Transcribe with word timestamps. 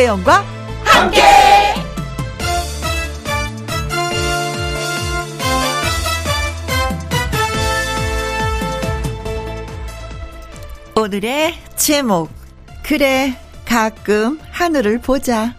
김혜영과 0.00 0.44
함께. 0.82 1.22
오늘의 10.96 11.54
제목 11.76 12.30
그래 12.82 13.36
가끔 13.66 14.40
하늘을 14.50 15.00
보자. 15.00 15.54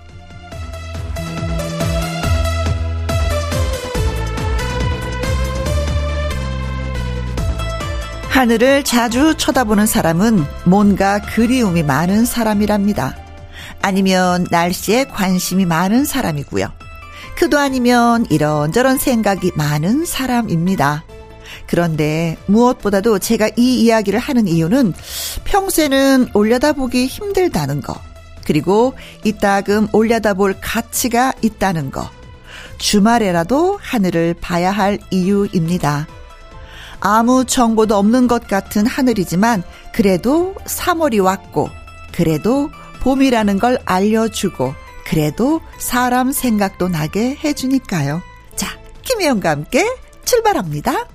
하늘을 8.30 8.84
자주 8.84 9.38
쳐다보는 9.38 9.86
사람은 9.86 10.44
뭔가 10.66 11.22
그리움이 11.22 11.84
많은 11.84 12.26
사람이랍니다. 12.26 13.21
아니면 13.82 14.48
날씨에 14.50 15.06
관심이 15.06 15.66
많은 15.66 16.06
사람이고요. 16.06 16.72
그도 17.36 17.58
아니면 17.58 18.26
이런저런 18.30 18.98
생각이 18.98 19.52
많은 19.56 20.06
사람입니다. 20.06 21.04
그런데 21.68 22.38
무엇보다도 22.48 23.20
제가 23.20 23.50
이 23.58 23.82
이야기를 23.82 24.20
하는 24.20 24.48
이유는 24.48 24.94
평소에는 25.44 26.30
올려다보기 26.34 27.08
힘들다는 27.08 27.82
거, 27.82 28.00
그리고 28.46 28.94
이따금 29.24 29.88
올려다볼 29.92 30.58
가치가 30.62 31.34
있다는 31.42 31.92
거, 31.92 32.10
주말에라도 32.78 33.80
하늘을 33.82 34.36
봐야 34.42 34.72
할 34.72 35.00
이유입니다. 35.12 36.08
아무 37.00 37.46
정보도 37.46 37.96
없는 37.96 38.28
것 38.28 38.48
같은 38.48 38.86
하늘이지만 38.86 39.64
그래도 39.92 40.56
3월이 40.66 41.24
왔고 41.24 41.70
그래도 42.14 42.70
봄이라는 43.02 43.60
걸 43.60 43.80
알려주고 43.86 44.74
그래도 45.06 45.60
사람 45.78 46.32
생각도 46.32 46.88
나게 46.88 47.36
해주니까요. 47.44 48.22
자, 48.56 48.80
김혜영과 49.02 49.50
함께 49.50 49.86
출발합니다. 50.24 51.08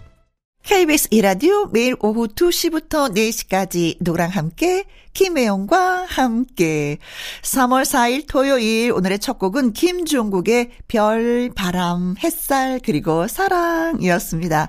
KBS 0.66 1.08
이라디오 1.12 1.66
매일 1.66 1.94
오후 2.00 2.26
2시부터 2.26 3.14
4시까지 3.14 3.96
노랑 4.00 4.30
함께 4.30 4.84
김혜영과 5.14 6.06
함께 6.08 6.98
3월 7.42 7.84
4일 7.84 8.26
토요일 8.26 8.92
오늘의 8.92 9.20
첫 9.20 9.38
곡은 9.38 9.72
김종국의 9.72 10.72
별, 10.88 11.50
바람, 11.54 12.16
햇살 12.18 12.80
그리고 12.84 13.28
사랑이었습니다. 13.28 14.68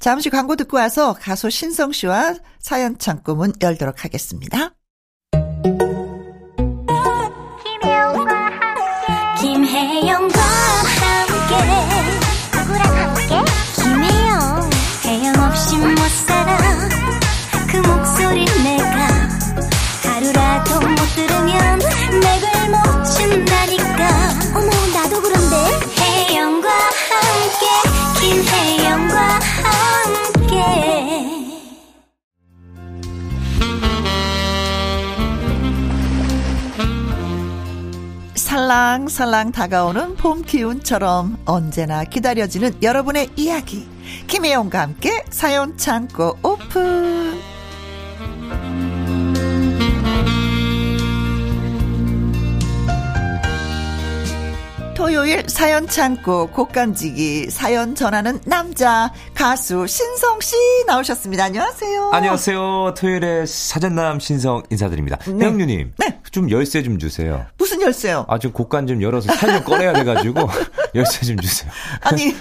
잠시 0.00 0.30
광고 0.30 0.56
듣고 0.56 0.76
와서 0.76 1.14
가수 1.14 1.48
신성 1.48 1.92
씨와 1.92 2.34
사연 2.58 2.98
창구문 2.98 3.54
열도록 3.62 4.04
하겠습니다. 4.04 4.75
김혜 10.00 10.35
살랑살랑 38.56 39.52
다가오는 39.52 40.16
봄 40.16 40.40
기운처럼 40.40 41.36
언제나 41.44 42.04
기다려지는 42.04 42.82
여러분의 42.82 43.28
이야기 43.36 43.86
김혜영과 44.28 44.80
함께 44.80 45.22
사연 45.28 45.76
창고 45.76 46.38
오픈. 46.42 47.55
토요일 54.96 55.44
사연 55.46 55.86
창고 55.86 56.46
곡간지기 56.46 57.50
사연 57.50 57.94
전하는 57.94 58.40
남자 58.46 59.12
가수 59.34 59.86
신성 59.86 60.40
씨 60.40 60.56
나오셨습니다. 60.86 61.44
안녕하세요. 61.44 62.10
안녕하세요. 62.14 62.94
토요일에 62.96 63.44
사전남 63.44 64.18
신성 64.20 64.62
인사드립니다. 64.70 65.18
네. 65.26 65.44
형님, 65.44 65.92
네. 65.98 66.18
좀 66.30 66.50
열쇠 66.50 66.82
좀 66.82 66.98
주세요. 66.98 67.44
무슨 67.58 67.82
열쇠요? 67.82 68.24
아, 68.26 68.38
좀 68.38 68.52
곡간 68.52 68.86
좀 68.86 69.02
열어서 69.02 69.34
사연 69.34 69.62
꺼내야 69.64 69.92
돼가지고 69.92 70.48
열쇠 70.94 71.26
좀 71.26 71.36
주세요. 71.40 71.70
아니, 72.00 72.34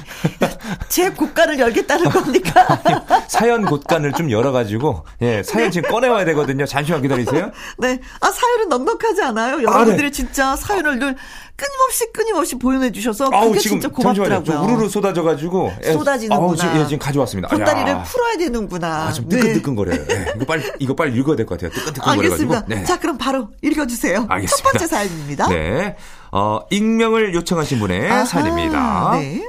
제 0.87 1.09
곡간을 1.09 1.59
열겠다는 1.59 2.09
겁니까? 2.09 2.65
아니, 2.85 2.95
사연 3.27 3.65
곡간을 3.65 4.13
좀 4.13 4.31
열어가지고 4.31 5.05
예 5.21 5.43
사연 5.43 5.65
네. 5.65 5.71
지금 5.71 5.89
꺼내와야 5.89 6.23
되거든요. 6.25 6.65
잠시만 6.65 7.01
기다리세요. 7.01 7.51
네, 7.79 7.99
아 8.21 8.31
사연은 8.31 8.69
넉넉하지 8.69 9.21
않아요. 9.23 9.61
여러분들이 9.61 10.07
아, 10.07 10.09
네. 10.09 10.11
진짜 10.11 10.55
사연을 10.55 10.99
늘 10.99 11.15
끊임없이 11.57 12.11
끊임없이 12.11 12.55
보내 12.59 12.91
주셔서 12.91 13.25
그게 13.25 13.37
아우, 13.37 13.57
지금, 13.57 13.79
진짜 13.79 13.87
고맙더라고요. 13.87 14.61
우르르 14.61 14.89
쏟아져 14.89 15.23
가지고 15.23 15.71
쏟아지는구나. 15.83 16.55
지금, 16.55 16.77
예, 16.79 16.83
지금 16.85 16.99
가져왔습니다. 16.99 17.47
보따리를 17.47 18.03
풀어야 18.03 18.37
되는구나. 18.37 19.05
아, 19.07 19.11
좀 19.13 19.29
뜨끈뜨끈거려요. 19.29 20.05
네. 20.05 20.15
네. 20.25 20.33
이거 20.35 20.45
빨리 20.45 20.71
이거 20.79 20.93
빨리 20.95 21.17
읽어야 21.17 21.35
될 21.37 21.45
것 21.45 21.57
같아요. 21.59 21.71
뜨끈뜨끈거려 21.71 22.29
가지고. 22.29 22.53
알겠습니다. 22.53 22.65
네. 22.67 22.83
자, 22.83 22.99
그럼 22.99 23.17
바로 23.17 23.47
읽어 23.61 23.87
주세요. 23.87 24.25
알겠습니다. 24.27 24.57
첫 24.57 24.63
번째 24.71 24.87
사연입니다. 24.87 25.47
네. 25.47 25.95
어, 26.31 26.59
익명을 26.71 27.33
요청하신 27.33 27.79
분의 27.79 28.11
아하, 28.11 28.25
사연입니다. 28.25 29.11
네. 29.19 29.41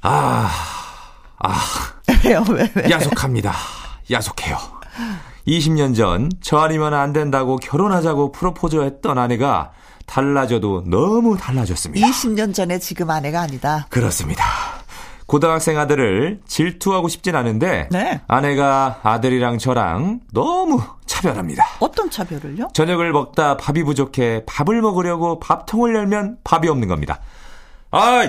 아. 0.00 0.50
아. 1.38 1.60
왜요? 2.24 2.44
왜, 2.48 2.70
왜? 2.74 2.90
야속합니다. 2.90 3.52
야속해요. 4.10 4.56
20년 5.46 5.94
전 5.94 6.30
저 6.42 6.58
아니면 6.58 6.94
안 6.94 7.12
된다고 7.12 7.56
결혼하자고 7.56 8.32
프로포즈했던 8.32 9.18
아내가 9.18 9.72
달라져도 10.06 10.84
너무 10.86 11.36
달라졌습니다. 11.36 12.06
20년 12.06 12.54
전에 12.54 12.78
지금 12.78 13.10
아내가 13.10 13.40
아니다. 13.42 13.86
그렇습니다. 13.90 14.44
고등학생 15.26 15.76
아들을 15.78 16.40
질투하고 16.46 17.08
싶진 17.08 17.34
않은데 17.34 17.88
네. 17.90 18.20
아내가 18.28 19.00
아들이랑 19.02 19.58
저랑 19.58 20.20
너무 20.32 20.80
차별합니다. 21.06 21.64
어떤 21.80 22.08
차별을요? 22.10 22.68
저녁을 22.72 23.12
먹다 23.12 23.56
밥이 23.56 23.82
부족해 23.82 24.44
밥을 24.46 24.80
먹으려고 24.82 25.40
밥통을 25.40 25.94
열면 25.96 26.38
밥이 26.44 26.68
없는 26.68 26.86
겁니다. 26.88 27.18
아, 27.90 28.28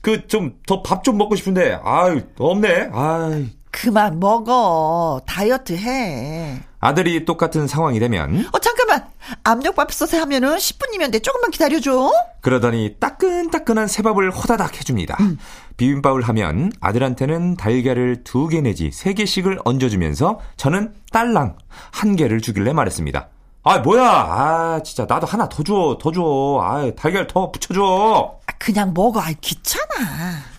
그 0.00 0.26
좀 0.26 0.54
더 0.66 0.82
밥좀 0.82 1.02
좀 1.12 1.18
먹고 1.18 1.36
싶은데 1.36 1.78
아, 1.84 2.16
없네. 2.38 2.90
아, 2.92 3.42
그만 3.70 4.18
먹어. 4.20 5.20
다이어트 5.26 5.74
해. 5.76 6.60
아들이 6.80 7.24
똑같은 7.24 7.66
상황이 7.66 7.98
되면? 7.98 8.46
어 8.52 8.58
잠깐만. 8.60 9.06
압력밥솥에 9.44 10.16
하면은 10.18 10.56
10분이면 10.56 11.12
돼. 11.12 11.18
조금만 11.18 11.50
기다려줘. 11.50 12.12
그러더니 12.40 12.96
따끈따끈한 12.98 13.86
새밥을 13.88 14.30
호다닥 14.30 14.76
해줍니다. 14.78 15.16
음. 15.20 15.38
비빔밥을 15.76 16.22
하면 16.22 16.72
아들한테는 16.80 17.56
달걀을 17.56 18.24
두 18.24 18.48
개 18.48 18.60
내지 18.60 18.90
세 18.92 19.12
개씩을 19.12 19.58
얹어주면서 19.64 20.40
저는 20.56 20.94
딸랑 21.12 21.56
한 21.90 22.16
개를 22.16 22.40
주길래 22.40 22.72
말했습니다. 22.72 23.28
아 23.64 23.78
뭐야? 23.80 24.02
아 24.02 24.80
진짜 24.84 25.04
나도 25.08 25.26
하나 25.26 25.48
더 25.48 25.62
줘 25.62 25.98
더 26.00 26.10
줘. 26.12 26.60
아 26.62 26.90
달걀 26.96 27.26
더 27.26 27.50
붙여줘. 27.52 28.38
아, 28.46 28.52
그냥 28.58 28.92
먹어. 28.94 29.20
아 29.20 29.30
귀찮아. 29.40 29.84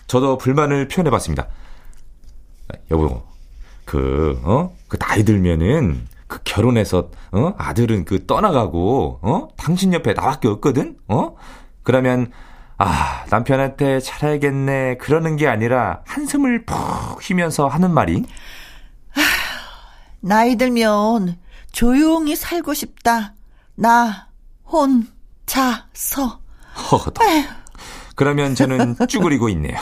저도 0.06 0.38
불만을 0.38 0.88
표현해봤습니다 0.88 1.46
여보 2.90 3.22
그, 3.90 4.40
어? 4.44 4.72
그 4.86 4.96
나이 4.98 5.24
들면은 5.24 6.06
그 6.28 6.38
결혼해서, 6.44 7.10
어? 7.32 7.54
아들은 7.58 8.04
그 8.04 8.24
떠나가고, 8.24 9.18
어? 9.20 9.48
당신 9.56 9.92
옆에 9.92 10.12
나밖에 10.12 10.46
없거든? 10.46 10.96
어? 11.08 11.34
그러면, 11.82 12.30
아, 12.78 13.24
남편한테 13.30 13.98
잘해야겠네. 13.98 14.98
그러는 14.98 15.34
게 15.36 15.48
아니라 15.48 16.02
한숨을 16.06 16.66
푹 16.66 17.20
쉬면서 17.20 17.66
하는 17.66 17.92
말이. 17.92 18.24
아, 19.16 19.20
나이 20.20 20.54
들면 20.56 21.36
조용히 21.72 22.36
살고 22.36 22.74
싶다. 22.74 23.34
나, 23.74 24.28
혼자서. 24.64 26.40
허허. 26.92 27.10
그러면 28.14 28.54
저는 28.54 28.94
쭈그리고 29.08 29.48
있네요. 29.48 29.76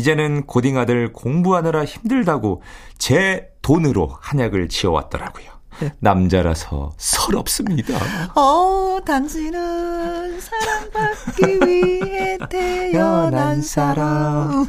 이제는 0.00 0.44
고딩 0.46 0.76
아들 0.76 1.10
공부하느라 1.12 1.84
힘들다고 1.86 2.62
제 2.98 3.48
돈으로 3.62 4.10
한약을 4.20 4.68
지어왔더라고요. 4.68 5.46
네. 5.80 5.92
남자라서 6.00 6.92
서럽습니다. 6.96 7.98
어, 8.34 8.98
당신은 9.06 10.40
사랑받기 10.40 11.66
위해 11.66 12.38
태어난 12.48 13.60
사람. 13.62 14.66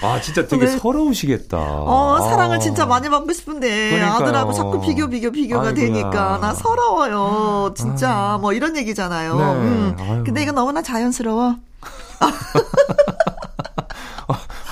아, 0.00 0.20
진짜 0.20 0.46
되게 0.46 0.66
네. 0.66 0.76
서러우시겠다. 0.76 1.56
어, 1.58 2.20
사랑을 2.30 2.58
진짜 2.60 2.86
많이 2.86 3.08
받고 3.08 3.32
싶은데 3.32 3.90
그러니까요. 3.90 4.12
아들하고 4.22 4.52
자꾸 4.52 4.80
비교 4.80 5.08
비교 5.08 5.30
비교가 5.32 5.68
아이고야. 5.68 5.86
되니까 5.86 6.38
나 6.40 6.52
서러워요. 6.54 7.74
진짜 7.76 8.32
아유. 8.32 8.38
뭐 8.40 8.52
이런 8.52 8.76
얘기잖아요. 8.76 9.36
네. 9.36 9.42
음. 9.44 10.22
근데 10.24 10.42
이거 10.42 10.52
너무나 10.52 10.82
자연스러워. 10.82 11.56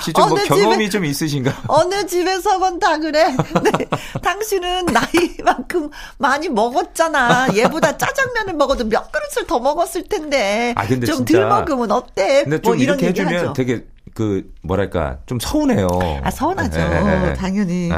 혹시 0.02 0.12
좀 0.12 0.28
뭐 0.28 0.38
경험이 0.44 0.84
집에, 0.84 0.88
좀 0.88 1.04
있으신가? 1.04 1.62
어느 1.68 2.04
집에서건 2.06 2.78
다 2.78 2.98
그래. 2.98 3.34
네. 3.62 3.70
당신은 4.22 4.86
나이만큼 4.86 5.90
많이 6.18 6.48
먹었잖아. 6.48 7.48
얘보다 7.54 7.96
짜장면을 7.96 8.54
먹어도 8.54 8.84
몇 8.84 9.10
그릇을 9.12 9.46
더 9.46 9.58
먹었을 9.60 10.08
텐데. 10.08 10.74
아, 10.76 10.86
근데 10.86 11.06
좀덜 11.06 11.46
먹으면 11.48 11.90
어때? 11.92 12.42
근데 12.44 12.58
뭐 12.58 12.74
이런 12.74 12.96
얘기 12.96 13.06
해주면 13.08 13.34
하죠. 13.34 13.52
되게 13.52 13.84
그 14.14 14.52
뭐랄까 14.62 15.18
좀 15.26 15.38
서운해요. 15.40 15.88
아 16.22 16.30
서운하죠. 16.30 16.78
에. 16.80 17.34
당연히. 17.34 17.90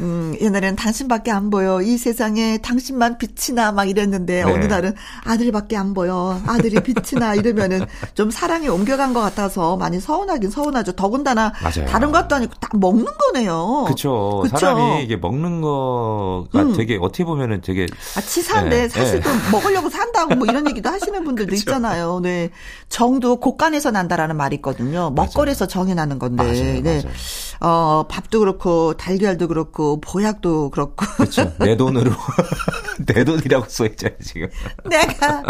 음 0.00 0.34
옛날에는 0.40 0.76
당신밖에 0.76 1.30
안 1.30 1.48
보여. 1.50 1.80
이 1.80 1.96
세상에 1.96 2.58
당신만 2.58 3.18
빛이 3.18 3.54
나 3.54 3.70
막 3.70 3.88
이랬는데 3.88 4.42
네. 4.44 4.52
어느 4.52 4.64
날은 4.64 4.94
아들밖에 5.24 5.76
안 5.76 5.94
보여. 5.94 6.40
아들이 6.46 6.80
빛이 6.82 7.20
나 7.20 7.34
이러면은 7.34 7.86
좀 8.14 8.30
사랑이 8.30 8.68
옮겨간 8.68 9.14
것 9.14 9.20
같아서 9.20 9.76
많이 9.76 10.00
서운하긴 10.00 10.50
서운하죠. 10.50 10.92
더군다나 10.92 11.52
맞아요. 11.62 11.88
다른 11.88 12.10
것도 12.10 12.34
아니고 12.34 12.54
다 12.60 12.68
먹는 12.74 13.06
거네요. 13.18 13.84
그렇죠. 13.84 14.44
사람이 14.50 15.04
이게 15.04 15.16
먹는 15.16 15.60
거가 15.60 16.62
음. 16.62 16.76
되게 16.76 16.98
어떻게 17.00 17.24
보면은 17.24 17.60
되게 17.60 17.86
아 18.16 18.20
치사한데 18.20 18.76
네. 18.76 18.88
사실 18.88 19.20
또 19.20 19.30
먹으려고 19.52 19.88
산다고 19.88 20.34
뭐 20.34 20.46
이런 20.48 20.68
얘기도 20.68 20.88
하시는 20.90 21.22
분들도. 21.24 21.54
있잖아요. 21.54 22.20
네 22.22 22.50
정도 22.88 23.36
곳간에서 23.36 23.90
난다라는 23.90 24.36
말이 24.36 24.56
있거든요. 24.56 25.10
먹거리 25.10 25.54
에서 25.60 25.66
통해서 25.66 25.66
정이 25.66 25.94
나는 25.94 26.18
건데. 26.18 26.42
맞아요, 26.42 26.82
네. 26.82 27.02
맞아요. 27.02 27.14
어, 27.60 28.06
밥도 28.08 28.40
그렇고 28.40 28.94
달걀도 28.94 29.48
그렇고 29.48 30.00
보약도 30.00 30.70
그렇고. 30.70 31.04
그렇죠. 31.16 31.52
내 31.60 31.76
돈으로 31.76 32.10
내 33.06 33.24
돈이라고 33.24 33.66
써 33.68 33.84
있잖아요, 33.86 34.18
지금. 34.24 34.48
내가 34.84 35.42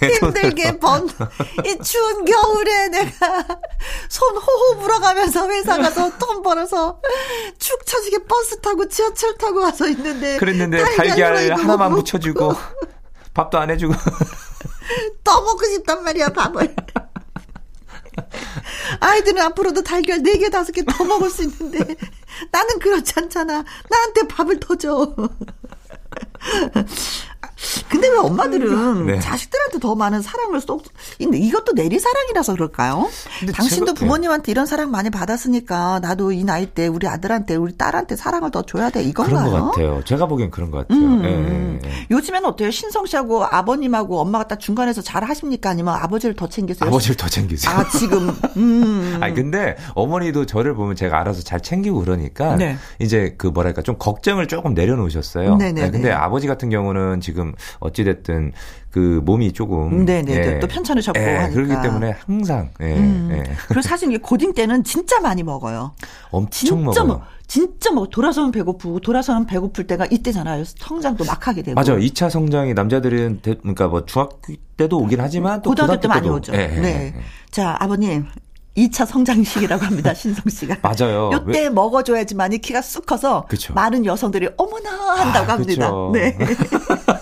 힘들게 0.20 0.78
번 0.78 1.06
이 1.64 1.78
추운 1.82 2.24
겨울에 2.24 2.88
내가 2.88 3.44
손 4.08 4.36
호호 4.36 4.78
불어가면서 4.80 5.48
회사 5.50 5.76
가서 5.78 6.10
돈 6.18 6.42
벌어서 6.42 7.00
축 7.58 7.84
처지게 7.86 8.24
버스 8.24 8.60
타고 8.60 8.88
지하철 8.88 9.36
타고 9.36 9.60
와서 9.60 9.88
있는데 9.88 10.36
그랬는데 10.38 10.78
달걀, 10.96 11.06
달걀 11.16 11.52
하나만 11.58 11.92
묻혀주고 11.92 12.52
밥도 13.34 13.58
안 13.58 13.70
해주고 13.70 13.94
더 15.24 15.40
먹고 15.42 15.64
싶단 15.64 16.02
말이야 16.02 16.28
밥을. 16.30 16.74
아이들은 19.00 19.42
앞으로도 19.42 19.82
달걀 19.82 20.22
4개, 20.22 20.50
5개 20.50 20.86
더 20.86 21.04
먹을 21.04 21.30
수 21.30 21.42
있는데 21.44 21.96
나는 22.50 22.78
그렇지 22.78 23.12
않잖아. 23.16 23.64
나한테 23.88 24.28
밥을 24.28 24.60
더 24.60 24.76
줘. 24.76 25.14
근데 27.88 28.08
왜 28.08 28.18
엄마들은 28.18 29.06
네. 29.06 29.20
자식들한테 29.20 29.78
더 29.80 29.94
많은 29.94 30.22
사랑을 30.22 30.60
쏙, 30.60 30.82
근데 31.18 31.38
이것도 31.38 31.72
내리사랑이라서 31.72 32.54
그럴까요? 32.54 33.08
당신도 33.54 33.94
제가, 33.94 33.98
부모님한테 33.98 34.46
네. 34.46 34.52
이런 34.52 34.66
사랑 34.66 34.90
많이 34.90 35.10
받았으니까 35.10 36.00
나도 36.00 36.32
이 36.32 36.44
나이 36.44 36.66
때 36.66 36.86
우리 36.86 37.06
아들한테, 37.08 37.56
우리 37.56 37.76
딸한테 37.76 38.16
사랑을 38.16 38.50
더 38.50 38.62
줘야 38.62 38.90
돼. 38.90 39.02
이건가요? 39.02 39.50
그런 39.50 39.50
것 39.50 39.70
같아요. 39.70 40.04
제가 40.04 40.26
보기엔 40.26 40.50
그런 40.50 40.70
것 40.70 40.86
같아요. 40.86 41.00
음, 41.00 41.22
네, 41.22 41.80
네. 41.82 42.06
요즘에는 42.10 42.48
어때요? 42.48 42.70
신성 42.70 43.06
씨하고 43.06 43.44
아버님하고 43.44 44.20
엄마가 44.20 44.48
딱 44.48 44.60
중간에서 44.60 45.02
잘 45.02 45.24
하십니까? 45.24 45.70
아니면 45.70 45.94
아버지를 45.94 46.36
더 46.36 46.48
챙기세요? 46.48 46.88
아버지를 46.88 47.16
더 47.16 47.28
챙기세요. 47.28 47.74
아, 47.74 47.88
지금. 47.88 48.34
음. 48.56 49.18
아니, 49.20 49.34
근데 49.34 49.76
어머니도 49.94 50.46
저를 50.46 50.74
보면 50.74 50.96
제가 50.96 51.18
알아서 51.20 51.42
잘 51.42 51.60
챙기고 51.60 52.00
그러니까 52.00 52.56
네. 52.56 52.76
이제 52.98 53.34
그 53.36 53.48
뭐랄까 53.48 53.82
좀 53.82 53.96
걱정을 53.98 54.46
조금 54.48 54.74
내려놓으셨어요. 54.74 55.56
네네. 55.56 55.80
네, 55.82 55.90
근데 55.90 56.12
아버지 56.12 56.46
같은 56.46 56.70
경우는 56.70 57.20
지금 57.20 57.47
어찌됐든 57.80 58.52
그 58.90 59.20
몸이 59.24 59.52
조금 59.52 60.04
네네 60.04 60.32
예, 60.32 60.58
또 60.60 60.66
편찮으셨고 60.66 61.20
예, 61.20 61.36
하니까. 61.36 61.54
그렇기 61.54 61.82
때문에 61.82 62.16
항상 62.26 62.70
예, 62.80 62.96
음. 62.96 63.28
예. 63.32 63.52
그리고 63.68 63.82
사실 63.82 64.08
이게 64.08 64.18
고딩 64.18 64.54
때는 64.54 64.82
진짜 64.84 65.20
많이 65.20 65.42
먹어요. 65.42 65.92
엄청 66.30 66.50
진짜 66.50 66.74
먹어요. 66.74 67.04
먹, 67.04 67.22
진짜 67.46 67.90
뭐 67.90 68.06
돌아서면 68.08 68.50
배고프고 68.50 69.00
돌아서면 69.00 69.46
배고플 69.46 69.86
때가 69.86 70.06
이때잖아요. 70.06 70.64
성장도 70.64 71.24
막 71.24 71.46
하게 71.46 71.62
되고. 71.62 71.74
맞아요. 71.74 71.98
2차 71.98 72.30
성장이 72.30 72.74
남자들은 72.74 73.40
그러니까 73.42 73.88
뭐 73.88 74.04
중학교 74.04 74.38
때도 74.76 74.98
오긴 74.98 75.20
하지만 75.20 75.62
또 75.62 75.70
고등학교, 75.70 75.96
고등학교 75.96 76.00
때 76.00 76.08
많이 76.08 76.28
오죠. 76.28 76.52
예, 76.54 76.74
예, 76.76 76.80
네. 76.80 77.14
예. 77.16 77.20
자, 77.50 77.76
아버님 77.78 78.26
2차 78.78 79.06
성장식이라고 79.06 79.84
합니다. 79.84 80.14
신성 80.14 80.44
씨가. 80.48 80.76
맞아요. 80.82 81.30
요때 81.32 81.62
왜? 81.62 81.70
먹어줘야지만이 81.70 82.58
키가 82.58 82.80
쑥 82.80 83.06
커서 83.06 83.44
그쵸. 83.48 83.74
많은 83.74 84.04
여성들이 84.04 84.50
어머나 84.56 84.90
한다고 85.16 85.50
아, 85.50 85.54
합니다. 85.54 85.90
네. 86.12 86.36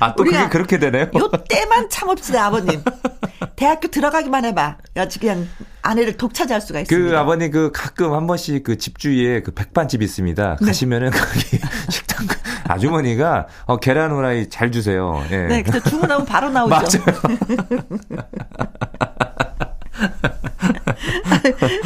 아, 0.00 0.14
또 0.14 0.24
그게 0.24 0.48
그렇게 0.48 0.78
되네요? 0.78 1.10
요 1.16 1.30
때만 1.48 1.88
참읍시다, 1.88 2.46
아버님. 2.46 2.82
대학교 3.56 3.88
들어가기만 3.88 4.44
해봐. 4.46 4.76
아주 4.96 5.18
그냥 5.20 5.46
아내를 5.82 6.16
독차지할 6.16 6.60
수가 6.60 6.80
있습니다. 6.80 7.10
그 7.10 7.16
아버님 7.18 7.50
그 7.50 7.70
가끔 7.72 8.14
한 8.14 8.26
번씩 8.26 8.64
그 8.64 8.76
집 8.78 8.98
주위에 8.98 9.42
그 9.42 9.52
백반집 9.52 10.02
있습니다. 10.02 10.56
네. 10.60 10.66
가시면은 10.66 11.10
거기 11.10 11.58
식당 11.90 12.26
그 12.26 12.36
아주머니가 12.66 13.46
어, 13.66 13.76
계란 13.78 14.10
후라이 14.10 14.48
잘 14.48 14.72
주세요. 14.72 15.22
예. 15.30 15.36
네, 15.46 15.62
근데 15.62 15.80
주문하면 15.88 16.24
바로 16.26 16.50
나오죠. 16.50 16.74
맞아요. 17.04 17.04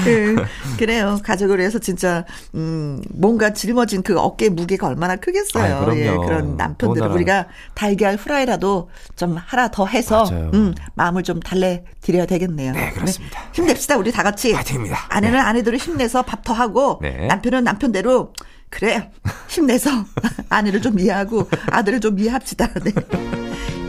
그, 0.05 0.37
그래요. 0.79 1.19
가족을 1.25 1.59
위해서 1.59 1.79
진짜 1.79 2.25
음 2.55 3.03
뭔가 3.11 3.53
짊어진 3.53 4.03
그 4.03 4.19
어깨 4.19 4.49
무게가 4.49 4.87
얼마나 4.87 5.17
크겠어요. 5.17 5.77
아, 5.91 5.97
예, 5.97 6.11
그런 6.17 6.57
남편들을 6.57 7.09
우리가 7.09 7.47
달걀 7.75 8.17
후라이라도 8.17 8.91
좀 9.17 9.37
하나 9.37 9.69
더 9.71 9.87
해서 9.87 10.25
맞아요. 10.25 10.51
음 10.55 10.75
마음을 10.95 11.23
좀 11.23 11.41
달래 11.41 11.85
드려야 12.01 12.27
되겠네요. 12.27 12.73
네, 12.73 12.91
그렇습니다. 12.93 13.41
네, 13.41 13.49
힘냅시다. 13.53 13.97
우리 13.97 14.13
다 14.13 14.23
같이. 14.23 14.53
파이팅입니다. 14.53 15.07
아내는 15.09 15.39
네. 15.39 15.45
아내대로 15.45 15.77
힘내서 15.77 16.23
밥 16.23 16.39
더 16.45 16.55
하고 16.55 16.99
네. 17.03 17.27
남편은 17.27 17.65
남편대로 17.65 18.33
그래 18.71 19.11
힘내서 19.49 19.91
아내를 20.49 20.81
좀 20.81 20.99
이해하고 20.99 21.49
아들을 21.71 22.01
좀 22.01 22.19
이해합시다. 22.19 22.69
네. 22.85 22.93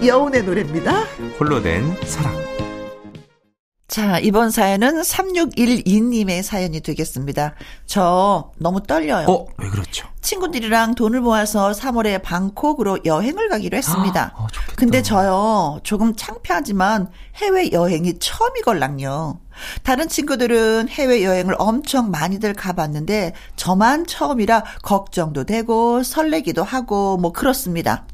여운의 0.05 0.43
노래입니다. 0.43 1.03
홀로 1.39 1.61
된 1.61 1.95
사랑. 2.05 2.33
자, 3.89 4.19
이번 4.19 4.51
사연은 4.51 5.01
3612님의 5.01 6.43
사연이 6.43 6.79
되겠습니다. 6.79 7.55
저 7.87 8.51
너무 8.59 8.83
떨려요. 8.83 9.25
어, 9.27 9.47
왜 9.57 9.67
그렇죠? 9.67 10.07
친구들이랑 10.21 10.93
돈을 10.93 11.21
모아서 11.21 11.71
3월에 11.71 12.21
방콕으로 12.21 12.99
여행을 13.03 13.49
가기로 13.49 13.75
했습니다. 13.75 14.35
아, 14.35 14.43
어, 14.43 14.47
근데 14.75 15.01
저요, 15.01 15.79
조금 15.81 16.15
창피하지만 16.15 17.09
해외 17.37 17.71
여행이 17.71 18.19
처음이걸랑요. 18.19 19.39
다른 19.81 20.07
친구들은 20.07 20.87
해외 20.89 21.23
여행을 21.23 21.55
엄청 21.57 22.11
많이들 22.11 22.53
가봤는데 22.53 23.33
저만 23.55 24.05
처음이라 24.05 24.65
걱정도 24.83 25.45
되고 25.45 26.03
설레기도 26.03 26.63
하고 26.63 27.17
뭐 27.17 27.33
그렇습니다. 27.33 28.05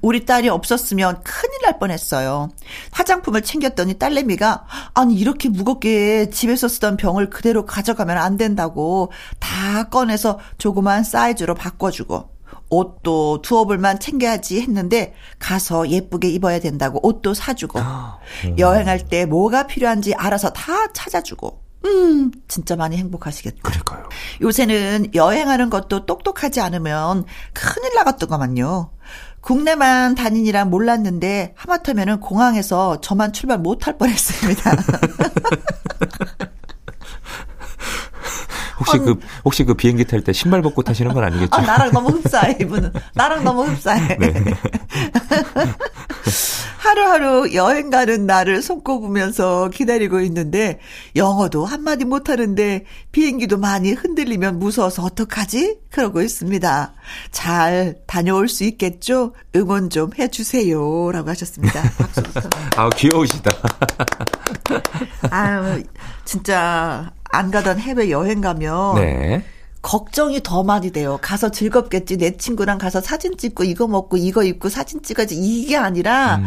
우리 0.00 0.24
딸이 0.24 0.48
없었으면 0.48 1.22
큰일 1.22 1.52
날 1.62 1.78
뻔했어요. 1.78 2.50
화장품을 2.92 3.42
챙겼더니 3.42 3.94
딸내미가 3.94 4.66
아니 4.94 5.14
이렇게 5.14 5.48
무겁게 5.48 6.30
집에서 6.30 6.68
쓰던 6.68 6.96
병을 6.96 7.30
그대로 7.30 7.66
가져가면 7.66 8.16
안 8.18 8.36
된다고 8.36 9.12
다 9.38 9.84
꺼내서 9.88 10.38
조그만 10.58 11.04
사이즈로 11.04 11.54
바꿔주고 11.54 12.36
옷도 12.68 13.42
두어 13.42 13.64
벌만 13.64 14.00
챙겨야지 14.00 14.60
했는데 14.60 15.14
가서 15.38 15.88
예쁘게 15.88 16.28
입어야 16.30 16.58
된다고 16.58 16.98
옷도 17.06 17.32
사주고 17.32 17.78
아, 17.80 18.18
여행할 18.58 19.06
때 19.08 19.24
뭐가 19.24 19.66
필요한지 19.66 20.14
알아서 20.14 20.50
다 20.50 20.92
찾아주고 20.92 21.66
음, 21.84 22.32
진짜 22.48 22.74
많이 22.74 22.96
행복하시겠다. 22.96 23.60
그럴까요? 23.62 24.08
요새는 24.42 25.14
여행하는 25.14 25.70
것도 25.70 26.04
똑똑하지 26.06 26.60
않으면 26.60 27.24
큰일 27.52 27.94
나갔더구만요. 27.94 28.90
국내만 29.46 30.16
다니니라 30.16 30.64
몰랐는데 30.64 31.54
하마터면은 31.54 32.18
공항에서 32.18 33.00
저만 33.00 33.32
출발 33.32 33.58
못할 33.58 33.96
뻔했습니다. 33.96 34.72
혹시 38.86 38.98
그 38.98 39.20
혹시 39.44 39.64
그 39.64 39.74
비행기 39.74 40.04
탈 40.04 40.22
때 40.22 40.32
신발 40.32 40.62
벗고 40.62 40.82
타시는 40.82 41.12
건 41.14 41.24
아니겠죠? 41.24 41.50
아, 41.52 41.60
나랑 41.60 41.92
너무 41.92 42.08
흡사해 42.16 42.56
이분은. 42.60 42.92
나랑 43.14 43.44
너무 43.44 43.64
흡사해. 43.64 44.16
네. 44.18 44.34
하루하루 46.78 47.52
여행 47.54 47.90
가는 47.90 48.26
나를 48.26 48.62
손꼽으면서 48.62 49.70
기다리고 49.70 50.20
있는데 50.20 50.78
영어도 51.16 51.64
한마디 51.64 52.04
못하는데 52.04 52.84
비행기도 53.10 53.56
많이 53.58 53.92
흔들리면 53.92 54.58
무서워서 54.60 55.02
어떡하지? 55.02 55.78
그러고 55.90 56.22
있습니다. 56.22 56.92
잘 57.32 57.96
다녀올 58.06 58.48
수 58.48 58.62
있겠죠? 58.64 59.32
응원 59.56 59.90
좀 59.90 60.10
해주세요. 60.16 61.10
라고 61.12 61.30
하셨습니다. 61.30 61.82
박수부터. 61.98 62.48
아, 62.76 62.88
귀여우시다. 62.90 63.50
아유, 65.30 65.82
진짜 66.24 67.10
안 67.36 67.50
가던 67.50 67.78
해외 67.78 68.10
여행 68.10 68.40
가면 68.40 68.94
네. 68.96 69.44
걱정이 69.82 70.40
더 70.42 70.64
많이 70.64 70.90
돼요. 70.90 71.18
가서 71.22 71.50
즐겁겠지. 71.50 72.16
내 72.16 72.36
친구랑 72.36 72.78
가서 72.78 73.00
사진 73.00 73.36
찍고 73.36 73.62
이거 73.64 73.86
먹고 73.86 74.16
이거 74.16 74.42
입고 74.42 74.68
사진 74.68 75.00
찍어야지. 75.02 75.36
이게 75.36 75.76
아니라 75.76 76.36
음. 76.36 76.46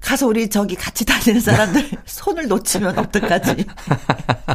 가서 0.00 0.28
우리 0.28 0.48
저기 0.48 0.76
같이 0.76 1.04
다니는 1.04 1.40
사람들 1.40 1.90
손을 2.06 2.46
놓치면 2.46 2.96
어떡하지? 2.96 3.66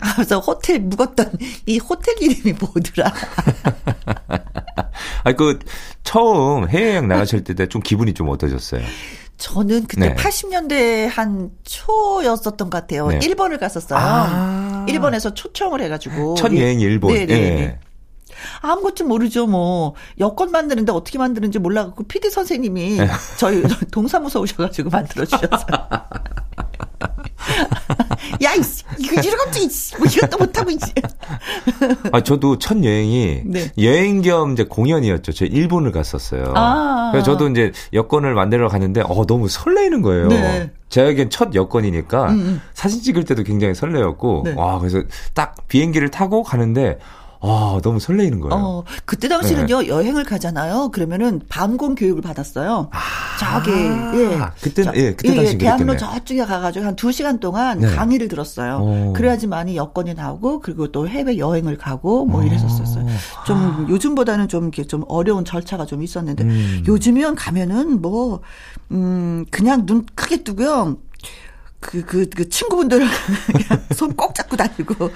아, 0.00 0.14
그래서 0.14 0.38
호텔 0.40 0.80
묵었던 0.80 1.32
이 1.66 1.78
호텔 1.78 2.14
이름이 2.22 2.56
뭐더라? 2.58 3.12
아, 5.24 5.32
그 5.32 5.58
처음 6.02 6.68
해외여행 6.68 7.08
나가실 7.08 7.44
때 7.44 7.54
좀 7.66 7.82
기분이 7.82 8.14
좀 8.14 8.28
어떠셨어요? 8.30 8.82
저는 9.36 9.86
그때 9.86 10.08
네. 10.10 10.14
80년대 10.14 11.08
한 11.10 11.50
초였었던 11.64 12.70
것 12.70 12.70
같아요. 12.70 13.08
네. 13.08 13.18
일본을 13.22 13.58
갔었어요. 13.58 13.98
아~ 14.00 14.86
일본에서 14.88 15.34
초청을 15.34 15.80
해가지고. 15.82 16.34
첫 16.36 16.56
여행 16.56 16.80
일본. 16.80 17.12
네네. 17.12 17.26
네. 17.26 17.50
네. 17.50 17.78
아무것도 18.60 19.06
모르죠, 19.06 19.46
뭐. 19.46 19.94
여권 20.18 20.50
만드는데 20.50 20.92
어떻게 20.92 21.18
만드는지 21.18 21.58
몰라갖고, 21.58 22.04
PD 22.04 22.30
선생님이 22.30 22.98
네. 22.98 23.08
저희 23.38 23.62
동사무소 23.90 24.40
오셔가지고 24.40 24.90
만들어 24.90 25.24
주셨어요. 25.24 25.88
야, 28.42 28.54
이씨, 28.54 28.82
이거 28.98 29.20
이러겠지, 29.20 29.64
이씨. 29.64 29.96
뭐 29.96 30.06
이것도 30.06 30.38
못하고, 30.38 30.70
이씨. 30.70 30.92
아, 32.12 32.20
저도 32.22 32.58
첫 32.58 32.82
여행이 32.82 33.42
네. 33.44 33.72
여행 33.82 34.22
겸 34.22 34.52
이제 34.52 34.64
공연이었죠. 34.64 35.32
저 35.32 35.44
일본을 35.44 35.92
갔었어요. 35.92 36.52
아. 36.54 37.10
그래서 37.12 37.32
저도 37.32 37.48
이제 37.48 37.72
여권을 37.92 38.34
만들어 38.34 38.68
갔는데, 38.68 39.02
어, 39.02 39.26
너무 39.26 39.48
설레이는 39.48 40.02
거예요. 40.02 40.28
네. 40.28 40.70
저에겐 40.88 41.28
첫 41.30 41.54
여권이니까 41.54 42.30
음, 42.30 42.34
음. 42.34 42.60
사진 42.72 43.02
찍을 43.02 43.24
때도 43.24 43.42
굉장히 43.42 43.74
설레었고, 43.74 44.42
네. 44.44 44.54
와, 44.56 44.78
그래서 44.78 45.02
딱 45.34 45.56
비행기를 45.68 46.10
타고 46.10 46.42
가는데, 46.42 46.98
아, 47.46 47.80
너무 47.82 48.00
설레이는 48.00 48.40
거예요. 48.40 48.54
어, 48.54 48.84
그때 49.04 49.28
당시는요, 49.28 49.82
네. 49.82 49.88
여행을 49.88 50.24
가잖아요. 50.24 50.90
그러면은 50.92 51.40
방공 51.48 51.94
교육을 51.94 52.22
받았어요. 52.22 52.88
아, 52.90 52.98
저기, 53.38 53.70
예. 53.70 54.40
그때, 54.60 54.82
예, 54.94 55.12
그때 55.14 55.32
예, 55.32 55.36
당시 55.36 55.52
예, 55.54 55.58
대학로 55.58 55.96
저쪽에 55.96 56.44
가가지고 56.44 56.86
한두 56.86 57.12
시간 57.12 57.38
동안 57.38 57.80
네. 57.80 57.94
강의를 57.94 58.28
들었어요. 58.28 58.78
오. 58.78 59.12
그래야지만이 59.12 59.76
여건이 59.76 60.14
나오고, 60.14 60.60
그리고 60.60 60.90
또 60.90 61.06
해외 61.06 61.38
여행을 61.38 61.76
가고, 61.76 62.24
뭐 62.24 62.42
이랬었어요. 62.42 63.06
좀, 63.46 63.56
아. 63.56 63.86
요즘보다는 63.88 64.48
좀 64.48 64.64
이렇게 64.64 64.84
좀 64.84 65.04
어려운 65.08 65.44
절차가 65.44 65.86
좀 65.86 66.02
있었는데, 66.02 66.44
음. 66.44 66.82
요즘이면 66.86 67.34
가면은 67.34 68.00
뭐, 68.00 68.40
음, 68.90 69.44
그냥 69.50 69.86
눈 69.86 70.06
크게 70.14 70.44
뜨고요. 70.44 70.96
그, 71.84 72.02
그, 72.04 72.28
그 72.34 72.48
친구분들 72.48 73.06
손꼭 73.94 74.34
잡고 74.34 74.56
다니고. 74.56 75.10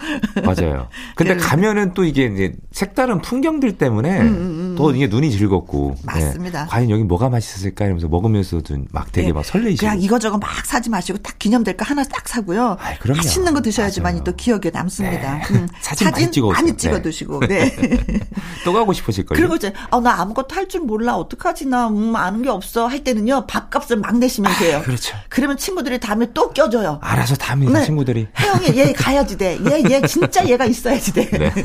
맞아요. 0.45 0.89
근데 1.17 1.35
네. 1.35 1.41
가면은 1.41 1.95
또 1.95 2.05
이게 2.05 2.27
이제 2.27 2.53
색다른 2.73 3.23
풍경들 3.23 3.79
때문에 3.79 4.21
음, 4.21 4.27
음, 4.27 4.33
음. 4.33 4.75
또 4.77 4.91
이게 4.95 5.07
눈이 5.07 5.31
즐겁고. 5.31 5.95
네. 5.97 6.03
맞습니다. 6.05 6.63
네. 6.65 6.69
과연 6.69 6.91
여기 6.91 7.05
뭐가 7.05 7.31
맛있었을까 7.31 7.87
이러면서 7.87 8.07
먹으면서도 8.09 8.85
막 8.93 9.11
되게 9.13 9.29
네. 9.29 9.33
막 9.33 9.45
설레이시고. 9.47 9.81
그냥 9.81 10.01
이거저거 10.01 10.37
막 10.37 10.51
사지 10.67 10.91
마시고 10.91 11.19
딱 11.19 11.39
기념될 11.39 11.77
거 11.79 11.85
하나 11.87 12.05
딱 12.05 12.29
사고요. 12.29 12.77
아, 12.79 12.99
그럼요. 13.01 13.17
맛있는 13.17 13.55
거 13.55 13.63
드셔야지만이 13.63 14.23
또 14.25 14.37
기억에 14.37 14.71
남습니다. 14.73 15.39
네. 15.39 15.43
음. 15.55 15.69
사진, 15.81 16.05
사진, 16.09 16.11
많이 16.11 16.31
찍어 16.31 16.49
많이 16.51 16.77
찍어 16.77 17.01
드시고. 17.03 17.41
네. 17.49 17.75
또 18.65 18.73
가고 18.75 18.93
싶으실 18.93 19.25
거예요. 19.25 19.39
그리고 19.41 19.57
이제 19.57 19.73
아, 19.91 19.99
나 20.01 20.21
아무것도 20.21 20.55
할 20.55 20.69
줄 20.69 20.83
몰라. 20.83 21.17
어떡하지 21.17 21.65
나 21.67 21.89
음, 21.89 22.15
아는 22.15 22.43
게 22.43 22.51
없어 22.51 22.87
할 22.87 23.03
때는요. 23.03 23.47
밥값을 23.47 23.97
막 23.97 24.19
내시면 24.19 24.53
돼요. 24.59 24.77
아, 24.79 24.83
그렇죠. 24.83 25.17
그러면 25.31 25.57
친구들이 25.57 25.99
다음에 25.99 26.27
또 26.35 26.53
껴줘요. 26.63 26.99
알아서 27.03 27.37
답니다, 27.37 27.79
네. 27.79 27.85
친구들이. 27.85 28.27
혜영이 28.37 28.77
얘 28.79 28.93
가야지 28.99 29.39
돼. 29.39 29.59
얘, 29.71 29.83
얘 29.91 30.01
진짜 30.07 30.45
얘가 30.49 30.65
있어야지 30.65 31.13
돼. 31.13 31.31
네. 31.31 31.53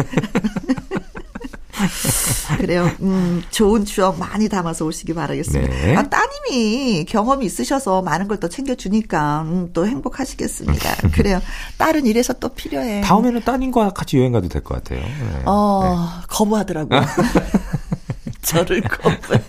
그래요. 2.59 2.89
음, 3.01 3.43
좋은 3.49 3.83
추억 3.83 4.19
많이 4.19 4.47
담아서 4.47 4.85
오시기 4.85 5.13
바라겠습니다. 5.15 5.67
네. 5.73 5.95
아, 5.95 6.03
따님이 6.03 7.05
경험이 7.05 7.45
있으셔서 7.47 8.01
많은 8.03 8.27
걸 8.27 8.37
또 8.43 8.47
챙겨주니까, 8.49 9.41
음, 9.43 9.69
또 9.73 9.87
행복하시겠습니다. 9.87 10.95
그래요. 11.15 11.41
딸은 11.77 12.05
이래서 12.05 12.33
또 12.33 12.49
필요해. 12.49 13.01
다음에는 13.01 13.41
따님과 13.41 13.91
같이 13.91 14.17
여행 14.19 14.31
가도 14.33 14.47
될 14.49 14.61
것 14.63 14.75
같아요. 14.83 14.99
네. 14.99 15.41
어, 15.45 15.81
네. 16.21 16.25
거부하더라고요. 16.27 17.01
저를 18.43 18.81
거부해. 18.81 19.41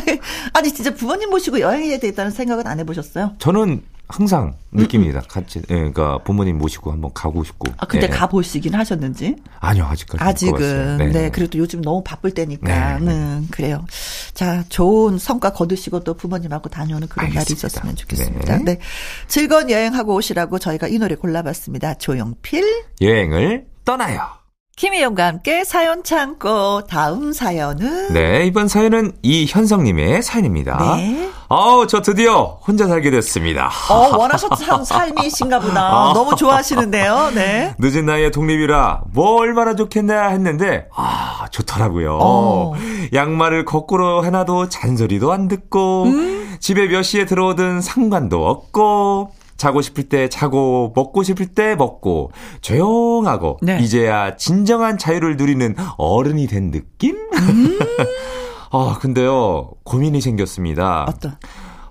아니, 0.52 0.72
진짜 0.72 0.94
부모님 0.94 1.30
모시고 1.30 1.60
여행해야 1.60 1.98
되겠다는 1.98 2.30
생각은 2.30 2.66
안 2.66 2.78
해보셨어요? 2.80 3.34
저는 3.38 3.82
항상 4.08 4.54
느낍니다. 4.70 5.18
음, 5.18 5.22
음. 5.22 5.28
같이, 5.28 5.58
예, 5.58 5.74
그러니까 5.74 6.18
부모님 6.18 6.58
모시고 6.58 6.92
한번 6.92 7.12
가고 7.12 7.42
싶고. 7.42 7.72
아, 7.76 7.86
근데 7.86 8.06
예. 8.06 8.08
가 8.08 8.28
보시긴 8.28 8.74
하셨는지? 8.74 9.34
아니요, 9.58 9.84
아직까지. 9.86 10.22
아직은. 10.22 10.96
네, 10.98 11.06
네, 11.08 11.30
그래도 11.30 11.58
요즘 11.58 11.82
너무 11.82 12.04
바쁠 12.04 12.30
때니까. 12.32 12.98
네, 12.98 13.04
네. 13.04 13.42
그래요. 13.50 13.84
자, 14.32 14.64
좋은 14.68 15.18
성과 15.18 15.52
거두시고 15.52 16.04
또 16.04 16.14
부모님하고 16.14 16.68
다녀오는 16.68 17.08
그런 17.08 17.26
알겠습니다. 17.26 17.40
날이 17.44 17.52
있었으면 17.56 17.96
좋겠습니다. 17.96 18.58
네. 18.58 18.64
네. 18.64 18.78
즐거운 19.26 19.70
여행하고 19.70 20.14
오시라고 20.14 20.60
저희가 20.60 20.86
이 20.86 20.98
노래 20.98 21.16
골라봤습니다. 21.16 21.94
조용필. 21.94 22.64
여행을 23.00 23.66
떠나요. 23.84 24.45
김희영과 24.76 25.24
함께 25.26 25.64
사연 25.64 26.04
참고 26.04 26.82
다음 26.86 27.32
사연은 27.32 28.12
네 28.12 28.44
이번 28.44 28.68
사연은 28.68 29.12
이현성님의 29.22 30.20
사연입니다. 30.22 30.96
네. 30.96 31.30
아우 31.48 31.86
저 31.86 32.02
드디어 32.02 32.60
혼자 32.66 32.86
살게 32.86 33.10
됐습니다. 33.10 33.70
어 33.88 34.18
원하셨던 34.18 34.84
삶이신가 34.84 35.60
보다. 35.60 35.80
아. 35.80 36.12
너무 36.14 36.36
좋아하시는데요. 36.36 37.30
네. 37.34 37.74
늦은 37.78 38.04
나이에 38.04 38.30
독립이라 38.30 39.04
뭐 39.14 39.40
얼마나 39.40 39.74
좋겠나 39.74 40.28
했는데 40.28 40.88
아 40.94 41.46
좋더라고요. 41.50 42.18
어. 42.20 42.74
양말을 43.14 43.64
거꾸로 43.64 44.26
해놔도 44.26 44.68
잔소리도 44.68 45.32
안 45.32 45.48
듣고 45.48 46.04
음? 46.04 46.56
집에 46.60 46.86
몇 46.88 47.00
시에 47.00 47.24
들어오든 47.24 47.80
상관도 47.80 48.46
없고 48.46 49.32
자고 49.56 49.82
싶을 49.82 50.04
때 50.04 50.28
자고 50.28 50.92
먹고 50.94 51.22
싶을 51.22 51.46
때 51.46 51.74
먹고 51.74 52.30
조용하고 52.60 53.58
네. 53.62 53.78
이제야 53.80 54.36
진정한 54.36 54.98
자유를 54.98 55.36
누리는 55.36 55.74
어른이 55.96 56.46
된 56.46 56.70
느낌? 56.70 57.16
음. 57.16 57.78
아, 58.70 58.98
근데요. 59.00 59.70
고민이 59.84 60.20
생겼습니다. 60.20 61.06
어떤? 61.08 61.36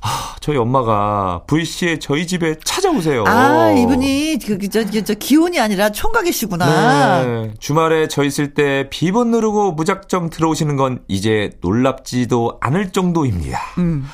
아, 0.01 0.35
저희 0.39 0.57
엄마가 0.57 1.41
불시에 1.47 1.97
저희 1.97 2.27
집에 2.27 2.57
찾아오세요. 2.63 3.23
아, 3.25 3.71
이분이 3.71 4.37
그, 4.45 4.59
그 4.59 4.69
저, 4.69 4.85
저, 4.85 5.01
저 5.03 5.13
기혼이 5.15 5.59
아니라 5.59 5.91
총각이시구나. 5.91 7.23
네. 7.23 7.53
주말에 7.59 8.07
저 8.07 8.23
있을 8.23 8.53
때 8.53 8.87
비번 8.91 9.31
누르고 9.31 9.71
무작정 9.71 10.29
들어오시는 10.29 10.75
건 10.75 11.01
이제 11.07 11.49
놀랍지도 11.61 12.59
않을 12.61 12.91
정도입니다. 12.91 13.59
음. 13.79 14.05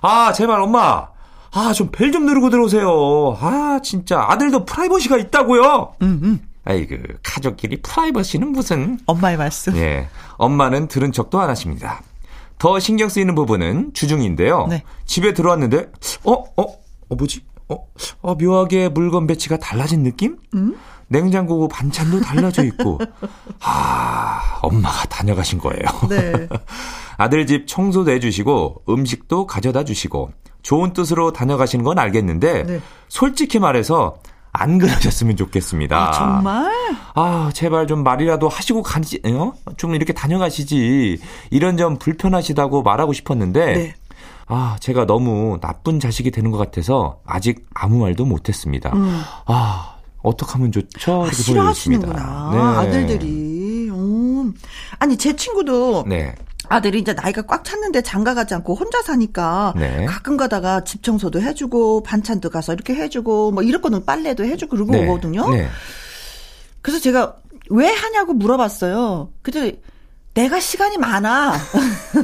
아, 0.00 0.32
제발 0.32 0.62
엄마. 0.62 1.13
아, 1.54 1.72
좀 1.72 1.90
벨 1.90 2.10
좀 2.12 2.26
누르고 2.26 2.50
들어오세요. 2.50 3.36
아, 3.40 3.80
진짜 3.82 4.24
아들도 4.28 4.64
프라이버시가 4.64 5.16
있다고요. 5.18 5.94
음, 6.02 6.20
음. 6.22 6.40
아이고, 6.64 6.96
가족끼리 7.22 7.80
프라이버시는 7.82 8.52
무슨. 8.52 8.98
엄마의 9.06 9.36
말씀. 9.36 9.76
예. 9.76 10.08
엄마는 10.36 10.88
들은 10.88 11.12
척도 11.12 11.40
안 11.40 11.50
하십니다. 11.50 12.02
더 12.58 12.78
신경 12.80 13.08
쓰이는 13.08 13.34
부분은 13.34 13.92
주중인데요. 13.94 14.66
네. 14.68 14.82
집에 15.04 15.34
들어왔는데, 15.34 15.90
어, 16.24 16.32
어, 16.32 16.62
어, 17.08 17.14
뭐지? 17.14 17.42
어, 17.68 17.76
어, 18.22 18.34
묘하게 18.34 18.88
물건 18.88 19.26
배치가 19.26 19.56
달라진 19.58 20.02
느낌? 20.02 20.38
음? 20.54 20.76
냉장고 21.08 21.68
반찬도 21.68 22.20
달라져 22.20 22.64
있고, 22.64 22.98
아, 23.60 24.58
엄마가 24.62 25.06
다녀가신 25.08 25.58
거예요. 25.58 25.82
네. 26.08 26.48
아들 27.18 27.46
집 27.46 27.66
청소도 27.66 28.10
해주시고, 28.12 28.82
음식도 28.88 29.46
가져다 29.46 29.84
주시고, 29.84 30.30
좋은 30.64 30.92
뜻으로 30.92 31.32
다녀가시는 31.32 31.84
건 31.84 31.98
알겠는데 32.00 32.64
네. 32.64 32.80
솔직히 33.08 33.60
말해서 33.60 34.16
안 34.50 34.78
그러셨으면 34.78 35.36
좋겠습니다. 35.36 36.08
아, 36.08 36.12
정말? 36.12 36.72
아, 37.14 37.50
제발 37.52 37.86
좀 37.86 38.02
말이라도 38.02 38.48
하시고 38.48 38.82
가지, 38.82 39.20
어? 39.26 39.52
좀 39.76 39.94
이렇게 39.94 40.12
다녀가시지. 40.12 41.18
이런 41.50 41.76
점 41.76 41.98
불편하시다고 41.98 42.82
말하고 42.82 43.12
싶었는데, 43.12 43.74
네. 43.74 43.94
아, 44.46 44.76
제가 44.78 45.06
너무 45.06 45.58
나쁜 45.60 45.98
자식이 45.98 46.30
되는 46.30 46.52
것 46.52 46.58
같아서 46.58 47.18
아직 47.26 47.66
아무 47.74 47.98
말도 47.98 48.24
못했습니다. 48.26 48.92
음. 48.94 49.22
아, 49.46 49.96
어떡하면 50.22 50.70
좋죠? 50.70 51.24
아, 51.24 51.32
싫어하시는구나. 51.32 52.50
네. 52.52 52.58
아들들이. 52.60 53.90
음. 53.90 54.54
아니, 55.00 55.16
제 55.16 55.34
친구도. 55.34 56.04
네. 56.06 56.32
아들이 56.68 56.98
이제 56.98 57.12
나이가 57.12 57.42
꽉 57.42 57.64
찼는데 57.64 58.02
장가 58.02 58.34
가지 58.34 58.54
않고 58.54 58.74
혼자 58.74 59.02
사니까 59.02 59.74
네. 59.76 60.04
가끔 60.06 60.36
가다가 60.36 60.84
집 60.84 61.02
청소도 61.02 61.40
해주고 61.40 62.02
반찬도 62.02 62.50
가서 62.50 62.72
이렇게 62.72 62.94
해주고 62.94 63.52
뭐 63.52 63.62
이렇거든 63.62 64.04
빨래도 64.04 64.44
해주고 64.44 64.70
그러고 64.76 64.92
네. 64.92 65.06
오거든요. 65.06 65.48
네. 65.50 65.68
그래서 66.82 67.00
제가 67.00 67.36
왜 67.70 67.88
하냐고 67.88 68.32
물어봤어요. 68.34 69.30
근데 69.42 69.80
내가 70.34 70.58
시간이 70.58 70.98
많아. 70.98 71.54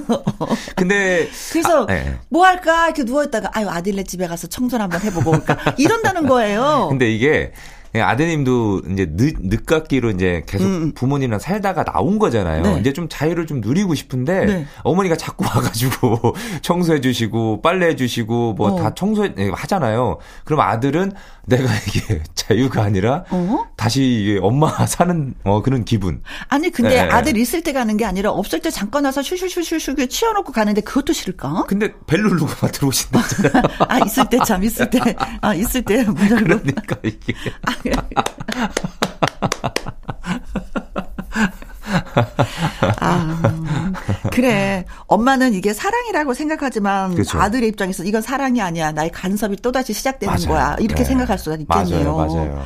근데 0.75 1.29
그래서 1.53 1.85
아, 1.85 1.87
네. 1.87 2.19
뭐 2.29 2.45
할까 2.45 2.87
이렇게 2.87 3.05
누워 3.05 3.25
있다가 3.25 3.51
아유 3.53 3.69
아들네 3.69 4.03
집에 4.05 4.27
가서 4.27 4.49
청소를 4.49 4.83
한번 4.83 5.01
해보고 5.01 5.31
올까 5.31 5.57
이런다는 5.79 6.27
거예요. 6.27 6.89
근데 6.91 7.11
이게 7.11 7.29
예, 7.29 7.53
아드님도 7.99 8.83
이제 8.93 9.07
늦, 9.17 9.35
늦깎이로 9.41 10.11
이제 10.11 10.43
계속 10.47 10.65
음. 10.67 10.93
부모님이랑 10.95 11.41
살다가 11.41 11.83
나온 11.85 12.19
거잖아요. 12.19 12.63
네. 12.63 12.79
이제 12.81 12.93
좀 12.93 13.09
자유를 13.09 13.47
좀 13.47 13.61
누리고 13.61 13.95
싶은데 13.95 14.45
네. 14.47 14.67
어머니가 14.83 15.17
자꾸 15.17 15.45
와가지고 15.53 16.35
청소해 16.63 17.01
주시고 17.01 17.63
빨래 17.63 17.87
해 17.89 17.97
주시고 17.97 18.55
뭐다 18.55 18.87
어. 18.89 18.95
청소해 18.95 19.35
예, 19.39 19.51
하잖아요. 19.53 20.19
그럼 20.45 20.61
아들은 20.61 21.13
내가 21.47 21.65
이게 21.89 22.23
자유가 22.35 22.83
아니라 22.83 23.25
어? 23.31 23.65
다시 23.77 24.05
이게 24.05 24.39
엄마 24.41 24.69
사는 24.87 25.35
어 25.45 25.63
그런 25.63 25.85
기분. 25.85 26.23
아니 26.49 26.71
근데 26.71 27.03
네. 27.03 27.11
아들 27.11 27.37
있을 27.37 27.63
때 27.63 27.73
가는 27.73 27.97
게 27.97 28.05
아니라 28.05 28.31
없을 28.31 28.61
때 28.61 28.71
잠깐 28.71 29.05
와서 29.05 29.23
슈슈슈슈슈 29.23 29.97
치워놓고 30.09 30.53
가는데 30.53 30.81
그것도 30.83 31.13
싫을까? 31.13 31.65
근데 31.67 31.93
벨 32.07 32.23
누르고 32.23 32.47
막 32.63 32.71
들어오신다잖아요. 32.73 33.63
아 33.89 33.99
있을 34.05 34.29
때 34.29 34.39
참 34.47 34.63
있을 34.65 34.89
때 34.91 35.01
아 35.41 35.55
있을 35.55 35.83
때 35.83 36.05
문 36.05 36.31
열고. 36.31 36.45
그러니까 36.45 36.97
이게. 37.03 37.35
아, 37.67 37.73
그래. 44.33 44.85
엄마는 45.07 45.55
이게 45.55 45.73
사랑이라고 45.73 46.35
생각하지만 46.35 47.15
그렇죠. 47.15 47.41
아들의 47.41 47.69
입장에서 47.71 48.05
이건 48.05 48.23
사랑이 48.23 48.61
아니야. 48.61 48.93
나의 48.93 49.11
간섭이 49.11 49.57
또다시 49.57 49.93
시작되는 49.93 50.33
맞아요. 50.33 50.49
거야. 50.49 50.77
이렇게 50.79 51.03
네. 51.03 51.05
생각할 51.05 51.39
수가 51.39 51.57
있겠네요. 51.57 52.17
맞아요. 52.17 52.35
맞아요. 52.35 52.65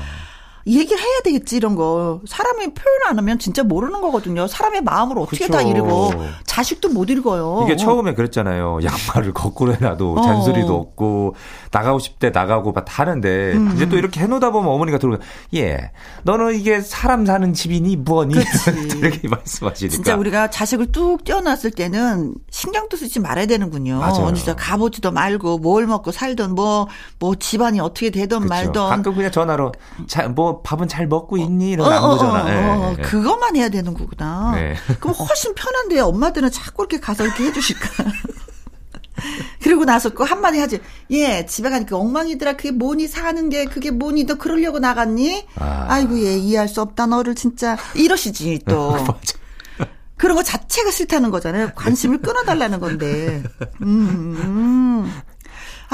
얘기를 0.66 0.98
해야 0.98 1.20
되겠지 1.24 1.56
이런 1.56 1.74
거. 1.74 2.20
사람이 2.26 2.74
표현 2.74 2.98
안 3.08 3.18
하면 3.18 3.38
진짜 3.38 3.62
모르는 3.62 4.00
거거든요. 4.00 4.46
사람의 4.46 4.82
마음을 4.82 5.18
어떻게 5.18 5.46
그쵸. 5.46 5.52
다 5.52 5.62
읽어. 5.62 6.10
자식도 6.46 6.88
못 6.90 7.10
읽어요. 7.10 7.62
이게 7.64 7.76
처음에 7.76 8.14
그랬잖아요. 8.14 8.78
양말을 8.84 9.34
거꾸로 9.34 9.74
해놔도 9.74 10.14
어. 10.14 10.22
잔소리도 10.22 10.74
없고 10.74 11.34
나가고 11.70 11.98
싶대 11.98 12.30
나가고 12.30 12.72
막 12.72 12.84
하는데 12.86 13.52
음. 13.52 13.72
이제 13.74 13.88
또 13.88 13.96
이렇게 13.96 14.20
해놓다 14.20 14.50
보면 14.50 14.70
어머니가 14.70 14.98
들어오면 14.98 15.20
예 15.54 15.90
너는 16.22 16.54
이게 16.54 16.80
사람 16.80 17.26
사는 17.26 17.52
집이니 17.52 17.96
뭐니? 17.96 18.34
이렇게 18.98 19.28
말씀하시니까. 19.28 19.94
진짜 19.94 20.16
우리가 20.16 20.48
자식을 20.50 20.92
뚝 20.92 21.24
떼어놨을 21.24 21.72
때는 21.72 22.34
신경도 22.50 22.96
쓰지 22.96 23.20
말아야 23.20 23.46
되는군요. 23.46 23.98
맞아요. 23.98 24.32
진짜 24.32 24.54
가보지도 24.56 25.10
말고 25.10 25.58
뭘 25.58 25.86
먹고 25.86 26.12
살던 26.12 26.54
뭐뭐 26.54 26.88
뭐 27.18 27.34
집안이 27.34 27.80
어떻게 27.80 28.10
되던 28.10 28.42
그쵸. 28.42 28.48
말던. 28.48 28.90
가끔 28.90 29.14
그냥 29.14 29.30
전화로 29.30 29.72
자, 30.06 30.28
뭐 30.28 30.53
밥은 30.62 30.88
잘 30.88 31.06
먹고 31.06 31.36
있니 31.36 31.72
이런 31.72 31.86
어, 31.86 31.90
안부잖아 31.90 32.32
어, 32.32 32.82
어, 32.82 32.86
어, 32.86 32.94
네. 32.96 33.02
그것만 33.02 33.56
해야 33.56 33.68
되는 33.68 33.94
거구나 33.94 34.52
네. 34.54 34.74
그럼 35.00 35.14
훨씬 35.14 35.54
편한데 35.54 36.00
엄마들은 36.00 36.50
자꾸 36.50 36.82
이렇게 36.82 37.00
가서 37.00 37.24
이렇게 37.24 37.44
해주실까 37.44 37.88
그리고 39.62 39.84
나서 39.84 40.10
그 40.10 40.22
한마디 40.24 40.58
하지. 40.58 40.80
예, 41.10 41.46
집에 41.46 41.70
가니까 41.70 41.96
엉망이더라. 41.96 42.56
그게 42.56 42.70
뭐니 42.70 43.08
사는 43.08 43.48
게 43.48 43.64
그게 43.64 43.90
뭐니 43.90 44.24
너 44.24 44.34
그러려고 44.34 44.78
나갔니? 44.78 45.46
아. 45.56 45.98
이고 46.00 46.18
예, 46.18 46.36
이해할 46.36 46.68
수 46.68 46.82
없다. 46.82 47.06
너를 47.06 47.34
진짜 47.34 47.76
이러시지 47.94 48.60
또. 48.66 48.96
그런 50.16 50.36
거 50.36 50.42
자체가 50.42 50.90
싫다는 50.90 51.30
거잖아요. 51.30 51.72
관심을 51.74 52.18
끊어달라는 52.18 52.80
건데. 52.80 53.42
음, 53.82 54.36
음. 54.38 55.12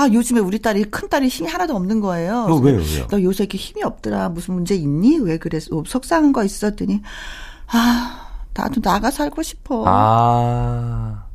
아, 0.01 0.09
요즘에 0.11 0.41
우리 0.41 0.59
딸이, 0.59 0.85
큰 0.85 1.11
딸이 1.11 1.29
힘이 1.29 1.51
하나도 1.51 1.77
없는 1.77 2.01
거예요. 2.01 2.47
어, 2.49 2.57
왜요, 2.57 2.79
왜요? 2.79 3.07
너 3.09 3.21
요새 3.23 3.45
이렇게 3.45 3.59
힘이 3.59 3.83
없더라. 3.83 4.31
무슨 4.31 4.55
문제 4.55 4.75
있니? 4.75 5.19
왜 5.19 5.37
그랬어? 5.37 5.75
뭐 5.75 5.85
속상한 5.87 6.33
거 6.33 6.43
있었더니, 6.43 7.03
아, 7.67 8.31
나도 8.55 8.81
나가 8.81 9.11
살고 9.11 9.43
싶어. 9.43 9.85
아. 9.87 11.27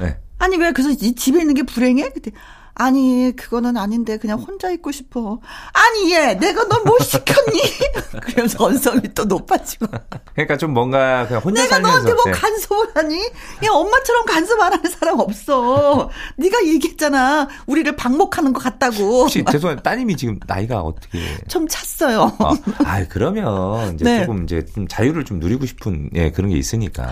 네. 0.00 0.18
아니 0.38 0.56
왜 0.56 0.72
그래서 0.72 0.90
이 0.90 1.14
집에 1.14 1.40
있는 1.40 1.54
게 1.54 1.62
불행해? 1.62 2.10
그때 2.10 2.32
아니 2.76 3.32
그거는 3.36 3.76
아닌데 3.76 4.18
그냥 4.18 4.40
혼자 4.40 4.70
있고 4.72 4.90
싶어. 4.90 5.40
아니 5.72 6.12
얘 6.12 6.34
내가 6.34 6.64
너뭐 6.64 6.98
시켰니? 7.00 7.60
그러면서 8.20 8.64
언성이 8.64 9.02
또 9.14 9.24
높아지고. 9.24 9.86
그러니까 10.32 10.56
좀 10.56 10.72
뭔가 10.74 11.26
그냥 11.28 11.42
혼자 11.42 11.62
내가 11.62 11.76
살면서 11.76 11.98
너한테 12.02 12.14
뭐 12.14 12.24
네. 12.24 12.32
간섭을 12.32 12.86
하니? 12.94 13.18
야 13.64 13.70
엄마처럼 13.70 14.24
간섭 14.26 14.60
안 14.60 14.72
하는 14.72 14.90
사람 14.90 15.20
없어. 15.20 16.10
네가 16.36 16.66
얘기했잖아. 16.66 17.48
우리를 17.66 17.94
방목하는 17.94 18.52
것 18.52 18.60
같다고. 18.60 19.22
혹시 19.22 19.44
죄송해요 19.48 19.80
따님이 19.80 20.16
지금 20.16 20.40
나이가 20.46 20.80
어떻게? 20.80 21.20
좀 21.48 21.68
찼어요. 21.68 22.36
아, 22.40 22.54
아 22.84 23.04
그러면 23.08 23.94
이제 23.94 24.04
네. 24.04 24.20
조금 24.20 24.44
이제 24.44 24.64
좀 24.74 24.88
자유를 24.88 25.24
좀 25.24 25.38
누리고 25.38 25.64
싶은 25.66 26.10
예 26.14 26.32
그런 26.32 26.50
게 26.50 26.56
있으니까. 26.56 27.08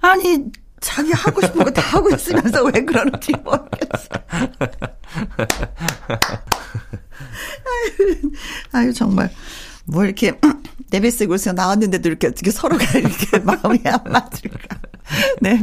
아니 0.00 0.44
자기 0.80 1.12
하고 1.12 1.40
싶은 1.40 1.64
거 1.64 1.70
다 1.70 1.80
하고 1.82 2.10
있으면서 2.10 2.64
왜 2.64 2.84
그러는지 2.84 3.32
모르겠어. 3.44 4.08
아유, 7.66 8.30
아유, 8.72 8.92
정말. 8.92 9.30
뭐 9.84 10.04
이렇게 10.04 10.32
네베스고서 10.90 11.52
나왔는데도 11.52 12.08
이렇게 12.08 12.26
어떻게 12.28 12.50
서로가 12.50 12.84
이렇게 12.98 13.38
마음이 13.44 13.80
안 13.84 14.00
맞을까. 14.04 14.78
네. 15.40 15.62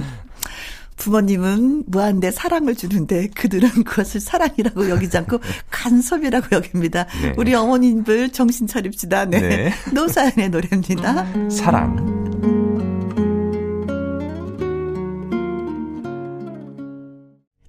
부모님은 0.95 1.84
무한대 1.88 2.32
사랑을 2.32 2.76
주는데 2.76 3.28
그들은 3.36 3.84
그것을 3.84 4.21
사랑이라고 4.21 4.89
여기지 4.89 5.17
않고 5.17 5.39
간섭이라고 5.69 6.47
여깁니다. 6.56 7.08
네. 7.21 7.34
우리 7.38 7.54
어머님들 7.54 8.30
정신 8.32 8.67
차립시다. 8.67 9.26
네. 9.26 9.39
네. 9.41 9.73
노사연의 9.93 10.49
노래입니다. 10.49 11.49
사랑. 11.49 12.62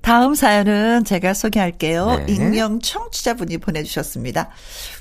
다음 0.05 0.35
사연은 0.35 1.05
제가 1.05 1.33
소개할게요. 1.33 2.25
네. 2.27 2.35
익명 2.35 2.81
청취자분이 2.81 3.57
보내주셨습니다. 3.57 4.51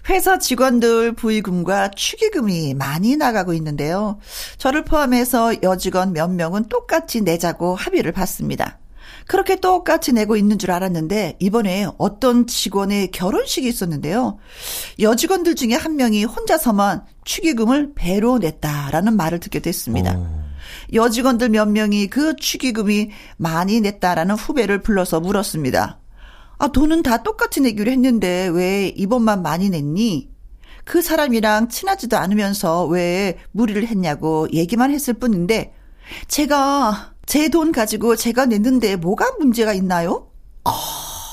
회사 0.10 0.40
직원들 0.40 1.12
부의금과 1.16 1.92
축의금이 1.92 2.74
많이 2.76 3.18
나가고 3.18 3.54
있는데요. 3.54 4.18
저를 4.58 4.86
포함해서 4.86 5.62
여직원 5.62 6.14
몇 6.14 6.32
명은 6.32 6.70
똑같이 6.70 7.20
내자고 7.20 7.76
합의를 7.76 8.14
봤습니다. 8.14 8.80
그렇게 9.28 9.58
똑같이 9.58 10.14
내고 10.14 10.38
있는 10.38 10.58
줄 10.58 10.72
알았는데 10.72 11.36
이번에 11.40 11.88
어떤 11.98 12.48
직원의 12.48 13.12
결혼식이 13.12 13.68
있었는데요. 13.68 14.38
여직원들 15.00 15.56
중에 15.56 15.74
한 15.74 15.98
명이 15.98 16.24
혼자서만 16.24 17.04
축의금을 17.26 17.92
배로 17.94 18.38
냈다라는 18.38 19.18
말을 19.18 19.42
듣게 19.42 19.60
됐습니다. 19.60 20.18
오. 20.18 20.43
여직원들 20.94 21.50
몇 21.50 21.68
명이 21.70 22.08
그 22.08 22.36
축의금이 22.36 23.10
많이 23.38 23.82
냈다라는 23.82 24.36
후배를 24.36 24.82
불러서 24.82 25.20
물었습니다. 25.20 26.00
아, 26.60 26.68
돈은 26.68 27.04
다 27.04 27.24
똑같이 27.24 27.62
내기로 27.62 27.92
했는데 27.92 28.48
왜 28.48 28.88
이번만 28.88 29.42
많이 29.42 29.70
냈니? 29.70 30.30
그 30.86 31.02
사람이랑 31.02 31.70
친하지도 31.70 32.18
않으면서 32.18 32.86
왜 32.86 33.38
무리를 33.52 33.86
했냐고 33.88 34.48
얘기만 34.52 34.92
했을 34.92 35.14
뿐인데 35.14 35.74
제가 36.28 37.14
제 37.26 37.50
돈 37.50 37.72
가지고 37.72 38.16
제가 38.16 38.46
냈는데 38.46 38.98
뭐가 38.98 39.32
문제가 39.40 39.74
있나요? 39.74 40.30
어, 40.66 40.72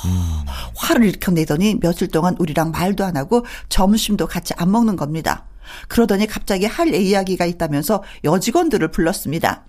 음. 0.07 0.47
화를 0.77 1.05
일으켜 1.05 1.33
내더니 1.33 1.79
며칠 1.81 2.09
동안 2.09 2.37
우리랑 2.39 2.71
말도 2.71 3.05
안 3.05 3.17
하고 3.17 3.45
점심도 3.69 4.27
같이 4.27 4.55
안 4.57 4.71
먹는 4.71 4.97
겁니다. 4.97 5.47
그러더니 5.89 6.27
갑자기 6.27 6.67
할 6.67 6.95
이야기가 6.95 7.47
있다면서 7.47 8.03
여직원들을 8.25 8.91
불렀습니다. 8.91 9.65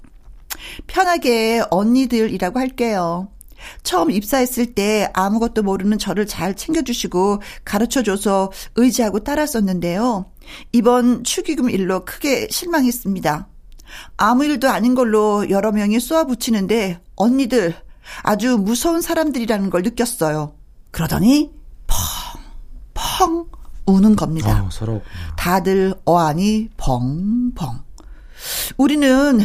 편하게 0.87 1.63
언니들이라고 1.69 2.59
할게요. 2.59 3.29
처음 3.83 4.11
입사했을 4.11 4.73
때 4.73 5.09
아무것도 5.13 5.63
모르는 5.63 5.97
저를 5.99 6.25
잘 6.25 6.55
챙겨주시고 6.55 7.41
가르쳐줘서 7.63 8.51
의지하고 8.75 9.19
따랐었는데요. 9.19 10.31
이번 10.71 11.23
축의금 11.23 11.69
일로 11.69 12.03
크게 12.05 12.47
실망했습니다. 12.49 13.47
아무 14.17 14.45
일도 14.45 14.69
아닌 14.69 14.95
걸로 14.95 15.49
여러 15.49 15.71
명이 15.71 15.99
쏘아붙이는데 15.99 17.01
언니들 17.15 17.75
아주 18.23 18.57
무서운 18.57 19.01
사람들이라는 19.01 19.69
걸 19.69 19.83
느꼈어요. 19.83 20.55
그러더니 20.91 21.51
펑, 21.87 22.41
펑 22.93 23.60
우는 23.85 24.15
겁니다. 24.15 24.63
어, 24.63 24.69
다들 25.37 25.93
어안이 26.05 26.69
벙벙. 26.77 27.79
우리는 28.77 29.39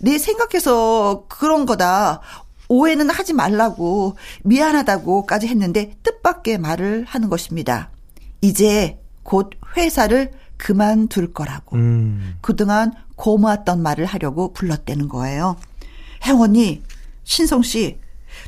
내 0.00 0.18
생각해서 0.18 1.26
그런 1.28 1.66
거다. 1.66 2.20
오해는 2.68 3.10
하지 3.10 3.32
말라고 3.32 4.16
미안하다고까지 4.42 5.46
했는데 5.48 5.96
뜻밖의 6.02 6.58
말을 6.58 7.04
하는 7.06 7.28
것입니다. 7.28 7.90
이제 8.40 8.98
곧 9.22 9.50
회사를 9.76 10.32
그만둘 10.56 11.32
거라고. 11.32 11.76
음. 11.76 12.36
그동안 12.40 12.92
고마웠던 13.16 13.82
말을 13.82 14.06
하려고 14.06 14.52
불렀다는 14.52 15.08
거예요. 15.08 15.56
혜원이 16.22 16.82
신성 17.24 17.62
씨 17.62 17.98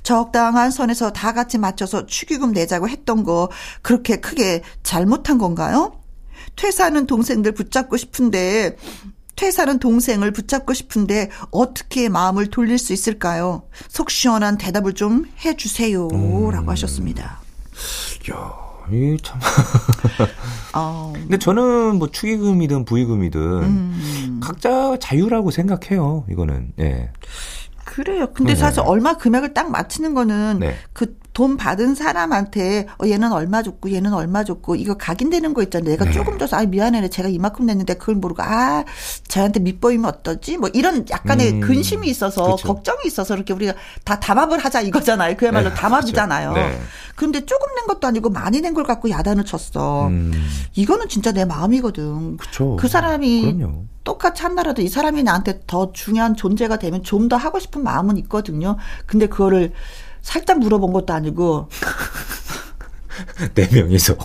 적당한 0.02 0.70
선에서 0.70 1.12
다 1.12 1.32
같이 1.32 1.58
맞춰서 1.58 2.06
축의금 2.06 2.52
내자고 2.52 2.88
했던 2.88 3.24
거 3.24 3.50
그렇게 3.82 4.16
크게 4.16 4.62
잘못한 4.82 5.38
건가요? 5.38 6.00
퇴사하는 6.56 7.06
동생들 7.06 7.52
붙잡고 7.52 7.96
싶은데 7.96 8.76
퇴사는 9.36 9.78
동생을 9.78 10.32
붙잡고 10.32 10.72
싶은데 10.72 11.30
어떻게 11.50 12.08
마음을 12.08 12.46
돌릴 12.46 12.78
수 12.78 12.92
있을까요? 12.92 13.64
속 13.88 14.10
시원한 14.10 14.56
대답을 14.56 14.94
좀 14.94 15.26
해주세요. 15.44 16.08
음. 16.08 16.50
라고 16.50 16.70
하셨습니다. 16.70 17.40
야, 18.32 18.54
이 18.90 19.16
참. 19.22 19.38
어. 20.74 21.12
근데 21.14 21.36
저는 21.36 21.96
뭐 21.96 22.10
축의금이든 22.10 22.86
부의금이든 22.86 23.40
음. 23.40 24.40
각자 24.42 24.96
자유라고 24.98 25.50
생각해요. 25.50 26.24
이거는. 26.30 26.72
예. 26.80 27.10
그래요. 27.86 28.26
근데 28.34 28.52
네. 28.52 28.58
사실 28.58 28.80
얼마 28.80 29.16
금액을 29.16 29.54
딱 29.54 29.70
맞추는 29.70 30.12
거는 30.12 30.58
네. 30.58 30.74
그 30.92 31.16
돈 31.36 31.58
받은 31.58 31.94
사람한테 31.94 32.86
어, 32.98 33.06
얘는 33.06 33.30
얼마 33.30 33.62
줬고 33.62 33.92
얘는 33.92 34.14
얼마 34.14 34.42
줬고 34.42 34.74
이거 34.74 34.94
각인되는 34.94 35.52
거 35.52 35.62
있잖아요. 35.64 35.90
내가 35.90 36.06
네. 36.06 36.12
조금 36.12 36.38
줘서 36.38 36.56
아 36.56 36.64
미안해 36.64 37.10
제가 37.10 37.28
이만큼 37.28 37.66
냈는데 37.66 37.92
그걸 37.98 38.14
모르고 38.14 38.42
아 38.42 38.86
저한테 39.28 39.60
밑보이면 39.60 40.06
어떠지? 40.06 40.56
뭐 40.56 40.70
이런 40.72 41.04
약간의 41.10 41.50
음. 41.52 41.60
근심이 41.60 42.08
있어서 42.08 42.42
그렇죠. 42.42 42.68
걱정이 42.68 43.00
있어서 43.04 43.34
이렇게 43.34 43.52
우리가 43.52 43.74
다 44.02 44.18
담합을 44.18 44.58
하자 44.60 44.80
이거잖아요. 44.80 45.36
그야말로 45.36 45.68
네. 45.68 45.74
담합이잖아요. 45.74 46.54
그렇죠. 46.54 46.68
네. 46.70 46.80
그런데 47.16 47.44
조금 47.44 47.66
낸 47.74 47.86
것도 47.86 48.06
아니고 48.06 48.30
많이 48.30 48.62
낸 48.62 48.72
걸 48.72 48.84
갖고 48.84 49.10
야단을 49.10 49.44
쳤어. 49.44 50.06
음. 50.06 50.32
이거는 50.74 51.10
진짜 51.10 51.32
내 51.32 51.44
마음이거든. 51.44 52.38
그쵸. 52.38 52.76
그 52.80 52.88
사람이 52.88 53.42
그럼요. 53.58 53.84
똑같이 54.04 54.42
한나라도 54.42 54.80
이 54.80 54.88
사람이 54.88 55.22
나한테 55.22 55.60
더 55.66 55.92
중요한 55.92 56.34
존재가 56.34 56.78
되면 56.78 57.02
좀 57.02 57.28
더 57.28 57.36
하고 57.36 57.58
싶은 57.58 57.82
마음은 57.82 58.16
있거든요. 58.18 58.76
근데 59.04 59.26
그거를 59.26 59.72
살짝 60.26 60.58
물어본 60.58 60.92
것도 60.92 61.12
아니고 61.14 61.68
네 63.54 63.68
명이서 63.72 64.16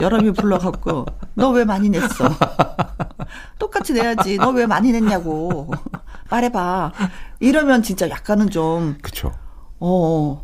여러 0.00 0.20
명 0.20 0.34
불러갖고 0.34 1.06
너 1.34 1.50
왜 1.52 1.64
많이 1.64 1.88
냈어? 1.88 2.28
똑같이 3.58 3.94
내야지. 3.94 4.36
너 4.36 4.50
왜 4.50 4.66
많이 4.66 4.92
냈냐고 4.92 5.70
말해봐. 6.30 6.92
이러면 7.40 7.82
진짜 7.82 8.08
약간은 8.10 8.50
좀 8.50 8.98
그쵸. 9.00 9.32
어. 9.80 10.42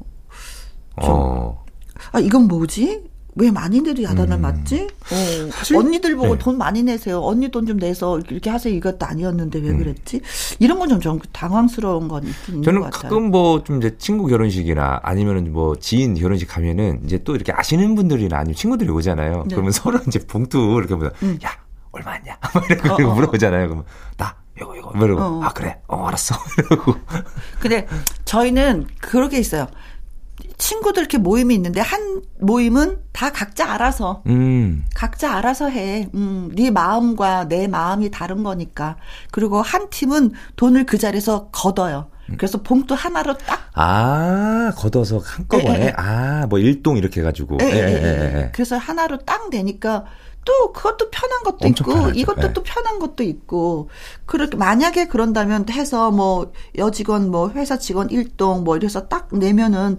좀, 1.02 1.10
어. 1.10 1.64
아 2.12 2.20
이건 2.20 2.48
뭐지? 2.48 3.07
왜 3.40 3.50
많이들이 3.52 4.02
야단을 4.04 4.36
음. 4.36 4.40
맞지? 4.42 4.82
어, 4.88 5.50
사실, 5.52 5.76
언니들 5.76 6.16
보고 6.16 6.34
네. 6.34 6.38
돈 6.38 6.58
많이 6.58 6.82
내세요. 6.82 7.20
언니 7.22 7.48
돈 7.50 7.66
좀 7.66 7.76
내서 7.78 8.18
이렇게 8.18 8.50
하세요. 8.50 8.74
이것도 8.74 9.06
아니었는데 9.06 9.60
왜 9.60 9.68
음. 9.70 9.78
그랬지? 9.78 10.20
이런 10.58 10.78
건 10.78 10.88
좀 11.00 11.20
당황스러운 11.32 12.08
건 12.08 12.24
있긴 12.26 12.62
저는 12.62 12.80
것 12.80 12.90
같아요. 12.90 13.10
가끔 13.10 13.30
뭐 13.30 13.62
좀 13.62 13.76
이제 13.78 13.96
친구 13.98 14.26
결혼식이나 14.26 15.00
아니면은 15.02 15.52
뭐 15.52 15.76
지인 15.76 16.14
결혼식 16.14 16.46
가면은 16.46 17.00
이제 17.04 17.22
또 17.24 17.34
이렇게 17.36 17.52
아시는 17.52 17.94
분들이나 17.94 18.38
아니면 18.38 18.54
친구들이 18.54 18.90
오잖아요. 18.90 19.44
네. 19.48 19.54
그러면 19.54 19.70
서로 19.72 20.00
이제 20.06 20.18
봉투 20.26 20.58
이렇게 20.78 20.94
보면 20.94 21.12
음. 21.22 21.38
야 21.44 21.50
얼마냐? 21.92 22.38
이렇게 22.70 23.04
어, 23.04 23.10
어. 23.10 23.14
물어보잖아요. 23.14 23.66
그러면 23.66 23.84
나 24.16 24.34
이거 24.56 24.74
이거 24.74 24.92
이러고 24.96 25.22
어. 25.22 25.40
아 25.44 25.52
그래 25.52 25.78
어 25.86 26.06
알았어 26.06 26.34
이러고. 26.70 26.94
근데 27.60 27.86
저희는 28.24 28.86
그렇게 29.00 29.38
있어요. 29.38 29.68
친구들 30.58 31.02
이렇게 31.02 31.18
모임이 31.18 31.54
있는데 31.54 31.80
한 31.80 32.22
모임은 32.40 32.98
다 33.12 33.30
각자 33.30 33.72
알아서 33.72 34.22
음. 34.26 34.84
각자 34.94 35.36
알아서 35.36 35.68
해. 35.68 36.08
음, 36.14 36.50
네 36.54 36.70
마음과 36.70 37.48
내 37.48 37.68
마음이 37.68 38.10
다른 38.10 38.42
거니까. 38.42 38.96
그리고 39.30 39.62
한 39.62 39.88
팀은 39.88 40.32
돈을 40.56 40.84
그 40.84 40.98
자리에서 40.98 41.48
걷어요. 41.50 42.10
그래서 42.36 42.62
봉투 42.62 42.94
하나로 42.94 43.38
딱. 43.38 43.70
아, 43.72 44.72
걷어서 44.76 45.18
한꺼번에? 45.18 45.80
에, 45.80 45.86
에. 45.86 45.92
아, 45.96 46.46
뭐 46.46 46.58
일동 46.58 46.98
이렇게 46.98 47.20
해가지고. 47.20 47.56
에, 47.60 47.64
에, 47.64 48.42
에, 48.44 48.50
그래서 48.52 48.76
하나로 48.76 49.18
딱 49.24 49.48
되니까 49.48 50.04
또 50.44 50.72
그것도 50.72 51.10
편한 51.10 51.42
것도 51.42 51.68
있고 51.68 51.92
편하죠. 51.92 52.18
이것도 52.18 52.40
네. 52.40 52.52
또 52.54 52.62
편한 52.62 52.98
것도 52.98 53.22
있고 53.22 53.90
그렇게 54.24 54.56
만약에 54.56 55.06
그런다면 55.06 55.66
해서 55.70 56.10
뭐 56.10 56.52
여직원 56.78 57.30
뭐 57.30 57.50
회사 57.50 57.78
직원 57.78 58.08
일동 58.10 58.64
뭐 58.64 58.76
이래서 58.76 59.08
딱 59.08 59.28
내면은 59.30 59.98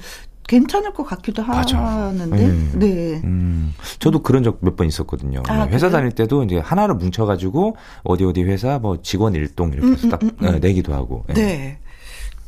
괜찮을 0.54 0.94
것 0.94 1.04
같기도 1.04 1.44
맞아. 1.44 1.78
하는데. 1.78 2.46
음. 2.46 2.72
네. 2.76 3.22
음. 3.24 3.74
저도 4.00 4.24
그런 4.24 4.44
적 4.44 4.58
몇 4.62 4.76
번 4.76 4.88
있었거든요. 4.88 5.44
아, 5.48 5.66
회사 5.68 5.88
그래요? 5.88 5.92
다닐 5.92 6.12
때도 6.12 6.44
이제 6.44 6.58
하나로 6.58 6.96
뭉쳐가지고 6.96 7.76
어디 8.04 8.26
어디 8.26 8.42
회사 8.44 8.80
뭐 8.80 9.00
직원 9.04 9.36
일동 9.36 9.72
이렇게 9.72 9.92
해서 9.92 10.08
음, 10.08 10.10
딱 10.10 10.24
음, 10.24 10.32
음, 10.42 10.48
음. 10.48 10.60
내기도 10.60 10.94
하고. 10.94 11.24
네. 11.28 11.34
네. 11.36 11.78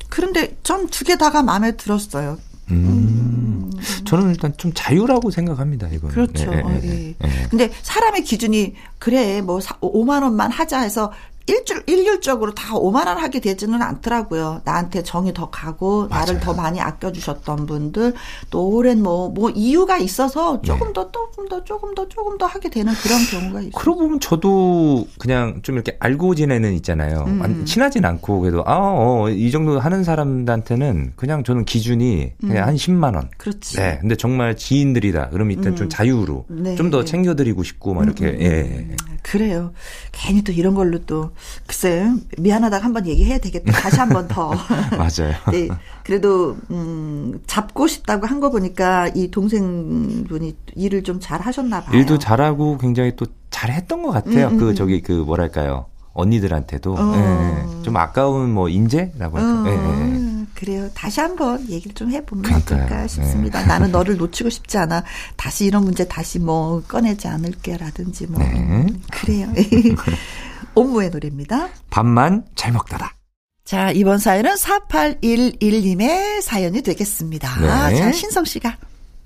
그런데 0.10 0.58
전 0.64 0.88
두 0.88 1.06
개 1.06 1.16
다가 1.16 1.44
마음에 1.44 1.78
들었어요. 1.78 2.38
음. 2.72 3.70
저는 4.06 4.30
일단 4.32 4.54
좀 4.58 4.72
자유라고 4.74 5.30
생각합니다, 5.30 5.88
이거 5.90 6.08
그렇죠. 6.08 6.50
네, 6.52 6.64
네, 6.64 6.80
네, 6.82 7.16
네. 7.20 7.48
근데 7.50 7.70
사람의 7.82 8.24
기준이 8.24 8.74
그래 8.98 9.42
뭐 9.42 9.60
5만 9.60 10.24
원만 10.24 10.52
하자 10.52 10.80
해서 10.82 11.12
일주 11.48 11.82
일률적으로 11.88 12.54
다 12.54 12.76
5만 12.76 13.08
원 13.08 13.18
하게 13.18 13.40
되지는 13.40 13.82
않더라고요. 13.82 14.62
나한테 14.64 15.04
정이 15.04 15.34
더 15.34 15.50
가고 15.50 16.08
맞아요. 16.08 16.26
나를 16.26 16.40
더 16.40 16.54
많이 16.54 16.80
아껴 16.80 17.12
주셨던 17.12 17.66
분들 17.66 18.14
또 18.50 18.70
오랜 18.70 19.02
뭐뭐 19.02 19.30
뭐 19.30 19.50
이유가 19.50 19.98
있어서 19.98 20.62
조금 20.62 20.88
네. 20.88 20.94
더 20.94 21.12
조금 21.12 21.48
더 21.48 21.64
조금 21.64 21.96
더 21.96 22.08
조금 22.08 22.38
더 22.38 22.46
하게 22.46 22.70
되는 22.70 22.94
그런 22.94 23.20
경우가 23.26 23.60
있어요. 23.62 23.72
그러고 23.72 24.02
보면 24.02 24.20
저도 24.20 25.08
그냥 25.20 25.62
좀 25.64 25.76
이렇게 25.76 25.98
알고 26.00 26.36
지내는 26.36 26.74
있잖아요. 26.76 27.26
음. 27.28 27.66
친하진 27.66 28.06
않고 28.06 28.42
그래도 28.42 28.64
아이 28.66 29.48
어, 29.48 29.52
정도 29.52 29.80
하는 29.80 30.04
사람한테는 30.04 31.14
그냥 31.16 31.44
저는 31.44 31.66
기준이 31.66 32.34
그냥 32.40 32.64
음. 32.64 32.68
한 32.68 32.76
10만 32.76 33.16
원. 33.16 33.30
그렇지. 33.38 33.78
네. 33.78 33.98
근데 34.00 34.16
정말 34.16 34.56
지인들이다. 34.56 35.30
그러면 35.32 35.58
일단 35.58 35.74
음. 35.74 35.76
좀 35.76 35.90
자유로 35.90 36.46
네. 36.50 36.76
좀더 36.76 37.04
챙겨 37.04 37.36
드리고 37.36 37.64
싶고 37.64 37.94
막 37.94 38.04
이렇게. 38.04 38.26
음, 38.26 38.36
음, 38.36 38.42
예. 38.42 38.88
그래요. 39.24 39.74
괜히 40.12 40.44
또 40.44 40.52
이런 40.52 40.74
걸로 40.76 41.00
또 41.06 41.31
글쎄 41.68 42.12
미안하다고 42.38 42.84
한번 42.84 43.06
얘기해야 43.08 43.38
되겠다. 43.40 43.72
다시 43.74 43.98
한 43.98 44.10
번 44.10 44.28
더. 44.28 44.52
맞아요. 44.98 45.36
네. 45.52 45.68
그래도 46.04 46.58
음 46.70 47.40
잡고 47.48 47.88
싶다고 47.88 48.28
한 48.28 48.40
거 48.42 48.50
보니까 48.50 49.08
이 49.14 49.30
동생분이 49.32 50.56
일을 50.76 51.04
좀 51.04 51.20
잘 51.20 51.42
하셨나 51.42 51.82
봐요. 51.84 51.98
일도 51.98 52.18
잘하고 52.20 52.78
굉장히 52.80 53.16
또 53.16 53.26
잘했던 53.52 54.02
것 54.02 54.12
같아요. 54.12 54.48
음, 54.48 54.54
음, 54.54 54.58
그 54.60 54.70
음. 54.70 54.76
저기 54.76 55.02
그 55.02 55.12
뭐랄까요. 55.12 55.86
언니들한테도 56.14 56.96
어. 56.98 57.14
예, 57.16 57.84
좀 57.84 57.96
아까운 57.96 58.52
뭐 58.52 58.68
인재라고 58.68 59.38
할까. 59.38 59.62
어. 59.62 59.66
예, 59.68 59.72
예. 60.18 60.46
그래요. 60.56 60.90
다시 60.94 61.22
한번 61.22 61.62
얘기를 61.70 61.94
좀 61.96 62.12
해보면 62.12 62.44
그러니까요. 62.44 62.84
어떨까 62.84 63.08
싶습니다. 63.08 63.62
네. 63.62 63.66
나는 63.68 63.92
너를 63.92 64.18
놓치고 64.18 64.50
싶지 64.50 64.78
않아. 64.78 65.04
다시 65.38 65.66
이런 65.66 65.84
문제 65.86 66.06
다시 66.08 66.38
뭐 66.40 66.82
꺼내지 66.88 67.28
않을게라든지 67.28 68.28
뭐 68.28 68.40
네. 68.40 68.88
그래요. 69.12 69.48
옴무의 70.76 71.10
노래입니다. 71.10 71.70
밥만 71.90 72.46
잘 72.56 72.72
먹다다. 72.72 73.16
자, 73.64 73.92
이번 73.92 74.18
사연은 74.18 74.56
4811님의 74.56 76.42
사연이 76.42 76.82
되겠습니다. 76.82 77.90
네. 77.90 77.96
자, 77.96 78.12
신성 78.12 78.44
씨가. 78.44 78.78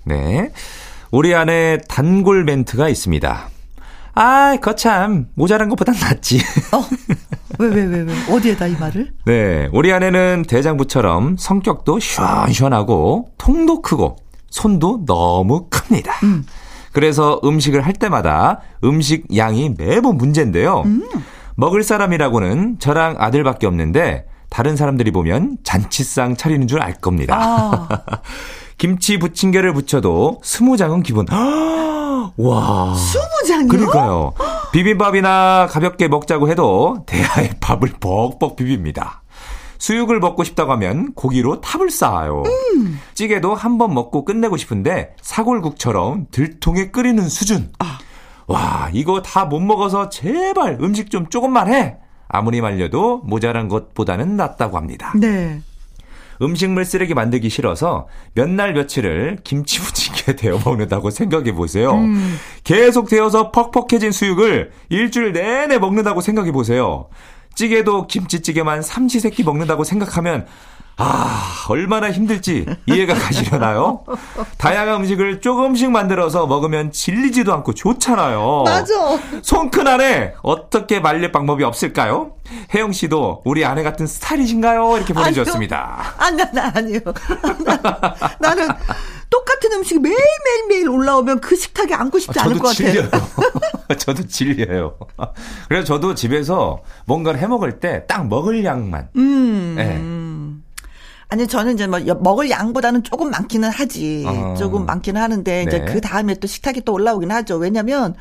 네. 0.04 0.50
우리 1.10 1.34
안에 1.34 1.78
단골 1.88 2.44
멘트가 2.44 2.88
있습니다. 2.88 3.48
아, 4.14 4.56
거참 4.62 5.26
모자란 5.34 5.68
것보단 5.68 5.94
낫지. 5.94 6.38
어. 6.72 6.84
왜, 7.58 7.68
왜, 7.68 7.84
왜, 7.84 8.00
왜? 8.02 8.14
어디에다 8.34 8.66
이 8.66 8.76
말을? 8.76 9.12
네. 9.24 9.68
우리 9.72 9.92
아내는 9.92 10.44
대장부처럼 10.48 11.36
성격도 11.38 11.98
시원시원하고 11.98 13.30
통도 13.38 13.82
크고 13.82 14.16
손도 14.50 15.04
너무 15.06 15.68
큽니다. 15.68 16.12
음. 16.22 16.44
그래서 16.96 17.38
음식을 17.44 17.82
할 17.84 17.92
때마다 17.92 18.60
음식 18.82 19.26
양이 19.36 19.70
매번 19.76 20.16
문제인데요. 20.16 20.80
음. 20.86 21.02
먹을 21.54 21.82
사람이라고는 21.82 22.78
저랑 22.78 23.16
아들밖에 23.18 23.66
없는데 23.66 24.24
다른 24.48 24.76
사람들이 24.76 25.10
보면 25.10 25.58
잔치상 25.62 26.36
차리는 26.36 26.66
줄 26.66 26.80
알 26.80 26.94
겁니다. 26.94 27.36
아. 27.38 27.88
김치 28.78 29.18
부침개를 29.18 29.74
부쳐도 29.74 30.40
스무 30.42 30.78
장은 30.78 31.02
기본. 31.02 31.26
와. 32.38 32.94
스무 32.94 33.24
장이요? 33.46 33.68
그러니까요. 33.68 34.32
비빔밥이나 34.72 35.66
가볍게 35.70 36.08
먹자고 36.08 36.48
해도 36.48 37.04
대하에 37.04 37.50
밥을 37.60 37.90
벅벅 38.00 38.56
비빕니다. 38.56 39.18
수육을 39.78 40.20
먹고 40.20 40.44
싶다고 40.44 40.72
하면 40.72 41.12
고기로 41.14 41.60
탑을 41.60 41.90
쌓아요. 41.90 42.42
음. 42.46 42.98
찌개도 43.14 43.54
한 43.54 43.78
번 43.78 43.92
먹고 43.94 44.24
끝내고 44.24 44.56
싶은데 44.56 45.14
사골국처럼 45.22 46.26
들통에 46.30 46.90
끓이는 46.90 47.28
수준. 47.28 47.70
아. 47.78 47.98
와, 48.46 48.88
이거 48.92 49.22
다 49.22 49.44
못 49.44 49.60
먹어서 49.60 50.08
제발 50.08 50.78
음식 50.80 51.10
좀 51.10 51.28
조금만 51.28 51.72
해. 51.72 51.96
아무리 52.28 52.60
말려도 52.60 53.18
모자란 53.24 53.68
것보다는 53.68 54.36
낫다고 54.36 54.76
합니다. 54.76 55.12
네. 55.16 55.60
음식물 56.42 56.84
쓰레기 56.84 57.14
만들기 57.14 57.48
싫어서 57.48 58.08
몇 58.34 58.48
날 58.48 58.72
며칠을 58.74 59.38
김치 59.42 59.80
부침개 59.80 60.36
데워 60.36 60.60
먹는다고 60.64 61.10
생각해 61.10 61.52
보세요. 61.52 61.92
음. 61.94 62.36
계속 62.64 63.08
데워서 63.08 63.50
퍽퍽해진 63.52 64.12
수육을 64.12 64.70
일주일 64.90 65.32
내내 65.32 65.78
먹는다고 65.78 66.20
생각해 66.20 66.52
보세요. 66.52 67.08
찌개도 67.56 68.06
김치찌개만 68.06 68.82
삼시세끼 68.82 69.42
먹는다고 69.42 69.82
생각하면 69.82 70.46
아, 70.98 71.66
얼마나 71.68 72.10
힘들지 72.10 72.64
이해가 72.86 73.12
가시려나요? 73.14 74.04
다양한 74.56 75.02
음식을 75.02 75.42
조금씩 75.42 75.90
만들어서 75.90 76.46
먹으면 76.46 76.90
질리지도 76.90 77.52
않고 77.52 77.74
좋잖아요. 77.74 78.62
맞아. 78.64 78.94
손큰 79.42 79.86
아내, 79.86 80.32
어떻게 80.42 81.00
말릴 81.00 81.32
방법이 81.32 81.64
없을까요? 81.64 82.32
혜영 82.74 82.92
씨도 82.92 83.42
우리 83.44 83.64
아내 83.66 83.82
같은 83.82 84.06
스타일이신가요? 84.06 84.96
이렇게 84.96 85.12
보내주셨습니다. 85.12 86.14
아니요. 86.16 86.44
아, 86.46 86.50
나, 86.52 86.72
아니요. 86.74 87.00
나는 88.40 88.68
똑같은 89.30 89.72
음식이 89.72 90.00
매일매일매일 90.00 90.88
올라오면 90.88 91.40
그 91.40 91.56
식탁에 91.56 91.94
앉고 91.94 92.18
싶지 92.18 92.38
않을 92.40 92.58
것 92.58 92.68
같아요. 92.68 92.92
질려요. 92.92 93.10
저도 93.98 94.26
질려요. 94.26 94.96
그래서 95.68 95.84
저도 95.84 96.14
집에서 96.14 96.82
뭔가를 97.06 97.40
해 97.40 97.46
먹을 97.46 97.78
때 97.80 98.04
딱 98.06 98.26
먹을 98.28 98.64
양만. 98.64 99.08
음. 99.16 99.74
네. 99.76 100.00
아니 101.28 101.46
저는 101.48 101.74
이제 101.74 101.86
뭐 101.88 101.98
먹을 102.20 102.50
양보다는 102.50 103.02
조금 103.02 103.30
많기는 103.30 103.68
하지. 103.68 104.24
어. 104.26 104.54
조금 104.58 104.86
많기는 104.86 105.20
하는데 105.20 105.62
이제 105.64 105.78
네. 105.80 105.84
그 105.92 106.00
다음에 106.00 106.34
또 106.34 106.46
식탁이 106.46 106.82
또 106.84 106.92
올라오긴 106.92 107.30
하죠. 107.32 107.56
왜냐면 107.56 108.14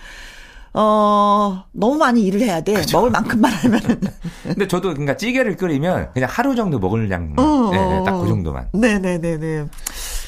어, 0.73 1.63
너무 1.71 1.95
많이 1.97 2.21
일을 2.23 2.41
해야 2.41 2.59
돼. 2.61 2.73
그쵸. 2.73 2.97
먹을 2.97 3.11
만큼만 3.11 3.49
하면. 3.51 3.79
근데 4.43 4.67
저도 4.67 4.89
그러니까 4.89 5.15
찌개를 5.17 5.55
끓이면 5.55 6.09
그냥 6.13 6.29
하루 6.31 6.53
정도 6.55 6.79
먹을 6.79 7.09
양, 7.11 7.33
어, 7.37 7.69
네, 7.71 7.77
네, 7.77 8.03
딱 8.03 8.19
그 8.19 8.27
정도만. 8.27 8.67
네네네네. 8.73 9.67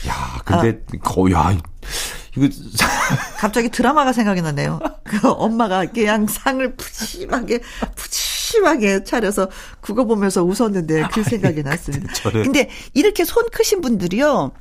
야, 0.07 0.41
근데 0.45 0.81
아. 0.93 0.97
거의, 1.01 1.33
야, 1.33 1.51
이거. 1.51 2.47
갑자기 3.37 3.69
드라마가 3.69 4.13
생각이 4.13 4.41
나네요. 4.41 4.79
그 5.03 5.29
엄마가 5.29 5.85
그냥 5.87 6.27
상을 6.27 6.75
푸짐하게, 6.75 7.61
푸짐하게 7.95 9.03
차려서 9.03 9.49
그거 9.81 10.05
보면서 10.05 10.43
웃었는데 10.43 11.07
그 11.13 11.23
생각이 11.23 11.63
났습니다. 11.63 12.13
저는... 12.13 12.43
근데 12.43 12.69
이렇게 12.93 13.25
손 13.25 13.49
크신 13.51 13.81
분들이요. 13.81 14.51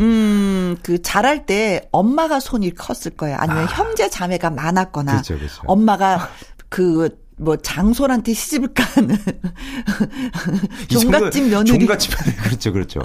음, 0.00 0.76
그 0.82 1.00
자랄 1.00 1.46
때 1.46 1.88
엄마가 1.92 2.40
손이 2.40 2.74
컸을 2.74 3.16
거예요. 3.16 3.36
아니면 3.38 3.64
아. 3.64 3.66
형제 3.66 4.08
자매가 4.08 4.50
많았거나 4.50 5.18
그쵸, 5.18 5.38
그쵸. 5.38 5.62
엄마가 5.66 6.30
그 6.68 7.18
뭐 7.38 7.56
장손한테 7.56 8.32
시집을 8.32 8.70
가는 8.72 9.16
종갓집 10.88 11.48
며느리. 11.50 11.78
종갓집 11.78 12.12
며느리. 12.16 12.36
그렇죠 12.36 12.72
그렇죠. 12.72 13.00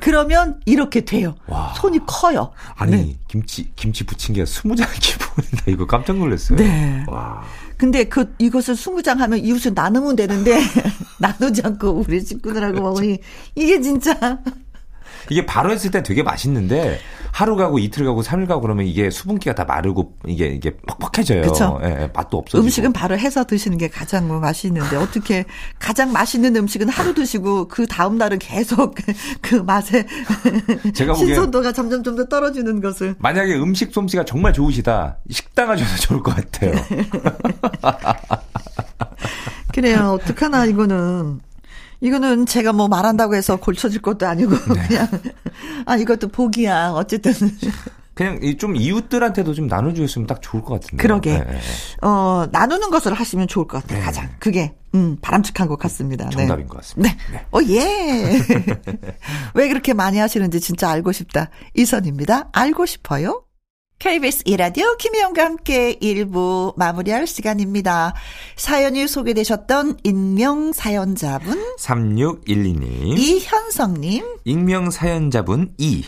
그러면 0.00 0.60
이렇게 0.64 1.02
돼요. 1.02 1.34
와. 1.46 1.74
손이 1.74 2.00
커요. 2.06 2.52
아니 2.76 2.92
네. 2.92 3.16
김치 3.28 3.70
김치 3.76 4.04
부침개가 4.04 4.46
스무 4.46 4.74
장 4.74 4.88
기본이다. 5.00 5.64
이거 5.68 5.86
깜짝 5.86 6.16
놀랐어요. 6.16 6.56
네. 6.58 7.04
와. 7.08 7.42
근데 7.76 8.04
그 8.04 8.34
이것을 8.38 8.76
스무 8.76 9.02
장 9.02 9.20
하면 9.20 9.38
이웃을 9.40 9.72
나누면 9.74 10.16
되는데 10.16 10.60
나누지 11.18 11.60
않고 11.64 12.04
우리 12.06 12.20
식구들하고 12.24 12.80
먹으니 12.80 13.18
이게 13.54 13.80
진짜 13.82 14.38
이게 15.30 15.46
바로 15.46 15.70
했을 15.70 15.90
때 15.90 16.02
되게 16.02 16.22
맛있는데 16.22 16.98
하루 17.34 17.56
가고 17.56 17.80
이틀 17.80 18.04
가고 18.04 18.22
삼일 18.22 18.46
가고 18.46 18.60
그러면 18.60 18.86
이게 18.86 19.10
수분기가 19.10 19.56
다 19.56 19.64
마르고 19.64 20.14
이게 20.26 20.46
이게 20.46 20.76
퍽퍽해져요. 20.86 21.42
그렇죠. 21.42 21.80
예, 21.82 22.02
예, 22.02 22.10
맛도 22.14 22.38
없어. 22.38 22.58
음식은 22.58 22.92
바로 22.92 23.18
해서 23.18 23.42
드시는 23.42 23.76
게 23.76 23.88
가장 23.88 24.28
뭐 24.28 24.38
맛있는데 24.38 24.96
어떻게 24.96 25.44
가장 25.80 26.12
맛있는 26.12 26.54
음식은 26.54 26.88
하루 26.88 27.12
드시고 27.12 27.66
그 27.66 27.86
다음 27.86 28.18
날은 28.18 28.38
계속 28.38 28.94
그 29.40 29.56
맛에 29.56 30.06
제가 30.94 31.14
신선도가 31.14 31.72
점점 31.72 32.04
좀더 32.04 32.26
떨어지는 32.26 32.80
것을. 32.80 33.16
만약에 33.18 33.54
음식 33.56 33.92
솜씨가 33.92 34.24
정말 34.24 34.52
좋으시다 34.52 35.18
식당 35.28 35.70
하셔서 35.70 35.96
좋을 35.96 36.22
것 36.22 36.36
같아요. 36.36 36.72
그래요. 39.74 40.16
어떡하나 40.20 40.66
이거는. 40.66 41.40
이거는 42.00 42.46
제가 42.46 42.72
뭐 42.72 42.88
말한다고 42.88 43.34
해서 43.34 43.56
골쳐질 43.56 44.02
것도 44.02 44.26
아니고 44.26 44.52
네. 44.74 44.86
그냥 44.88 45.08
아 45.86 45.96
이것도 45.96 46.28
복이야 46.28 46.92
어쨌든 46.94 47.32
그냥 48.14 48.38
좀 48.58 48.76
이웃들한테도 48.76 49.54
좀 49.54 49.66
나눠주셨으면 49.66 50.26
딱 50.26 50.40
좋을 50.40 50.62
것 50.62 50.74
같은데. 50.74 51.02
그러게. 51.02 51.38
네. 51.38 51.58
어 52.02 52.46
나누는 52.50 52.90
것을 52.90 53.12
하시면 53.12 53.48
좋을 53.48 53.66
것 53.66 53.82
같아요. 53.82 53.98
네. 53.98 54.04
가장 54.04 54.30
그게 54.38 54.74
음 54.94 55.16
바람직한 55.20 55.66
것 55.66 55.78
같습니다. 55.80 56.28
정답인 56.30 56.66
네. 56.66 56.68
것 56.68 56.78
같습니다. 56.78 57.14
네. 57.30 57.32
네. 57.32 57.46
어 57.50 57.60
예. 57.68 58.40
왜 59.54 59.68
그렇게 59.68 59.94
많이 59.94 60.18
하시는지 60.18 60.60
진짜 60.60 60.90
알고 60.90 61.12
싶다. 61.12 61.50
이선입니다. 61.74 62.50
알고 62.52 62.86
싶어요. 62.86 63.43
KBS 64.04 64.42
이라디오 64.44 64.98
김희영과 64.98 65.42
함께 65.46 65.94
1부 65.94 66.76
마무리할 66.76 67.26
시간입니다. 67.26 68.12
사연이 68.54 69.08
소개되셨던 69.08 70.00
익명 70.04 70.74
사연자분 70.74 71.58
3612님 71.78 73.18
이현성님 73.18 74.40
익명 74.44 74.90
사연자분 74.90 75.72
2 75.78 76.04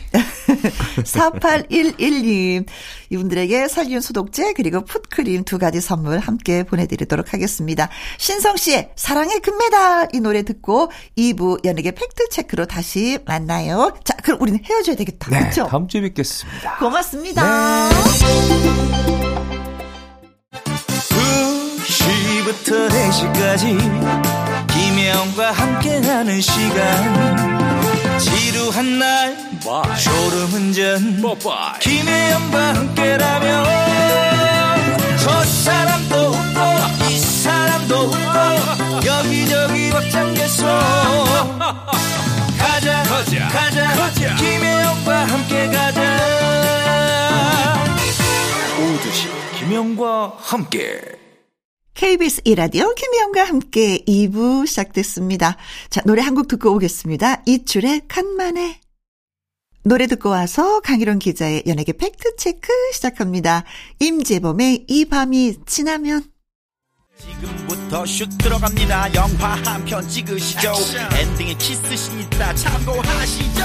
4811님 1.04 2.66
이분들에게 3.08 3.68
살균 3.68 4.02
소독제 4.02 4.52
그리고 4.52 4.84
풋크림 4.84 5.44
두 5.44 5.56
가지 5.56 5.80
선물 5.80 6.18
함께 6.18 6.64
보내드리도록 6.64 7.32
하겠습니다. 7.32 7.88
신성 8.18 8.58
씨의 8.58 8.90
사랑의 8.94 9.40
금메달 9.40 10.08
이 10.12 10.20
노래 10.20 10.42
듣고 10.42 10.90
2부 11.16 11.64
연예계 11.64 11.92
팩트체크로 11.92 12.66
다시 12.66 13.18
만나요. 13.24 13.94
자 14.04 14.15
그럼 14.26 14.42
우리는 14.42 14.58
헤어져야 14.64 14.96
되겠다. 14.96 15.30
네, 15.30 15.38
그렇죠? 15.38 15.68
다음 15.68 15.86
주에 15.86 16.00
뵙겠습니다. 16.00 16.78
고맙습니다. 16.78 17.88
네. 17.88 17.94
2시부터 21.86 22.88
4시까지 22.90 24.66
김혜영과 24.66 25.52
함께하는 25.52 26.40
시간 26.40 28.18
지루한 28.18 28.98
날 28.98 29.36
Bye. 29.62 29.96
졸음운전 29.96 31.22
김혜영과 31.80 32.74
함께라면 32.74 33.64
저 35.18 35.44
사람도 35.44 36.16
웃고 36.16 37.10
이 37.10 37.18
사람도 37.18 37.94
웃고 37.96 39.06
여기저기 39.06 39.90
벅장개소 39.90 40.66
가자 42.66 43.02
가자 43.04 43.48
가자, 43.48 43.94
가자. 43.94 44.34
김혜영과 44.36 45.24
함께 45.26 45.66
가자 45.68 46.00
오두시 48.80 49.28
김영과 49.58 50.34
함께 50.36 51.00
KBS 51.94 52.42
이라디오 52.44 52.92
김혜영과 52.94 53.44
함께 53.44 53.98
2부 54.04 54.66
시작됐습니다. 54.66 55.56
자, 55.90 56.02
노래 56.04 56.20
한 56.22 56.34
곡 56.34 56.48
듣고 56.48 56.72
오겠습니다. 56.74 57.42
이출의 57.46 58.02
간만에. 58.08 58.80
노래 59.84 60.06
듣고 60.08 60.28
와서 60.28 60.80
강일홍 60.80 61.20
기자의 61.20 61.62
연예계 61.66 61.92
팩트체크 61.92 62.68
시작합니다. 62.92 63.64
임재범의 64.00 64.86
이 64.88 65.04
밤이 65.06 65.58
지나면. 65.64 66.24
지금부터 67.18 68.04
슛 68.06 68.28
들어갑니다. 68.38 69.14
영화 69.14 69.54
한 69.64 69.84
편 69.84 70.06
찍으시죠. 70.08 70.70
액션. 70.70 71.12
엔딩에 71.12 71.54
키스신 71.54 72.20
있다 72.20 72.54
참고하시죠. 72.54 73.62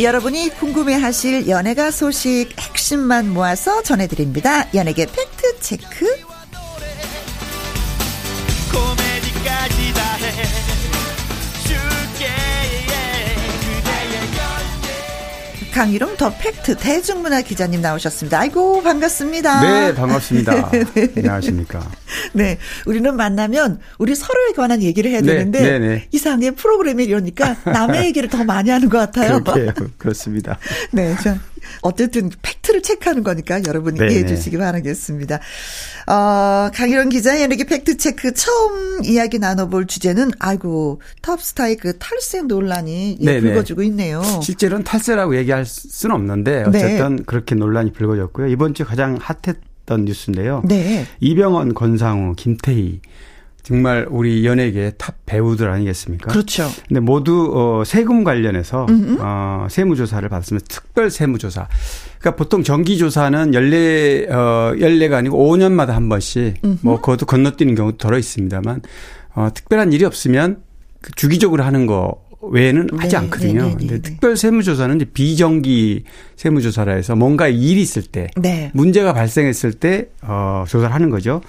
여러분이 0.00 0.50
궁금해하실 0.50 1.48
연예가 1.48 1.90
소식 1.90 2.50
핵심만 2.60 3.30
모아서 3.32 3.82
전해드립니다. 3.82 4.72
연예계 4.72 5.06
팩트 5.06 5.60
체크. 5.60 6.06
강일홍 15.78 16.16
더 16.16 16.36
팩트 16.36 16.76
대중문화 16.76 17.40
기자님 17.42 17.80
나오셨습니다. 17.80 18.40
아이고 18.40 18.82
반갑습니다. 18.82 19.60
네 19.60 19.94
반갑습니다. 19.94 20.72
네. 20.92 21.08
안녕하십니까. 21.18 21.88
네 22.32 22.58
우리는 22.84 23.14
만나면 23.14 23.78
우리 23.98 24.16
서로에 24.16 24.54
관한 24.56 24.82
얘기를 24.82 25.08
해야 25.08 25.20
네, 25.20 25.26
되는데 25.26 25.60
네, 25.60 25.78
네, 25.78 26.08
이상하게 26.10 26.50
프로그램이 26.56 27.04
이러니까 27.04 27.54
남의 27.64 28.06
얘기를 28.06 28.28
더 28.28 28.42
많이 28.42 28.70
하는 28.70 28.88
것 28.88 28.98
같아요. 28.98 29.40
그렇습니다. 29.98 30.58
네, 30.90 31.14
저 31.22 31.36
어쨌든 31.82 32.30
팩트를 32.42 32.82
체크하는 32.82 33.22
거니까 33.22 33.60
여러분이 33.66 33.98
이해해 33.98 34.26
주시기 34.26 34.56
바라겠습니다. 34.58 35.40
어, 36.06 36.70
강일홍 36.74 37.08
기자 37.08 37.40
연예계 37.40 37.64
팩트 37.64 37.96
체크 37.96 38.32
처음 38.32 39.04
이야기 39.04 39.38
나눠볼 39.38 39.86
주제는 39.86 40.30
아이고 40.38 41.00
톱스타의 41.22 41.76
그 41.76 41.98
탈세 41.98 42.42
논란이 42.42 43.18
예, 43.20 43.40
불거지고 43.40 43.82
있네요. 43.84 44.22
실제로는 44.42 44.84
탈세라고 44.84 45.36
얘기할 45.36 45.64
수는 45.66 46.14
없는데 46.16 46.64
어쨌든 46.66 47.16
네. 47.16 47.22
그렇게 47.26 47.54
논란이 47.54 47.92
불거졌고요. 47.92 48.48
이번 48.48 48.74
주 48.74 48.84
가장 48.84 49.18
hot했던 49.20 50.04
뉴스인데요. 50.04 50.62
네. 50.64 51.06
이병헌, 51.20 51.74
권상우, 51.74 52.34
김태희 52.36 53.00
정말 53.68 54.06
우리 54.08 54.46
연예계 54.46 54.92
탑 54.96 55.14
배우들 55.26 55.68
아니겠습니까? 55.68 56.32
그렇죠. 56.32 56.66
근데 56.88 57.00
모두 57.00 57.52
어 57.54 57.84
세금 57.84 58.24
관련해서. 58.24 58.86
어 59.20 59.66
세무 59.68 59.94
조사를 59.94 60.26
받았으면 60.26 60.62
특별 60.66 61.10
세무 61.10 61.36
조사. 61.36 61.68
그러니까 62.18 62.36
보통 62.42 62.62
정기 62.62 62.96
조사는 62.96 63.52
연례 63.52 64.26
어 64.30 64.74
연례가 64.80 65.18
아니고 65.18 65.36
5년마다 65.36 65.88
한 65.88 66.08
번씩 66.08 66.54
음흠. 66.64 66.78
뭐 66.80 67.00
그것도 67.02 67.26
건너뛰는 67.26 67.74
경우도 67.74 67.98
더러 67.98 68.16
있습니다만 68.16 68.80
어 69.34 69.50
특별한 69.52 69.92
일이 69.92 70.06
없으면 70.06 70.62
그 71.02 71.12
주기적으로 71.12 71.62
하는 71.62 71.84
거 71.84 72.22
외에는 72.40 72.86
네, 72.86 72.98
하지 73.00 73.16
않거든요. 73.16 73.64
네, 73.64 73.68
네, 73.68 73.76
근데 73.76 73.94
네. 73.96 74.00
특별 74.00 74.38
세무조사는 74.38 74.96
이제 74.96 75.04
비정기 75.04 76.04
세무조사라 76.36 76.94
해서 76.94 77.14
뭔가 77.14 77.48
일이 77.48 77.82
있을 77.82 78.00
때 78.00 78.28
네. 78.36 78.70
문제가 78.72 79.12
발생했을 79.12 79.74
때 79.74 80.08
어, 80.22 80.64
조사를 80.66 80.94
하는 80.94 81.10
거죠. 81.10 81.42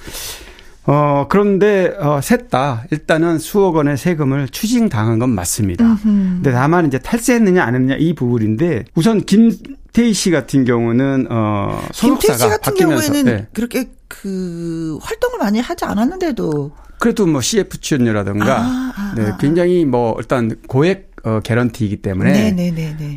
어, 0.92 1.28
그런데, 1.30 1.96
어, 2.00 2.20
셋다 2.20 2.86
일단은 2.90 3.38
수억 3.38 3.76
원의 3.76 3.96
세금을 3.96 4.48
추징당한 4.50 5.20
건 5.20 5.30
맞습니다. 5.30 5.86
음흠. 5.86 6.04
근데 6.04 6.52
다만 6.52 6.88
이제 6.88 6.98
탈세했느냐 6.98 7.64
안 7.64 7.76
했느냐 7.76 7.96
이 8.00 8.16
부분인데 8.16 8.86
우선 8.96 9.24
김태희 9.24 10.14
씨 10.14 10.32
같은 10.32 10.66
경우는, 10.66 11.28
어, 11.30 11.80
김태희 11.94 12.36
씨 12.36 12.48
같은 12.48 12.74
경우에는 12.74 13.24
네. 13.24 13.48
그렇게 13.54 13.92
그 14.08 14.98
활동을 15.04 15.38
많이 15.38 15.60
하지 15.60 15.86
않았는데도 15.86 16.72
그래도 17.00 17.28
뭐 17.28 17.40
CF 17.40 17.80
출연료라든가 17.80 18.60
아, 18.60 18.94
아, 18.96 19.14
네, 19.16 19.26
아, 19.28 19.34
아. 19.36 19.38
굉장히 19.38 19.86
뭐 19.86 20.16
일단 20.18 20.56
고액 20.68 21.09
어, 21.24 21.40
개런티이기 21.44 21.98
때문에. 21.98 22.32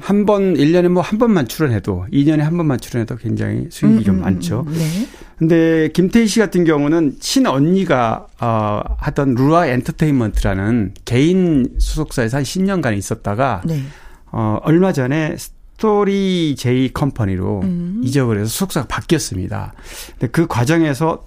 한 0.03 0.27
번, 0.27 0.55
1년에 0.55 0.89
뭐 0.89 1.03
한 1.03 1.19
번만 1.19 1.47
출연해도 1.47 2.07
2년에 2.13 2.39
한 2.39 2.57
번만 2.57 2.81
출연해도 2.81 3.17
굉장히 3.17 3.67
수익이 3.71 3.99
음, 3.99 4.03
좀 4.05 4.15
음, 4.17 4.21
많죠. 4.23 4.65
음, 4.67 4.73
네. 4.73 5.09
근데 5.39 5.89
김태희 5.93 6.27
씨 6.27 6.39
같은 6.39 6.65
경우는 6.65 7.17
친언니가 7.21 8.27
어, 8.41 8.81
하던 8.99 9.35
루아 9.35 9.67
엔터테인먼트라는 9.67 10.95
개인 11.05 11.75
소속사에서 11.79 12.39
한 12.39 12.45
10년간 12.45 12.97
있었다가 12.97 13.63
네. 13.67 13.83
어, 14.31 14.59
얼마 14.63 14.93
전에 14.93 15.37
스토리 15.37 16.55
제이 16.57 16.93
컴퍼니로 16.93 17.61
음. 17.65 18.01
이적을 18.05 18.39
해서 18.39 18.49
소속사가 18.49 18.87
바뀌었습니다. 18.87 19.75
근데 20.13 20.29
그 20.29 20.47
과정에서 20.47 21.25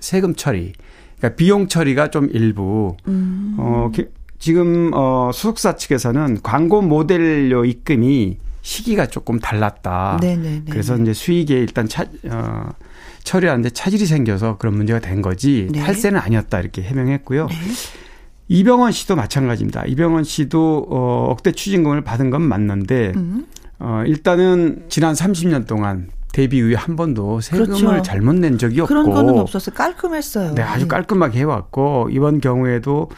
세금 0.00 0.34
처리 0.34 0.72
그러니까 1.18 1.36
비용 1.36 1.68
처리가 1.68 2.10
좀 2.10 2.28
일부 2.32 2.96
음. 3.08 3.56
어 3.58 3.90
지금 4.38 4.90
어 4.94 5.30
소속사 5.32 5.76
측에서는 5.76 6.40
광고 6.42 6.82
모델료 6.82 7.64
입금이 7.64 8.38
시기가 8.62 9.06
조금 9.06 9.38
달랐다. 9.38 10.18
네네네. 10.20 10.64
그래서 10.68 10.96
이제 10.96 11.12
수익에 11.12 11.54
일단 11.54 11.88
차, 11.88 12.04
어, 12.24 12.70
처리하는데 13.22 13.70
차질이 13.70 14.06
생겨서 14.06 14.58
그런 14.58 14.74
문제가 14.74 14.98
된 14.98 15.22
거지 15.22 15.68
네. 15.70 15.80
탈세는 15.80 16.18
아니었다 16.18 16.58
이렇게 16.58 16.82
해명했고요. 16.82 17.46
네. 17.46 17.54
이병헌 18.48 18.90
씨도 18.92 19.14
마찬가지입니다. 19.14 19.84
이병헌 19.86 20.24
씨도 20.24 20.88
어, 20.90 21.28
억대 21.30 21.52
추징금을 21.52 22.02
받은 22.02 22.30
건 22.30 22.42
맞는데 22.42 23.12
음. 23.14 23.46
어, 23.78 24.02
일단은 24.06 24.86
지난 24.88 25.14
30년 25.14 25.66
동안 25.66 26.08
데뷔 26.36 26.58
이후에 26.58 26.74
한 26.74 26.96
번도 26.96 27.40
세금을 27.40 27.66
그렇죠. 27.66 28.02
잘못 28.02 28.34
낸 28.34 28.58
적이 28.58 28.82
없고 28.82 28.88
그런 28.88 29.10
거는 29.10 29.38
없었어요. 29.38 29.74
깔끔했어요. 29.74 30.54
네, 30.54 30.60
아주 30.60 30.80
네. 30.84 30.88
깔끔하게 30.88 31.38
해왔고 31.38 32.10
이번 32.12 32.42
경우에도 32.42 33.08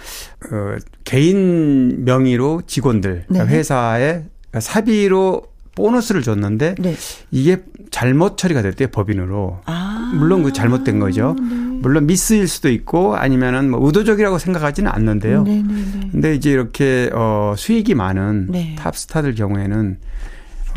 어, 0.52 0.76
개인 1.02 2.04
명의로 2.04 2.62
직원들 2.68 3.24
네. 3.28 3.40
회사에 3.40 4.22
사비로 4.56 5.42
보너스를 5.74 6.22
줬는데 6.22 6.76
네. 6.78 6.94
이게 7.32 7.64
잘못 7.90 8.36
처리가 8.36 8.62
됐대요 8.62 8.86
법인으로. 8.88 9.62
아. 9.64 10.12
물론 10.14 10.44
그 10.44 10.52
잘못된 10.52 11.00
거죠. 11.00 11.34
네. 11.40 11.44
물론 11.82 12.06
미스일 12.06 12.46
수도 12.46 12.68
있고 12.70 13.16
아니면은 13.16 13.68
뭐 13.70 13.84
의도적이라고 13.84 14.38
생각하지는 14.38 14.92
않는데요. 14.92 15.42
네, 15.42 15.56
네, 15.56 15.74
네. 15.74 16.08
근데 16.12 16.34
이제 16.36 16.52
이렇게 16.52 17.10
어 17.12 17.54
수익이 17.56 17.96
많은 17.96 18.76
탑스타들 18.76 19.34
경우에는 19.34 19.98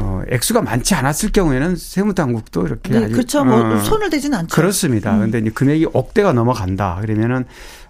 어, 0.01 0.21
액수가 0.29 0.61
많지 0.61 0.95
않았을 0.95 1.31
경우에는 1.31 1.75
세무당국도 1.75 2.65
이렇게 2.65 2.99
네, 2.99 3.07
그렇죠. 3.09 3.45
뭐 3.45 3.75
어, 3.75 3.79
손을 3.79 4.09
대지는 4.09 4.37
않죠. 4.39 4.55
그렇습니다. 4.55 5.15
음. 5.15 5.21
근데 5.21 5.39
이제 5.39 5.49
금액이 5.49 5.87
억대가 5.93 6.33
넘어간다. 6.33 6.97
그러면은 7.01 7.45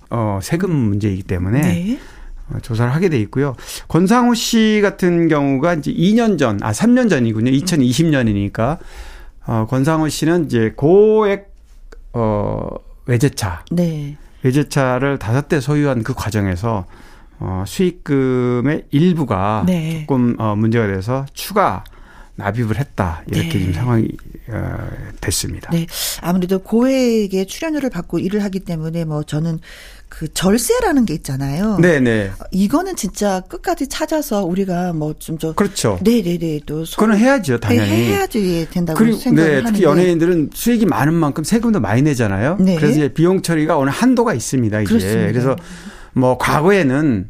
어, 0.09 0.39
세금 0.41 0.71
문제이기 0.71 1.23
때문에 1.23 1.61
네. 1.61 1.99
어, 2.49 2.59
조사를 2.61 2.93
하게 2.93 3.09
돼 3.09 3.19
있고요. 3.21 3.55
권상우 3.87 4.35
씨 4.35 4.79
같은 4.81 5.27
경우가 5.27 5.75
이제 5.75 5.93
2년 5.93 6.37
전, 6.37 6.59
아 6.61 6.71
3년 6.71 7.09
전이군요. 7.09 7.51
2020년이니까 7.51 8.77
어, 9.45 9.65
권상우 9.69 10.09
씨는 10.09 10.45
이제 10.45 10.73
고액 10.75 11.51
어 12.13 12.67
외제차, 13.05 13.63
네. 13.71 14.17
외제차를 14.43 15.17
다섯 15.17 15.47
대 15.47 15.59
소유한 15.59 16.03
그 16.03 16.13
과정에서 16.13 16.85
어, 17.39 17.63
수익금의 17.65 18.85
일부가 18.91 19.63
네. 19.65 20.01
조금 20.01 20.35
어, 20.39 20.55
문제가 20.55 20.87
돼서 20.87 21.25
추가 21.33 21.83
납입을 22.35 22.79
했다 22.79 23.23
이렇게 23.27 23.49
네. 23.49 23.59
지금 23.59 23.73
상황이 23.73 24.07
어, 24.49 24.89
됐습니다. 25.19 25.69
네, 25.71 25.85
아무래도 26.21 26.59
고액의 26.59 27.45
출연료를 27.45 27.89
받고 27.89 28.19
일을 28.19 28.43
하기 28.43 28.61
때문에 28.61 29.05
뭐 29.05 29.23
저는 29.23 29.59
그 30.09 30.31
절세라는 30.33 31.05
게 31.05 31.13
있잖아요. 31.13 31.77
네네. 31.77 31.99
네. 31.99 32.31
이거는 32.51 32.97
진짜 32.97 33.39
끝까지 33.47 33.87
찾아서 33.87 34.43
우리가 34.43 34.91
뭐 34.91 35.13
좀저 35.17 35.53
그렇죠. 35.53 35.99
네네네 36.03 36.61
또 36.65 36.83
그거는 36.83 37.17
해야죠 37.17 37.59
당연히 37.59 38.07
해야지 38.07 38.67
된다고 38.69 38.99
그리고 38.99 39.17
생각을 39.17 39.49
네, 39.49 39.55
특히 39.63 39.85
하는데. 39.85 40.01
연예인들은 40.01 40.49
수익이 40.53 40.85
많은 40.85 41.13
만큼 41.13 41.45
세금도 41.45 41.79
많이 41.79 42.01
내잖아요. 42.01 42.57
네. 42.59 42.75
그래서 42.75 42.99
이제 42.99 43.13
비용 43.13 43.41
처리가 43.41 43.77
어느 43.77 43.89
한도가 43.89 44.33
있습니다. 44.33 44.81
이제 44.81 44.89
그렇습니다. 44.89 45.31
그래서 45.31 45.55
뭐 46.13 46.37
과거에는 46.37 47.29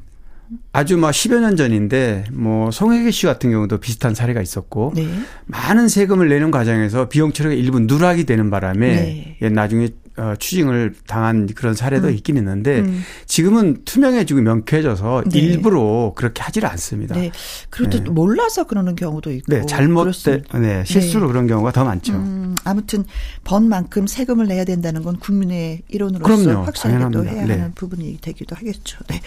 아주 0.73 0.97
뭐 0.97 1.09
10여 1.09 1.39
년 1.39 1.55
전인데 1.55 2.25
뭐 2.31 2.71
송혜교 2.71 3.11
씨 3.11 3.25
같은 3.25 3.51
경우도 3.51 3.79
비슷한 3.79 4.13
사례가 4.13 4.41
있었고 4.41 4.93
네. 4.95 5.07
많은 5.45 5.87
세금을 5.87 6.29
내는 6.29 6.51
과정에서 6.51 7.09
비용 7.09 7.31
처리가 7.31 7.53
일부 7.53 7.79
누락이 7.79 8.25
되는 8.25 8.49
바람에 8.49 8.87
네. 8.87 9.37
예, 9.41 9.49
나중에 9.49 9.89
어, 10.17 10.33
추징을 10.37 10.93
당한 11.07 11.47
그런 11.47 11.73
사례도 11.73 12.07
음. 12.07 12.13
있긴 12.13 12.37
있는데 12.37 12.79
음. 12.79 13.03
지금은 13.25 13.83
투명해지고 13.85 14.41
명쾌해져서 14.41 15.23
네. 15.31 15.39
일부러 15.39 16.13
그렇게 16.15 16.41
하지를 16.41 16.69
않습니다. 16.69 17.15
네. 17.15 17.31
그래도 17.69 18.03
네. 18.03 18.09
몰라서 18.09 18.65
그러는 18.65 18.95
경우도 18.95 19.31
있고. 19.31 19.45
네, 19.47 19.65
잘못된 19.65 20.43
네, 20.55 20.83
실수로 20.85 21.27
네. 21.27 21.31
그런 21.31 21.47
경우가 21.47 21.71
더 21.71 21.85
많죠. 21.85 22.13
음, 22.13 22.55
아무튼 22.63 23.05
번 23.43 23.69
만큼 23.69 24.05
세금을 24.05 24.47
내야 24.47 24.65
된다는 24.65 25.03
건 25.03 25.17
국민의 25.17 25.83
일원으로서 25.87 26.43
그럼요. 26.43 26.65
확실하게 26.65 27.11
또 27.11 27.25
해야 27.25 27.45
네. 27.45 27.53
하는 27.53 27.73
부분이 27.73 28.19
되기도 28.21 28.55
하겠죠. 28.55 28.99
네. 29.07 29.21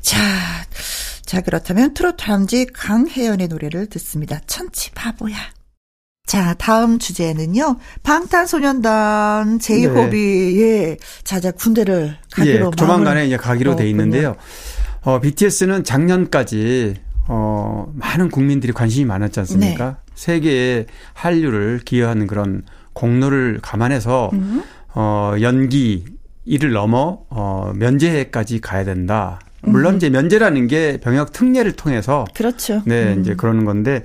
자, 0.00 0.18
자 1.22 1.40
그렇다면 1.40 1.94
트로트 1.94 2.24
한지 2.24 2.66
강혜연의 2.72 3.48
노래를 3.48 3.86
듣습니다. 3.86 4.40
천치 4.46 4.92
바보야. 4.92 5.36
자, 6.26 6.54
다음 6.54 6.98
주제는요. 6.98 7.76
방탄소년단 8.02 9.58
제이홉이 9.58 10.10
네. 10.10 10.60
예, 10.60 10.96
자자 11.22 11.50
군대를 11.50 12.16
가기로 12.32 12.66
예, 12.72 12.76
조만간에 12.76 13.26
이제 13.26 13.36
가기로 13.36 13.76
돼 13.76 13.88
있는데요. 13.90 14.34
어, 15.02 15.20
BTS는 15.20 15.84
작년까지 15.84 16.94
어, 17.28 17.92
많은 17.94 18.30
국민들이 18.30 18.72
관심이 18.72 19.04
많았지 19.04 19.38
않습니까? 19.40 19.84
네. 19.84 19.96
세계에 20.14 20.86
한류를 21.12 21.80
기여하는 21.84 22.26
그런 22.26 22.62
공로를 22.94 23.58
감안해서 23.60 24.30
음. 24.32 24.62
어, 24.94 25.34
연기 25.42 26.06
이를 26.46 26.72
넘어 26.72 27.20
어, 27.28 27.72
면제까지 27.74 28.60
가야 28.60 28.84
된다. 28.84 29.40
물론 29.60 29.94
음. 29.94 29.96
이제 29.98 30.08
면제라는 30.08 30.68
게 30.68 30.98
병역 31.02 31.32
특례를 31.32 31.72
통해서 31.72 32.24
그렇죠. 32.34 32.82
네, 32.86 33.12
음. 33.14 33.20
이제 33.20 33.34
그러는 33.34 33.64
건데 33.66 34.04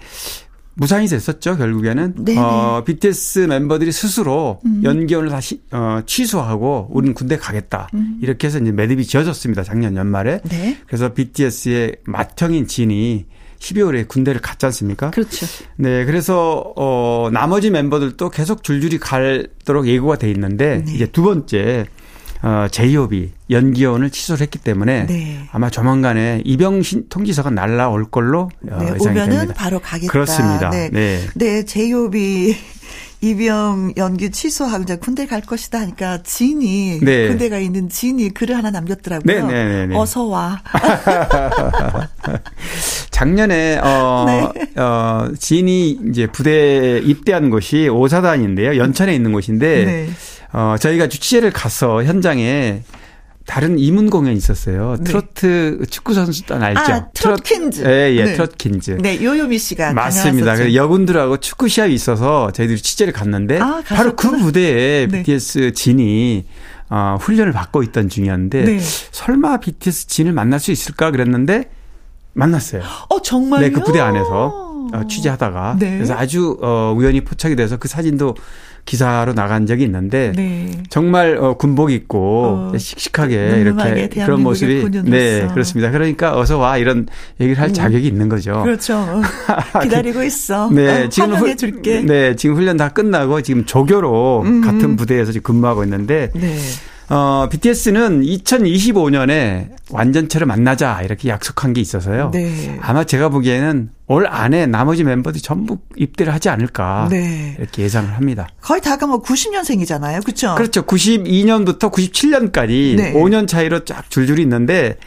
무산이 0.79 1.07
됐었죠 1.07 1.57
결국에는 1.57 2.15
네 2.19 2.37
어, 2.37 2.83
BTS 2.85 3.39
멤버들이 3.39 3.91
스스로 3.91 4.59
음. 4.65 4.81
연기원을 4.83 5.29
다시 5.29 5.61
어, 5.71 6.01
취소하고 6.05 6.87
우리는 6.91 7.13
군대 7.13 7.37
가겠다 7.37 7.89
음. 7.93 8.17
이렇게 8.21 8.47
해서 8.47 8.59
이제 8.59 8.71
매듭이 8.71 9.05
지어졌습니다 9.05 9.63
작년 9.63 9.95
연말에 9.95 10.41
네. 10.49 10.77
그래서 10.87 11.13
BTS의 11.13 11.97
맏형인 12.05 12.67
진이 12.67 13.25
12월에 13.59 14.07
군대를 14.07 14.39
갔지 14.39 14.65
않습니까? 14.67 15.11
그렇죠. 15.11 15.45
네, 15.75 16.05
그래서 16.05 16.73
어 16.77 17.29
나머지 17.31 17.69
멤버들도 17.69 18.29
계속 18.29 18.63
줄줄이 18.63 18.99
갈도록 18.99 19.85
예고가 19.85 20.17
돼 20.17 20.31
있는데 20.31 20.81
네. 20.85 20.93
이제 20.93 21.05
두 21.05 21.23
번째 21.23 21.85
어, 22.41 22.67
제이홉이 22.71 23.31
연기원을 23.49 24.11
취소를 24.11 24.41
했기 24.41 24.59
때문에 24.59 25.07
네. 25.07 25.39
아마 25.51 25.69
조만간에 25.69 26.41
신 26.83 27.09
통지서가 27.09 27.49
날라올 27.49 28.09
걸로 28.09 28.49
어, 28.69 28.77
네, 28.77 28.93
예상이 28.93 29.19
오면은 29.19 29.29
됩니다. 29.29 29.53
바로 29.55 29.79
가겠다. 29.79 30.11
그렇습니다. 30.11 30.69
네, 30.69 30.89
네, 30.91 31.19
네 31.35 31.65
제이홉이 31.65 32.55
입영 33.21 33.93
연기 33.97 34.31
취소하고 34.31 34.83
이제 34.83 34.95
군대 34.95 35.25
갈 35.27 35.41
것이다 35.41 35.81
하니까 35.81 36.23
진이 36.23 37.01
네. 37.01 37.27
군대가 37.27 37.59
있는 37.59 37.89
진이 37.89 38.29
글을 38.29 38.55
하나 38.55 38.71
남겼더라고요. 38.71 39.25
네, 39.25 39.41
네, 39.41 39.65
네, 39.65 39.87
네. 39.87 39.95
어서 39.95 40.23
와. 40.23 40.61
작년에 43.11 43.79
어, 43.79 44.25
네. 44.25 44.81
어 44.81 45.29
진이 45.37 45.99
이제 46.09 46.27
부대에 46.27 46.99
입대한 46.99 47.49
곳이 47.49 47.89
오사단인데요. 47.89 48.77
연천에 48.77 49.13
있는 49.13 49.33
곳인데 49.33 49.85
네. 49.85 50.09
어, 50.51 50.75
저희가 50.79 51.07
취재를 51.07 51.51
가서 51.51 52.03
현장에 52.03 52.83
다른 53.45 53.79
이문 53.79 54.11
공연이 54.11 54.37
있었어요. 54.37 54.95
네. 54.99 55.05
트로트 55.05 55.85
축구 55.89 56.13
선수단 56.13 56.61
알죠? 56.61 56.81
아, 56.81 57.07
트롯킨즈. 57.13 57.83
예, 57.83 58.15
예, 58.15 58.23
네. 58.25 58.33
트롯킨즈. 58.33 58.99
네, 59.01 59.23
요요미 59.23 59.57
씨가 59.57 59.93
맞습니다. 59.93 60.53
그래서 60.55 60.75
여군들하고 60.75 61.37
축구 61.37 61.67
시합이 61.67 61.91
있어서 61.93 62.51
저희들이 62.51 62.79
취재를 62.79 63.11
갔는데 63.11 63.59
아, 63.59 63.81
바로 63.87 64.15
그 64.15 64.27
무대에 64.27 65.07
네. 65.07 65.23
BTS 65.23 65.73
진이 65.73 66.45
어, 66.91 67.17
훈련을 67.19 67.51
받고 67.51 67.81
있던 67.83 68.09
중이었는데 68.09 68.63
네. 68.65 68.79
설마 68.79 69.57
BTS 69.57 70.07
진을 70.07 70.31
만날 70.31 70.59
수 70.59 70.71
있을까 70.71 71.09
그랬는데 71.09 71.71
만났어요. 72.33 72.83
어 73.09 73.21
정말요? 73.21 73.61
네, 73.61 73.71
그 73.71 73.81
부대 73.81 73.99
안에서 73.99 74.69
어, 74.93 75.07
취재하다가 75.07 75.77
네. 75.79 75.95
그래서 75.95 76.15
아주 76.15 76.57
어, 76.61 76.93
우연히 76.95 77.21
포착이 77.21 77.55
돼서 77.55 77.77
그 77.77 77.87
사진도 77.87 78.35
기사로 78.85 79.33
나간 79.33 79.65
적이 79.65 79.83
있는데 79.83 80.31
네. 80.35 80.71
정말 80.89 81.37
어, 81.37 81.55
군복 81.55 81.91
입고 81.91 82.71
어, 82.73 82.77
씩씩하게 82.77 83.59
이렇게 83.59 84.07
그런 84.25 84.41
모습이 84.41 84.85
네 85.03 85.47
그렇습니다. 85.53 85.91
그러니까 85.91 86.37
어서 86.37 86.57
와 86.57 86.77
이런 86.77 87.07
얘기를 87.39 87.61
할 87.61 87.69
음. 87.69 87.73
자격이 87.73 88.07
있는 88.07 88.29
거죠. 88.29 88.63
그렇죠. 88.63 89.21
기다리고 89.81 90.23
있어. 90.23 90.69
네 90.71 91.03
어, 91.03 91.09
지금 91.09 91.35
후, 91.35 91.55
줄게. 91.55 92.01
네 92.01 92.35
지금 92.35 92.55
훈련 92.55 92.77
다 92.77 92.89
끝나고 92.89 93.41
지금 93.41 93.65
조교로 93.65 94.43
음. 94.45 94.61
같은 94.61 94.95
부대에서 94.95 95.31
지금 95.31 95.43
근무하고 95.43 95.83
있는데. 95.83 96.29
네. 96.33 96.57
어, 97.09 97.47
BTS는 97.49 98.21
2025년에 98.21 99.69
완전체를 99.89 100.45
만나자 100.45 101.01
이렇게 101.01 101.29
약속한 101.29 101.73
게 101.73 101.81
있어서요. 101.81 102.29
네. 102.31 102.77
아마 102.81 103.03
제가 103.03 103.29
보기에는 103.29 103.89
올 104.07 104.27
안에 104.27 104.67
나머지 104.67 105.03
멤버들이 105.03 105.41
전부 105.41 105.79
입대를 105.95 106.31
하지 106.31 106.49
않을까 106.49 107.07
네. 107.09 107.55
이렇게 107.57 107.83
예상을 107.83 108.15
합니다. 108.15 108.47
거의 108.61 108.81
다가 108.81 109.07
뭐 109.07 109.21
90년생이잖아요, 109.23 110.23
그렇죠? 110.23 110.53
그렇죠. 110.55 110.83
92년부터 110.83 111.91
97년까지 111.91 112.95
네. 112.95 113.13
5년 113.13 113.47
차이로 113.47 113.85
쫙 113.85 114.09
줄줄이 114.09 114.43
있는데 114.43 114.97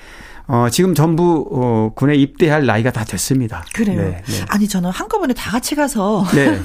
어, 0.46 0.68
지금 0.70 0.94
전부 0.94 1.48
어, 1.52 1.92
군에 1.94 2.14
입대할 2.14 2.66
나이가 2.66 2.90
다 2.90 3.04
됐습니다. 3.04 3.64
그래요. 3.72 4.00
네, 4.00 4.22
네. 4.24 4.44
아니 4.48 4.68
저는 4.68 4.90
한꺼번에 4.90 5.34
다 5.34 5.50
같이 5.50 5.74
가서 5.74 6.24
네. 6.34 6.58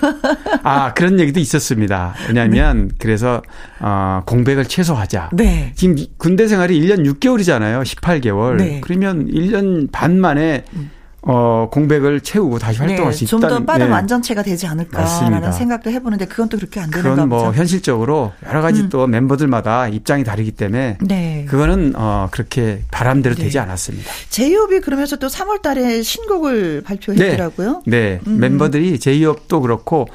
아 0.63 0.93
그런 0.93 1.19
얘기도 1.19 1.39
있었습니다. 1.39 2.13
왜냐하면 2.28 2.88
네. 2.89 2.95
그래서 2.99 3.41
어, 3.80 4.21
공백을 4.25 4.65
최소화하자. 4.65 5.30
네. 5.34 5.73
지금 5.75 5.95
군대 6.17 6.47
생활이 6.47 6.80
1년 6.82 7.05
6개월이잖아요. 7.05 7.84
18개월. 7.84 8.82
그러면 8.82 9.28
1년 9.28 9.91
반 9.91 10.19
만에 10.19 10.63
음. 10.73 10.91
어, 11.30 11.67
공백을 11.69 12.21
채우고 12.21 12.57
다시 12.57 12.80
활동할 12.80 13.11
네, 13.11 13.17
수 13.17 13.25
있다는 13.25 13.49
좀더 13.49 13.65
빠른 13.65 13.88
네. 13.88 13.91
완전체가 13.91 14.43
되지 14.43 14.65
않을까라는 14.65 15.11
맞습니다. 15.11 15.51
생각도 15.51 15.91
해보는데 15.91 16.25
그건 16.25 16.47
또 16.47 16.57
그렇게 16.57 16.80
안 16.80 16.89
그건 16.89 17.28
뭐 17.28 17.47
보죠. 17.47 17.57
현실적으로 17.57 18.32
여러 18.47 18.61
가지 18.61 18.84
음. 18.84 18.89
또 18.89 19.07
멤버들마다 19.07 19.89
입장이 19.89 20.23
다르기 20.23 20.51
때문에 20.51 20.97
네. 21.01 21.45
그거는 21.49 21.93
어, 21.97 22.30
그렇게 22.32 22.82
바람대로 22.91 23.36
네. 23.36 23.43
되지 23.43 23.59
않았습니다. 23.59 24.09
제이홉이 24.30 24.80
그러면서 24.80 25.17
또 25.17 25.28
3월달에 25.28 26.01
신곡을 26.01 26.84
발표했더라고요. 26.86 27.84
네, 27.86 27.99
네. 27.99 28.19
음. 28.25 28.39
멤버들이 28.39 28.97
제이홉도 28.97 29.59
그렇고 29.59 30.07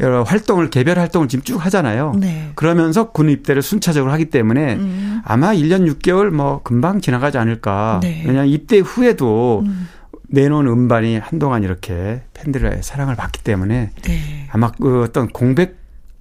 여러 0.00 0.22
활동을 0.22 0.70
개별 0.70 0.98
활동을 0.98 1.28
지금 1.28 1.44
쭉 1.44 1.64
하잖아요. 1.64 2.14
네. 2.18 2.50
그러면서 2.54 3.10
군 3.10 3.30
입대를 3.30 3.62
순차적으로 3.62 4.12
하기 4.12 4.26
때문에 4.26 4.74
음. 4.74 5.20
아마 5.24 5.52
1년 5.52 5.92
6개월 5.92 6.30
뭐 6.30 6.62
금방 6.62 7.00
지나가지 7.00 7.38
않을까. 7.38 8.00
네. 8.02 8.22
왜냐하면 8.26 8.52
입대 8.52 8.78
후에도 8.78 9.62
음. 9.66 9.88
내놓은 10.28 10.66
음반이 10.66 11.18
한동안 11.18 11.62
이렇게 11.62 12.22
팬들의 12.34 12.82
사랑을 12.82 13.16
받기 13.16 13.42
때문에 13.42 13.90
네. 14.02 14.48
아마 14.50 14.70
그 14.72 15.02
어떤 15.02 15.28
공백 15.28 15.77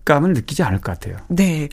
감을 0.07 0.33
느끼지 0.33 0.63
않을 0.63 0.79
것 0.79 0.93
같아요. 0.93 1.17
네. 1.27 1.67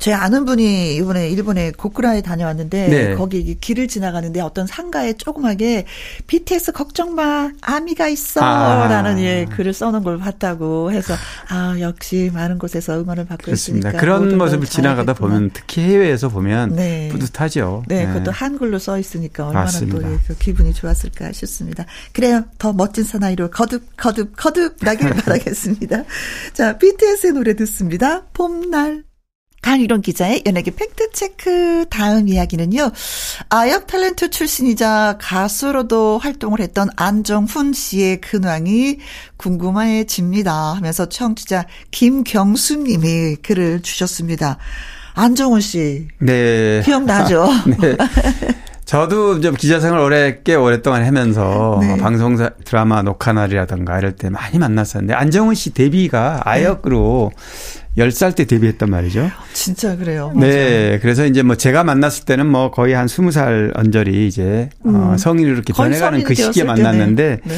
제 0.00 0.12
아는 0.12 0.44
분이 0.44 0.96
이번에 0.96 1.30
일본에 1.30 1.70
고쿠라에 1.72 2.20
다녀왔는데 2.22 2.88
네. 2.88 3.14
거기 3.14 3.56
길을 3.60 3.88
지나가는데 3.88 4.40
어떤 4.40 4.66
상가에 4.66 5.12
조그맣게 5.14 5.86
BTS 6.26 6.72
걱정 6.72 7.14
마 7.14 7.50
아미가 7.60 8.08
있어라는 8.08 9.16
아. 9.16 9.20
예 9.20 9.46
글을 9.50 9.72
써놓은 9.72 10.02
걸 10.02 10.18
봤다고 10.18 10.90
해서 10.92 11.14
아 11.48 11.76
역시 11.80 12.30
많은 12.34 12.58
곳에서 12.58 13.00
응원을 13.00 13.24
받고 13.26 13.44
그렇습니다. 13.46 13.88
있으니까 13.90 14.00
그런 14.04 14.36
모습을 14.36 14.66
지나가다 14.66 15.14
보면 15.14 15.50
특히 15.54 15.82
해외에서 15.82 16.28
보면 16.28 16.74
네. 16.74 17.08
뿌듯하죠. 17.12 17.84
네, 17.86 18.04
네, 18.04 18.12
그것도 18.12 18.32
한글로 18.32 18.78
써 18.78 18.98
있으니까 18.98 19.46
얼마나 19.46 19.64
맞습니다. 19.64 19.98
또 20.00 20.18
그 20.26 20.36
기분이 20.38 20.74
좋았을까 20.74 21.32
싶습니다. 21.32 21.84
그래요. 22.12 22.44
더 22.58 22.72
멋진 22.72 23.04
사나이로 23.04 23.50
거듭 23.50 23.96
거듭 23.96 24.34
거듭 24.36 24.76
나길 24.80 25.10
바라겠습니다. 25.14 26.04
자, 26.52 26.76
BTS의 26.78 27.32
노래 27.32 27.54
듣습니다. 27.54 27.75
듣습니다. 27.76 28.24
봄날. 28.32 29.04
강유론 29.62 30.00
기자의 30.00 30.42
연예계 30.46 30.70
팩트체크 30.70 31.86
다음 31.90 32.28
이야기는요. 32.28 32.92
아역 33.48 33.86
탤런트 33.86 34.30
출신이자 34.30 35.18
가수로도 35.20 36.18
활동을 36.18 36.60
했던 36.60 36.88
안정훈 36.96 37.72
씨의 37.72 38.20
근황이 38.20 38.98
궁금해집니다 39.36 40.52
하면서 40.74 41.06
청취자 41.08 41.66
김경수 41.90 42.76
님이 42.76 43.36
글을 43.36 43.82
주셨습니다. 43.82 44.58
안정훈 45.14 45.60
씨. 45.60 46.06
네. 46.20 46.82
기억나죠? 46.84 47.48
네. 47.80 47.96
저도 48.86 49.40
좀 49.40 49.54
기자 49.56 49.80
생활 49.80 49.98
오래 50.00 50.38
꽤 50.44 50.54
오랫동안 50.54 51.04
하면서 51.04 51.78
네. 51.82 51.96
방송 51.98 52.36
드라마 52.64 53.02
녹화 53.02 53.32
날이라든가 53.32 53.98
이럴 53.98 54.12
때 54.12 54.30
많이 54.30 54.60
만났었는데 54.60 55.12
안정훈 55.12 55.56
씨 55.56 55.74
데뷔가 55.74 56.42
아역으로 56.44 57.32
네. 57.96 58.06
10살 58.08 58.36
때 58.36 58.44
데뷔했단 58.44 58.88
말이죠. 58.88 59.28
진짜 59.52 59.96
그래요. 59.96 60.30
네. 60.36 60.40
맞아요. 60.40 60.50
네. 60.50 60.98
그래서 61.02 61.26
이제 61.26 61.42
뭐 61.42 61.56
제가 61.56 61.82
만났을 61.82 62.26
때는 62.26 62.46
뭐 62.46 62.70
거의 62.70 62.94
한 62.94 63.06
20살 63.06 63.76
언저리 63.76 64.28
이제 64.28 64.70
어, 64.84 64.88
음. 64.88 64.94
어, 64.94 65.16
성인으로 65.16 65.54
이렇게 65.54 65.72
변해가는 65.72 66.22
그 66.22 66.34
시기에 66.34 66.62
만났는데 66.62 67.40
네. 67.42 67.54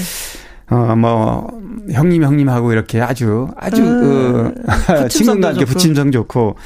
어, 0.70 0.94
뭐, 0.96 1.48
형님, 1.90 2.24
형님하고 2.24 2.72
이렇게 2.72 3.00
아주, 3.00 3.48
아주, 3.56 3.80
음, 3.82 4.54
그, 4.86 5.08
친근감 5.08 5.52
있게 5.54 5.64
부침성 5.64 6.12
좋고, 6.12 6.56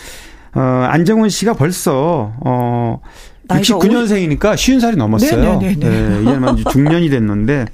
어, 0.54 0.60
안정훈 0.60 1.28
씨가 1.28 1.52
벌써, 1.52 2.32
어, 2.44 3.00
69년생이니까 3.48 4.54
50살이 4.54 4.96
넘었어요. 4.96 5.58
네네네. 5.58 6.20
네, 6.20 6.52
이제 6.54 6.64
중년이 6.70 7.10
됐는데 7.10 7.66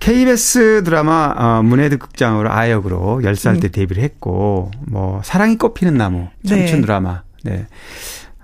KBS 0.00 0.82
드라마 0.84 1.32
어, 1.36 1.62
문해드 1.62 1.98
극장으로 1.98 2.50
아역으로 2.50 3.20
10살 3.22 3.60
때 3.60 3.68
음. 3.68 3.70
데뷔를 3.70 4.02
했고 4.02 4.72
뭐 4.86 5.20
사랑이 5.24 5.56
꽃피는 5.56 5.96
나무 5.96 6.26
청춘 6.46 6.76
네. 6.76 6.80
드라마. 6.80 7.22
네. 7.44 7.66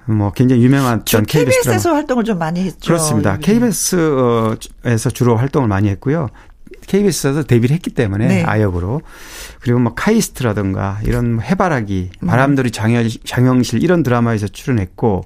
뭐 0.06 0.32
굉장히 0.32 0.62
유명한 0.62 1.04
KBS 1.04 1.26
KBS에서 1.26 1.80
드라마. 1.80 1.96
활동을 1.96 2.24
좀 2.24 2.38
많이 2.38 2.60
했죠. 2.60 2.86
그렇습니다. 2.86 3.38
KBS에서 3.38 5.10
주로 5.12 5.36
활동을 5.36 5.68
많이 5.68 5.88
했고요. 5.88 6.28
KBS에서 6.86 7.42
데뷔를 7.42 7.74
했기 7.74 7.90
때문에 7.90 8.26
네. 8.28 8.42
아역으로 8.44 9.02
그리고 9.60 9.80
뭐 9.80 9.94
카이스트라든가 9.94 11.00
이런 11.04 11.40
해바라기, 11.42 12.10
음. 12.22 12.26
바람들이 12.26 12.70
장영실 12.70 13.82
이런 13.82 14.02
드라마에서 14.02 14.46
출연했고 14.48 15.24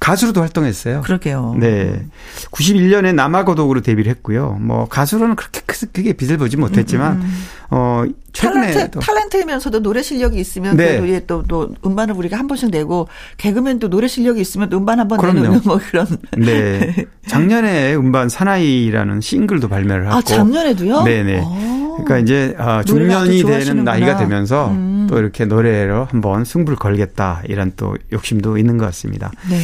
가수로도 0.00 0.40
활동했어요. 0.40 1.00
그러게요. 1.02 1.56
네. 1.58 2.04
91년에 2.50 3.14
남아고독으로 3.14 3.80
데뷔를 3.80 4.10
했고요. 4.10 4.58
뭐 4.60 4.86
가수로는 4.88 5.34
그렇게 5.36 5.60
크게 5.66 6.12
빛을 6.12 6.36
보지 6.38 6.56
못했지만 6.56 7.16
음, 7.16 7.20
음. 7.22 7.44
어 7.70 8.04
최근에 8.32 8.72
탤런트, 8.72 8.98
탤런트 9.00 9.42
이면서도 9.42 9.80
노래 9.80 10.02
실력이 10.02 10.38
있으면 10.38 10.76
네. 10.76 11.00
그래도 11.00 11.42
또, 11.42 11.68
또 11.68 11.74
음반을 11.88 12.14
우리가 12.14 12.36
한 12.38 12.46
번씩 12.46 12.70
내고 12.70 13.08
개그맨도 13.38 13.88
노래 13.90 14.06
실력이 14.08 14.40
있으면 14.40 14.70
음반 14.72 15.00
한 15.00 15.08
번 15.08 15.20
내는 15.34 15.60
뭐 15.64 15.78
그런. 15.90 16.06
네. 16.36 16.94
작년에 17.26 17.94
음반 17.94 18.28
사나이라는 18.28 19.20
싱글도 19.20 19.68
발매를 19.68 20.06
하고. 20.06 20.16
아 20.18 20.22
작년에도요? 20.22 21.02
네네. 21.02 21.40
오. 21.40 21.83
그러니까 21.96 22.18
이제 22.18 22.54
어, 22.58 22.82
중년이 22.84 23.42
되는 23.42 23.84
나이가 23.84 24.16
되면서 24.16 24.70
음. 24.70 25.06
또 25.08 25.18
이렇게 25.18 25.44
노래로 25.44 26.06
한번 26.10 26.44
승부를 26.44 26.78
걸겠다 26.78 27.42
이런 27.46 27.72
또 27.76 27.96
욕심도 28.12 28.58
있는 28.58 28.78
것 28.78 28.86
같습니다. 28.86 29.30
네. 29.48 29.60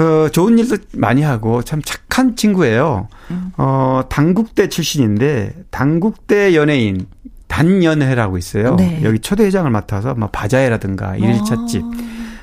어, 0.00 0.28
좋은 0.30 0.58
일도 0.58 0.76
많이 0.94 1.22
하고 1.22 1.62
참 1.62 1.82
착한 1.82 2.36
친구예요. 2.36 3.08
음. 3.30 3.52
어, 3.56 4.02
당국대 4.08 4.68
출신인데 4.68 5.54
당국대 5.70 6.54
연예인 6.54 7.06
단연회라고 7.48 8.38
있어요. 8.38 8.76
네. 8.76 9.00
여기 9.02 9.18
초대회장을 9.18 9.70
맡아서 9.70 10.14
뭐 10.14 10.28
바자회라든가 10.30 11.16
일일찻집 11.16 11.82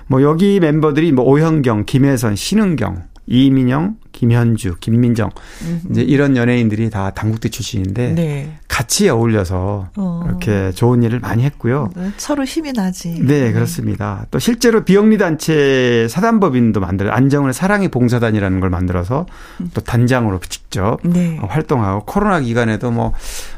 뭐 0.06 0.22
여기 0.22 0.60
멤버들이 0.60 1.12
뭐 1.12 1.26
오현경, 1.26 1.86
김혜선, 1.86 2.36
신은경, 2.36 3.04
이민영, 3.26 3.96
김현주, 4.20 4.76
김민정 4.82 5.30
음 5.62 5.82
이제 5.90 6.02
이런 6.02 6.36
연예인들이 6.36 6.90
다 6.90 7.12
당국대 7.12 7.48
출신인데 7.48 8.16
네. 8.16 8.58
같이 8.68 9.08
어울려서 9.08 9.92
어. 9.96 10.24
이렇게 10.28 10.72
좋은 10.74 11.04
일을 11.04 11.22
많이 11.22 11.44
했고요. 11.44 11.90
네, 11.96 12.12
서로 12.18 12.44
힘이 12.44 12.74
나지. 12.74 13.22
네, 13.22 13.54
그렇습니다. 13.54 14.26
또 14.30 14.40
실제로 14.40 14.84
비영리 14.84 15.18
단체 15.18 16.08
사단법인도 16.10 16.82
만들어 16.82 17.12
안정훈의 17.12 17.54
사랑의 17.54 17.88
봉사단이라는 17.88 18.60
걸 18.60 18.70
만들어서 18.70 19.26
음. 19.62 19.72
또 19.74 19.80
단장으로 19.80 20.40
직접 20.70 21.00
네. 21.04 21.38
활동하고 21.42 22.06
코로나 22.06 22.40
기간에도 22.40 22.92
뭐 22.92 23.14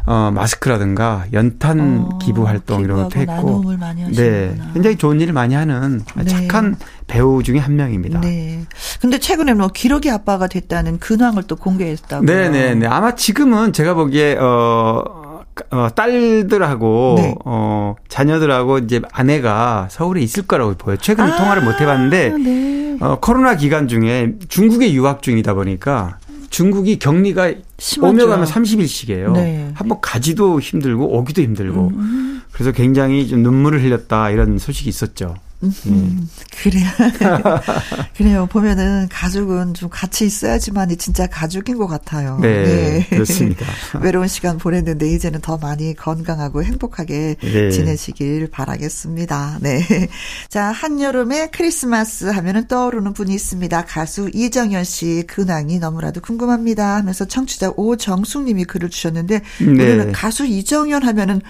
어, 0.06 0.32
마스크라든가 0.34 1.26
연탄 1.34 2.08
어, 2.10 2.18
기부 2.20 2.48
활동 2.48 2.82
이런 2.82 3.04
것도 3.04 3.20
했고 3.20 3.64
네, 4.16 4.58
굉장히 4.74 4.96
좋은 4.96 5.20
일을 5.20 5.34
많이 5.34 5.54
하는 5.54 6.04
네. 6.16 6.24
착한 6.24 6.78
배우 7.08 7.44
중에 7.44 7.60
한 7.60 7.76
명입니다. 7.76 8.22
네. 8.22 8.62
근데 9.02 9.20
최근에 9.20 9.54
뭐 9.54 9.68
기러기 9.68 10.10
아빠가 10.10 10.48
됐다는 10.48 11.00
근황을 11.00 11.44
또 11.44 11.58
공개했다고. 11.58 12.26
네, 12.26 12.50
네, 12.50 12.76
네. 12.76 12.88
아마 12.88 13.14
지금은 13.14 13.74
제가 13.74 13.94
보기에 13.94 14.38
어 14.38 15.22
어, 15.72 15.90
딸들하고 15.94 17.16
네. 17.18 17.36
어, 17.44 17.96
자녀들하고 18.08 18.80
이제 18.80 19.02
아내가 19.12 19.88
서울에 19.92 20.22
있을 20.22 20.44
거라고 20.44 20.76
보여요. 20.76 20.98
최근에 20.98 21.32
아, 21.32 21.36
통화를 21.36 21.64
못 21.64 21.80
해봤는데 21.82 22.30
네. 22.38 22.98
어, 23.02 23.18
코로나 23.20 23.56
기간 23.56 23.88
중에 23.88 24.34
중국에 24.48 24.94
유학 24.94 25.22
중이다 25.22 25.54
보니까 25.54 26.20
중국이 26.52 27.00
격리가 27.00 27.54
심하죠. 27.80 28.12
오며 28.14 28.28
가면 28.28 28.46
30일씩이에요. 28.46 29.34
네. 29.34 29.72
한번 29.74 30.00
가지도 30.02 30.60
힘들고 30.60 31.18
오기도 31.18 31.42
힘들고. 31.42 31.88
음. 31.96 32.42
그래서 32.52 32.72
굉장히 32.72 33.28
좀 33.28 33.42
눈물을 33.42 33.82
흘렸다 33.82 34.30
이런 34.30 34.60
소식이 34.60 34.90
있었죠. 34.90 35.36
음, 35.64 36.28
그래요. 36.64 36.88
그래요. 38.18 38.48
보면은 38.48 39.08
가족은 39.10 39.74
좀 39.74 39.90
같이 39.90 40.26
있어야지만이 40.26 40.98
진짜 40.98 41.28
가족인 41.28 41.78
것 41.78 41.88
같아요. 41.88 42.40
네, 42.42 42.64
네. 42.64 43.08
그렇습니다. 43.10 43.66
외로운 44.02 44.28
시간 44.28 44.58
보냈는데 44.58 45.08
이제는 45.14 45.42
더 45.42 45.58
많이 45.58 45.94
건강하고 45.94 46.64
행복하게 46.64 47.36
네. 47.42 47.70
지내시길 47.70 48.50
바라겠습니다. 48.50 49.60
네. 49.62 49.82
자, 50.50 50.66
한여름에 50.72 51.50
크리스마스 51.52 52.26
하면은 52.26 52.68
떠오르는 52.68 53.14
분이 53.14 53.34
있습니다. 53.34 53.86
가수 53.86 54.30
이정현 54.34 54.84
씨 54.84 55.24
근황이 55.28 55.80
너무나도 55.80 56.22
궁금합니다 56.22 56.96
하면서 56.96 57.26
청취자 57.26 57.74
오정숙 57.76 58.44
님이 58.44 58.66
글을 58.66 58.90
주셨는데 58.90 59.42
네. 59.60 59.66
우리는 59.66 60.12
가수 60.12 60.46
이정현 60.46 61.04
하면은 61.04 61.42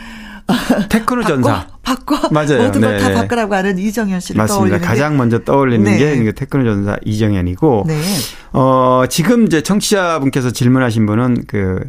테크노 0.89 1.23
전사. 1.23 1.67
바꿔. 1.83 2.17
맞아요. 2.31 2.63
모든 2.63 2.81
걸다 2.81 3.09
네. 3.09 3.13
바꾸라고 3.15 3.55
하는 3.55 3.77
이정현 3.77 4.19
씨를 4.19 4.37
맞습니다. 4.37 4.79
가장 4.79 5.17
먼저 5.17 5.39
떠올리는 5.39 5.83
네. 5.83 5.97
게 5.97 6.31
테크노 6.31 6.63
전사 6.63 6.97
이정현이고. 7.03 7.85
네. 7.87 8.01
어, 8.53 9.03
지금 9.09 9.45
이제 9.45 9.61
청취자분께서 9.61 10.51
질문하신 10.51 11.05
분은 11.05 11.43
그 11.47 11.79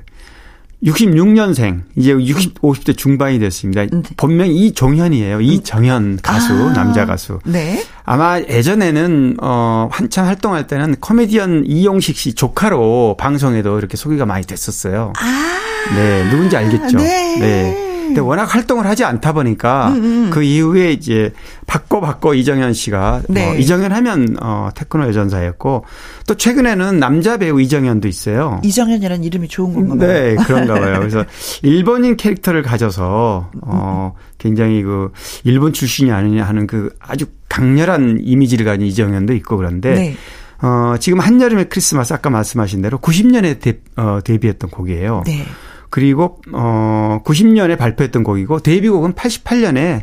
66년생, 0.85 1.83
이제 1.97 2.11
60, 2.11 2.61
50대 2.61 2.97
중반이 2.97 3.39
됐습니다. 3.39 3.85
네. 3.85 4.03
본명 4.17 4.49
이종현이에요. 4.49 5.41
이정현 5.41 6.19
가수, 6.23 6.53
아, 6.53 6.73
남자 6.73 7.07
가수. 7.07 7.39
네. 7.45 7.85
아마 8.05 8.41
예전에는, 8.41 9.37
어, 9.41 9.89
한참 9.93 10.27
활동할 10.27 10.67
때는 10.67 10.97
코미디언 10.97 11.65
이용식 11.67 12.17
씨 12.17 12.35
조카로 12.35 13.17
방송에도 13.19 13.79
이렇게 13.79 13.97
소개가 13.97 14.27
많이 14.27 14.45
됐었어요. 14.45 15.13
아. 15.21 15.95
네, 15.95 16.29
누군지 16.31 16.57
알겠죠? 16.57 16.97
네. 16.99 17.39
네. 17.39 17.92
근데 18.13 18.21
워낙 18.21 18.45
활동을 18.45 18.87
하지 18.87 19.05
않다 19.05 19.33
보니까 19.33 19.89
음, 19.89 20.05
음. 20.05 20.31
그 20.31 20.43
이후에 20.43 20.93
이제 20.93 21.33
바꿔 21.67 22.01
바꿔 22.01 22.35
이정현 22.35 22.75
씨가 22.75 23.23
뭐 23.27 23.35
네. 23.35 23.47
뭐 23.47 23.55
이정현 23.55 23.91
하면 23.93 24.37
어 24.41 24.69
테크노 24.75 25.07
여전사였고 25.09 25.85
또 26.27 26.35
최근에는 26.35 26.99
남자 26.99 27.39
배우 27.39 27.61
이정현도 27.61 28.09
있어요. 28.09 28.61
이정현이라는 28.65 29.25
이름이 29.25 29.49
좋은 29.49 29.73
건가 29.73 29.97
봐요. 29.97 30.13
네, 30.13 30.37
그런가 30.47 30.75
봐요. 30.75 30.99
그래서 30.99 31.25
일본인 31.63 32.17
캐릭터를 32.17 32.63
가져서 32.63 33.51
어 33.63 34.15
굉장히 34.37 34.83
그 34.83 35.11
일본 35.45 35.73
출신이 35.73 36.13
아니냐 36.13 36.45
하는 36.45 36.67
그 36.67 36.95
아주 36.99 37.27
강렬한 37.49 38.19
이미지를 38.21 38.67
가진 38.67 38.87
이정현도 38.87 39.33
있고 39.35 39.57
그런데 39.57 39.95
네. 39.95 40.17
어, 40.63 40.97
지금 40.99 41.19
한여름의 41.19 41.69
크리스마스 41.69 42.13
아까 42.13 42.31
말씀하신 42.31 42.83
대로 42.83 42.99
90년에 42.99 43.61
데, 43.61 43.81
어, 43.97 44.21
데뷔했던 44.23 44.71
곡이에요. 44.71 45.25
네. 45.27 45.45
그리고 45.93 46.41
어 46.55 47.21
90년에 47.23 47.77
발표했던 47.77 48.25
곡이고 48.25 48.61
데뷔곡은 48.61 49.13
88년에 49.13 50.01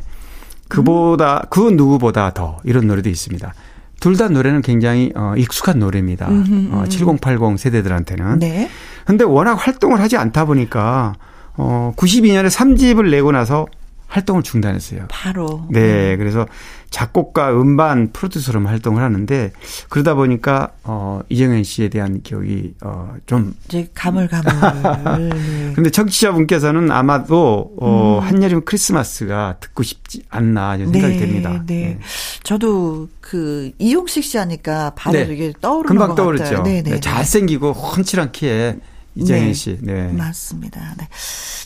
그보다 0.67 1.47
그 1.49 1.61
누구보다 1.61 2.31
더 2.31 2.59
이런 2.63 2.85
노래도 2.85 3.09
있습니다. 3.09 3.53
둘 3.99 4.15
다 4.15 4.29
노래는 4.29 4.61
굉장히 4.61 5.11
어 5.15 5.33
익숙한 5.35 5.79
노래입니다. 5.79 6.27
어7080 6.29 7.57
세대들한테는. 7.57 8.37
네. 8.37 8.69
근데 9.03 9.23
워낙 9.25 9.55
활동을 9.55 9.99
하지 9.99 10.15
않다 10.15 10.45
보니까 10.45 11.15
어 11.57 11.91
92년에 11.97 12.51
3집을 12.51 13.09
내고 13.09 13.31
나서 13.31 13.65
활동을 14.07 14.43
중단했어요. 14.43 15.07
바로. 15.09 15.65
네. 15.71 16.15
그래서 16.17 16.45
작곡가, 16.89 17.51
음반, 17.51 18.11
프로듀서로 18.11 18.65
활동을 18.65 19.03
하는데 19.03 19.51
그러다 19.89 20.15
보니까 20.15 20.71
어 20.83 21.21
이정현 21.29 21.63
씨에 21.63 21.89
대한 21.89 22.21
기억이 22.21 22.73
어좀 22.81 23.55
이제 23.65 23.87
가물가물. 23.93 24.51
네. 25.29 25.73
근데 25.75 25.89
청취자분께서는 25.89 26.91
아마도 26.91 27.71
어 27.79 28.19
음. 28.19 28.27
한여름 28.27 28.65
크리스마스가 28.65 29.57
듣고 29.59 29.83
싶지 29.83 30.23
않나 30.29 30.75
이런 30.75 30.91
생각이 30.91 31.13
네, 31.13 31.19
됩니다. 31.19 31.63
네. 31.65 31.75
네. 31.75 31.99
저도 32.43 33.07
그 33.21 33.71
이용식 33.77 34.23
씨 34.23 34.37
하니까 34.37 34.93
바로 34.95 35.19
네. 35.19 35.27
이게 35.31 35.53
떠오르는 35.61 35.87
금방 35.87 36.15
떠오르죠. 36.15 36.63
네, 36.63 36.81
네, 36.81 36.91
네, 36.91 36.99
잘생기고 36.99 37.71
훤칠한 37.71 38.31
키에 38.31 38.77
이정현 39.15 39.45
네. 39.45 39.53
씨. 39.53 39.77
네. 39.81 40.07
맞습니다. 40.11 40.95
네. 40.97 41.07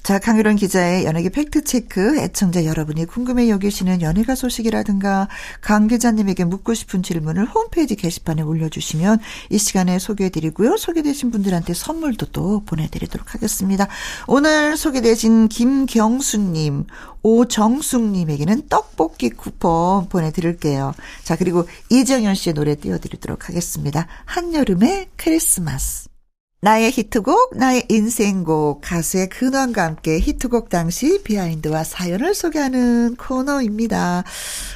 자, 0.01 0.19
강유론 0.19 0.55
기자의 0.57 1.05
연예계 1.05 1.29
팩트체크, 1.29 2.17
애청자 2.19 2.65
여러분이 2.65 3.05
궁금해 3.05 3.49
여기시는 3.49 4.01
연예가 4.01 4.35
소식이라든가 4.35 5.27
강 5.61 5.87
기자님에게 5.87 6.45
묻고 6.45 6.73
싶은 6.73 7.03
질문을 7.03 7.45
홈페이지 7.45 7.95
게시판에 7.95 8.41
올려주시면 8.41 9.19
이 9.49 9.57
시간에 9.57 9.99
소개해드리고요. 9.99 10.77
소개되신 10.77 11.31
분들한테 11.31 11.73
선물도 11.73 12.27
또 12.27 12.63
보내드리도록 12.65 13.33
하겠습니다. 13.33 13.87
오늘 14.27 14.75
소개되신 14.75 15.47
김경수님, 15.47 16.85
오정숙님에게는 17.23 18.67
떡볶이 18.67 19.29
쿠폰 19.29 20.09
보내드릴게요. 20.09 20.93
자, 21.23 21.35
그리고 21.35 21.67
이정현 21.89 22.35
씨의 22.35 22.53
노래 22.53 22.75
띄워드리도록 22.75 23.47
하겠습니다. 23.47 24.07
한여름의 24.25 25.09
크리스마스. 25.15 26.12
나의 26.63 26.91
히트곡, 26.91 27.57
나의 27.57 27.87
인생곡, 27.89 28.79
가수의 28.79 29.27
근황과 29.27 29.83
함께 29.83 30.17
히트곡 30.17 30.69
당시 30.69 31.21
비하인드와 31.21 31.83
사연을 31.83 32.33
소개하는 32.33 33.17
코너입니다. 33.17 34.23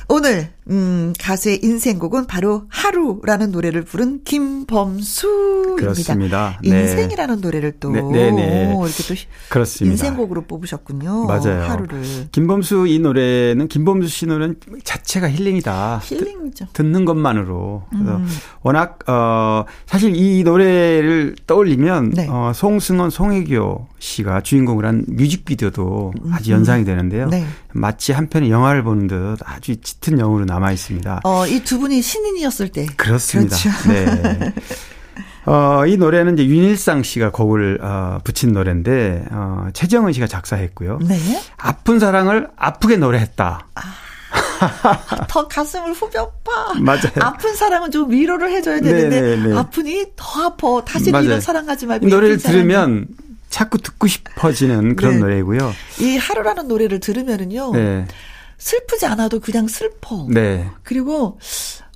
오늘 0.09 0.51
음, 0.69 1.13
가수의 1.19 1.59
인생곡은 1.63 2.27
바로 2.27 2.63
하루라는 2.69 3.51
노래를 3.51 3.83
부른 3.83 4.23
김범수입니다. 4.23 5.75
그렇습니다. 5.77 6.59
네. 6.63 6.81
인생이라는 6.81 7.41
노래를 7.41 7.73
또 7.79 7.91
네, 7.91 8.01
네, 8.01 8.31
네. 8.31 8.73
이렇게 8.73 9.03
또 9.07 9.15
그렇습니다. 9.49 9.93
인생곡으로 9.93 10.45
뽑으셨군요. 10.45 11.25
맞아요. 11.25 11.63
하루를. 11.63 12.01
김범수 12.31 12.87
이 12.87 12.99
노래는 12.99 13.67
김범수 13.67 14.07
씨 14.07 14.25
노래는 14.25 14.55
자체가 14.83 15.29
힐링이다. 15.29 16.01
힐링이죠. 16.03 16.67
듣는 16.73 17.05
것만으로. 17.05 17.83
그래서 17.89 18.17
음. 18.17 18.27
워낙 18.61 18.99
어 19.09 19.65
사실 19.85 20.15
이 20.15 20.43
노래를 20.43 21.35
떠올리면 21.47 22.11
네. 22.11 22.27
어 22.29 22.51
송승헌, 22.53 23.09
송혜교 23.09 23.87
씨가 23.99 24.41
주인공을 24.41 24.85
한 24.85 25.05
뮤직비디오도 25.07 26.13
아주 26.31 26.51
연상이 26.51 26.83
되는데요. 26.83 27.27
네. 27.29 27.45
마치 27.77 28.11
한편의 28.11 28.49
영화를 28.51 28.83
보는 28.83 29.07
듯 29.07 29.37
아주 29.45 29.75
짙은 29.79 30.17
영으로 30.17 30.45
남아 30.45 30.71
있습니다. 30.71 31.21
어, 31.23 31.45
이 31.47 31.59
두 31.63 31.79
분이 31.79 32.01
신인이었을 32.01 32.69
때. 32.69 32.85
그렇습니다. 32.97 33.55
그렇죠. 33.57 33.89
네. 33.89 34.53
어, 35.45 35.85
이 35.85 35.95
노래는 35.95 36.33
이제 36.33 36.45
윤일상 36.45 37.03
씨가 37.03 37.31
곡을 37.31 37.79
어, 37.81 38.19
붙인 38.23 38.51
노래인데 38.51 39.25
어, 39.31 39.67
최정은 39.73 40.11
씨가 40.13 40.27
작사했고요. 40.27 40.99
네. 41.03 41.17
아픈 41.57 41.99
사랑을 41.99 42.49
아프게 42.57 42.97
노래했다. 42.97 43.67
아. 43.75 43.81
더 45.29 45.47
가슴을 45.47 45.93
후벼파. 45.93 46.73
맞아요. 46.81 47.11
아픈 47.19 47.55
사랑은 47.55 47.91
좀 47.91 48.09
위로를 48.11 48.49
해줘야 48.51 48.81
되는데 48.81 49.21
네네네. 49.21 49.35
네, 49.43 49.49
네. 49.49 49.57
아프니 49.57 50.05
더 50.15 50.45
아파. 50.45 50.83
다시 50.83 51.09
이런 51.11 51.39
사랑하지 51.39 51.85
말고. 51.85 52.07
노래를 52.07 52.37
들으면 52.37 53.07
자꾸 53.49 53.77
듣고 53.77 54.07
싶어지는 54.07 54.95
그런 54.97 55.13
네. 55.13 55.19
노래고요. 55.19 55.71
이 56.01 56.17
하루라는 56.17 56.67
노래를 56.67 56.99
들으면은요. 56.99 57.71
네. 57.73 58.07
슬프지 58.57 59.05
않아도 59.05 59.39
그냥 59.39 59.67
슬퍼. 59.67 60.25
네. 60.29 60.69
그리고 60.83 61.37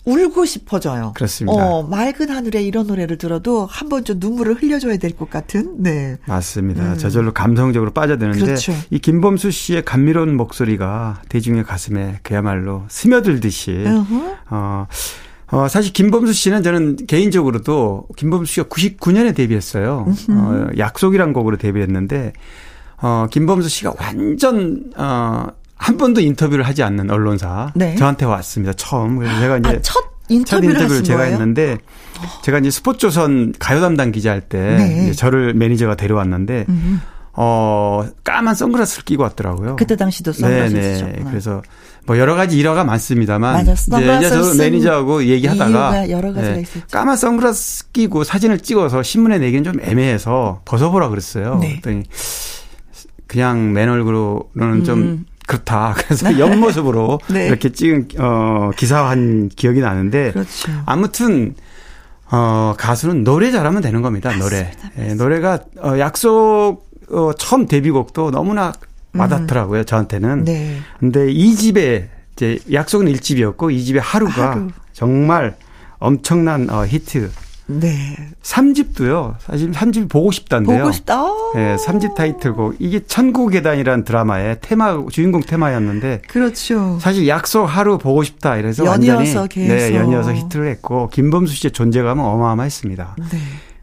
울고 0.03 0.45
싶어져요. 0.45 1.11
그렇습니다. 1.15 1.63
어, 1.63 1.83
맑은 1.83 2.29
하늘에 2.31 2.63
이런 2.63 2.87
노래를 2.87 3.19
들어도 3.19 3.67
한 3.67 3.87
번 3.89 4.03
좀 4.03 4.17
눈물을 4.19 4.55
흘려줘야 4.55 4.97
될 4.97 5.11
것 5.15 5.29
같은, 5.29 5.75
네. 5.83 6.17
맞습니다. 6.25 6.93
음. 6.93 6.97
저절로 6.97 7.33
감성적으로 7.33 7.91
빠져드는데, 7.91 8.39
그렇죠. 8.43 8.73
이 8.89 8.97
김범수 8.97 9.51
씨의 9.51 9.85
감미로운 9.85 10.35
목소리가 10.37 11.21
대중의 11.29 11.65
가슴에 11.65 12.19
그야말로 12.23 12.83
스며들듯이, 12.89 13.83
uh-huh. 13.85 14.37
어, 14.49 14.87
어, 15.51 15.67
사실 15.67 15.91
김범수 15.93 16.33
씨는 16.33 16.63
저는 16.63 16.97
개인적으로도 17.07 18.07
김범수 18.15 18.53
씨가 18.53 18.67
99년에 18.67 19.35
데뷔했어요. 19.35 20.07
어, 20.29 20.67
약속이란 20.77 21.33
곡으로 21.33 21.57
데뷔했는데, 21.57 22.33
어, 23.01 23.27
김범수 23.29 23.67
씨가 23.67 23.93
완전, 23.99 24.91
어, 24.95 25.47
한 25.75 25.97
번도 25.97 26.21
인터뷰를 26.21 26.65
하지 26.65 26.83
않는 26.83 27.09
언론사 27.09 27.71
네. 27.75 27.95
저한테 27.95 28.25
왔습니다. 28.25 28.71
처음. 28.73 29.17
그래서 29.17 29.39
제가 29.39 29.57
이제 29.57 29.69
아, 29.69 29.79
첫 29.81 29.99
인터뷰를, 30.29 30.73
첫 30.75 30.79
인터뷰를 30.79 31.03
제가 31.03 31.19
거예요? 31.21 31.33
했는데 31.33 31.77
제가 32.43 32.59
이제 32.59 32.69
스포츠조선 32.69 33.55
가요 33.57 33.81
담당 33.81 34.11
기자 34.11 34.31
할때 34.31 34.59
네. 34.77 35.11
저를 35.13 35.55
매니저가 35.55 35.95
데려왔는데 35.95 36.65
음. 36.69 37.01
어 37.33 38.05
까만 38.23 38.55
선글라스를 38.55 39.05
끼고 39.05 39.23
왔더라고요. 39.23 39.77
그때 39.77 39.95
당시도 39.95 40.33
선글라스 40.33 40.73
네네. 40.73 41.01
네. 41.01 41.23
그래서 41.29 41.61
뭐 42.05 42.17
여러 42.17 42.35
가지 42.35 42.57
일화가 42.57 42.83
많습니다만 42.83 43.53
맞아, 43.53 43.73
이제, 43.73 44.29
저 44.29 44.53
매니저하고 44.57 45.25
얘기하다가 45.25 46.09
여러 46.09 46.33
가지가 46.33 46.55
네, 46.55 46.61
있었죠. 46.61 46.87
까만 46.91 47.15
선글라스 47.15 47.91
끼고 47.91 48.23
사진을 48.23 48.59
찍어서 48.59 49.03
신문에 49.03 49.37
내기는 49.39 49.63
좀 49.63 49.79
애매해서 49.81 50.61
벗어보라 50.65 51.09
그랬어요. 51.09 51.59
네. 51.61 51.79
그랬더니 51.79 52.03
그냥 53.27 53.71
맨 53.71 53.87
얼굴로는 53.87 54.43
음. 54.57 54.83
좀 54.83 55.25
그렇다. 55.47 55.93
그래서 55.99 56.37
옆모습으로 56.37 57.19
네. 57.31 57.47
이렇게 57.47 57.69
찍은 57.71 58.09
어 58.17 58.71
기사한 58.75 59.49
기억이 59.55 59.79
나는데 59.79 60.33
그렇죠. 60.33 60.71
아무튼 60.85 61.55
어 62.29 62.73
가수는 62.77 63.23
노래 63.23 63.51
잘하면 63.51 63.81
되는 63.81 64.01
겁니다. 64.01 64.29
맞습니다. 64.29 64.49
노래. 64.49 64.63
맞습니다. 64.63 65.09
예, 65.09 65.13
노래가 65.13 65.59
어 65.81 65.97
약속 65.99 66.90
어 67.11 67.33
처음 67.33 67.67
데뷔곡도 67.67 68.31
너무나 68.31 68.73
와닿더라고요. 69.13 69.81
음. 69.81 69.85
저한테는. 69.85 70.45
네. 70.45 70.77
근데 70.99 71.31
이 71.31 71.55
집에 71.55 72.09
이제 72.33 72.59
약속은 72.71 73.07
1집이었고 73.07 73.71
이 73.73 73.83
집에 73.83 73.99
하루가 73.99 74.51
하루. 74.51 74.69
정말 74.93 75.55
엄청난 75.99 76.69
어 76.69 76.85
히트 76.85 77.29
네. 77.67 78.17
3집도요. 78.41 79.35
사실 79.39 79.71
3집 79.71 80.09
보고 80.09 80.31
싶다인데요. 80.31 80.79
보고 80.79 80.91
싶다. 80.91 81.23
네, 81.55 81.75
3집 81.77 82.15
타이틀곡. 82.15 82.75
이게 82.79 82.99
천국 83.05 83.49
계단이라는 83.51 84.03
드라마의 84.03 84.57
테마 84.61 85.05
주인공 85.09 85.41
테마였는데 85.41 86.23
그렇죠. 86.27 86.97
사실 86.99 87.27
약속 87.27 87.65
하루 87.65 87.97
보고 87.97 88.23
싶다 88.23 88.57
이래서 88.57 88.85
연이어서 88.85 89.39
완전히 89.39 89.47
계속. 89.49 89.91
네, 89.91 89.95
연이어서 89.95 90.33
히트를 90.33 90.67
했고 90.67 91.09
김범수 91.09 91.53
씨의 91.55 91.71
존재감은 91.71 92.23
어마어마했습니다. 92.23 93.15
네. 93.31 93.37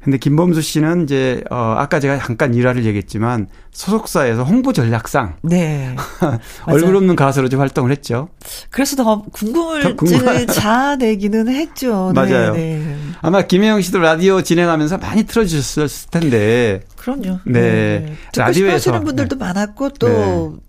근데 0.08 0.16
김범수 0.16 0.62
씨는 0.62 1.02
이제 1.02 1.44
어 1.50 1.74
아까 1.76 2.00
제가 2.00 2.16
잠깐 2.16 2.54
일화를 2.54 2.86
얘기했지만 2.86 3.46
소속사에서 3.72 4.42
홍보 4.42 4.72
전략상 4.72 5.36
네. 5.42 5.94
얼굴 6.64 6.96
없는 6.96 7.14
가수로 7.14 7.50
좀 7.50 7.60
활동을 7.60 7.90
했죠. 7.90 8.30
그래서 8.70 8.96
더 8.96 9.22
궁금증을 9.30 10.46
자아내기는 10.48 11.48
했죠. 11.48 12.12
네, 12.14 12.22
맞아요. 12.22 12.54
네, 12.54 12.78
네. 12.78 12.96
아마 13.20 13.42
김혜영 13.42 13.82
씨도 13.82 13.98
라디오 13.98 14.40
진행하면서 14.40 14.96
많이 14.96 15.24
틀어주셨을 15.24 16.10
텐데. 16.10 16.80
그럼요. 16.96 17.40
네. 17.44 17.60
네. 17.60 18.16
라디오에서 18.34 18.74
하시는 18.76 19.04
분들도 19.04 19.36
네. 19.36 19.44
많았고 19.44 19.90
또 19.90 20.08
네. 20.08 20.67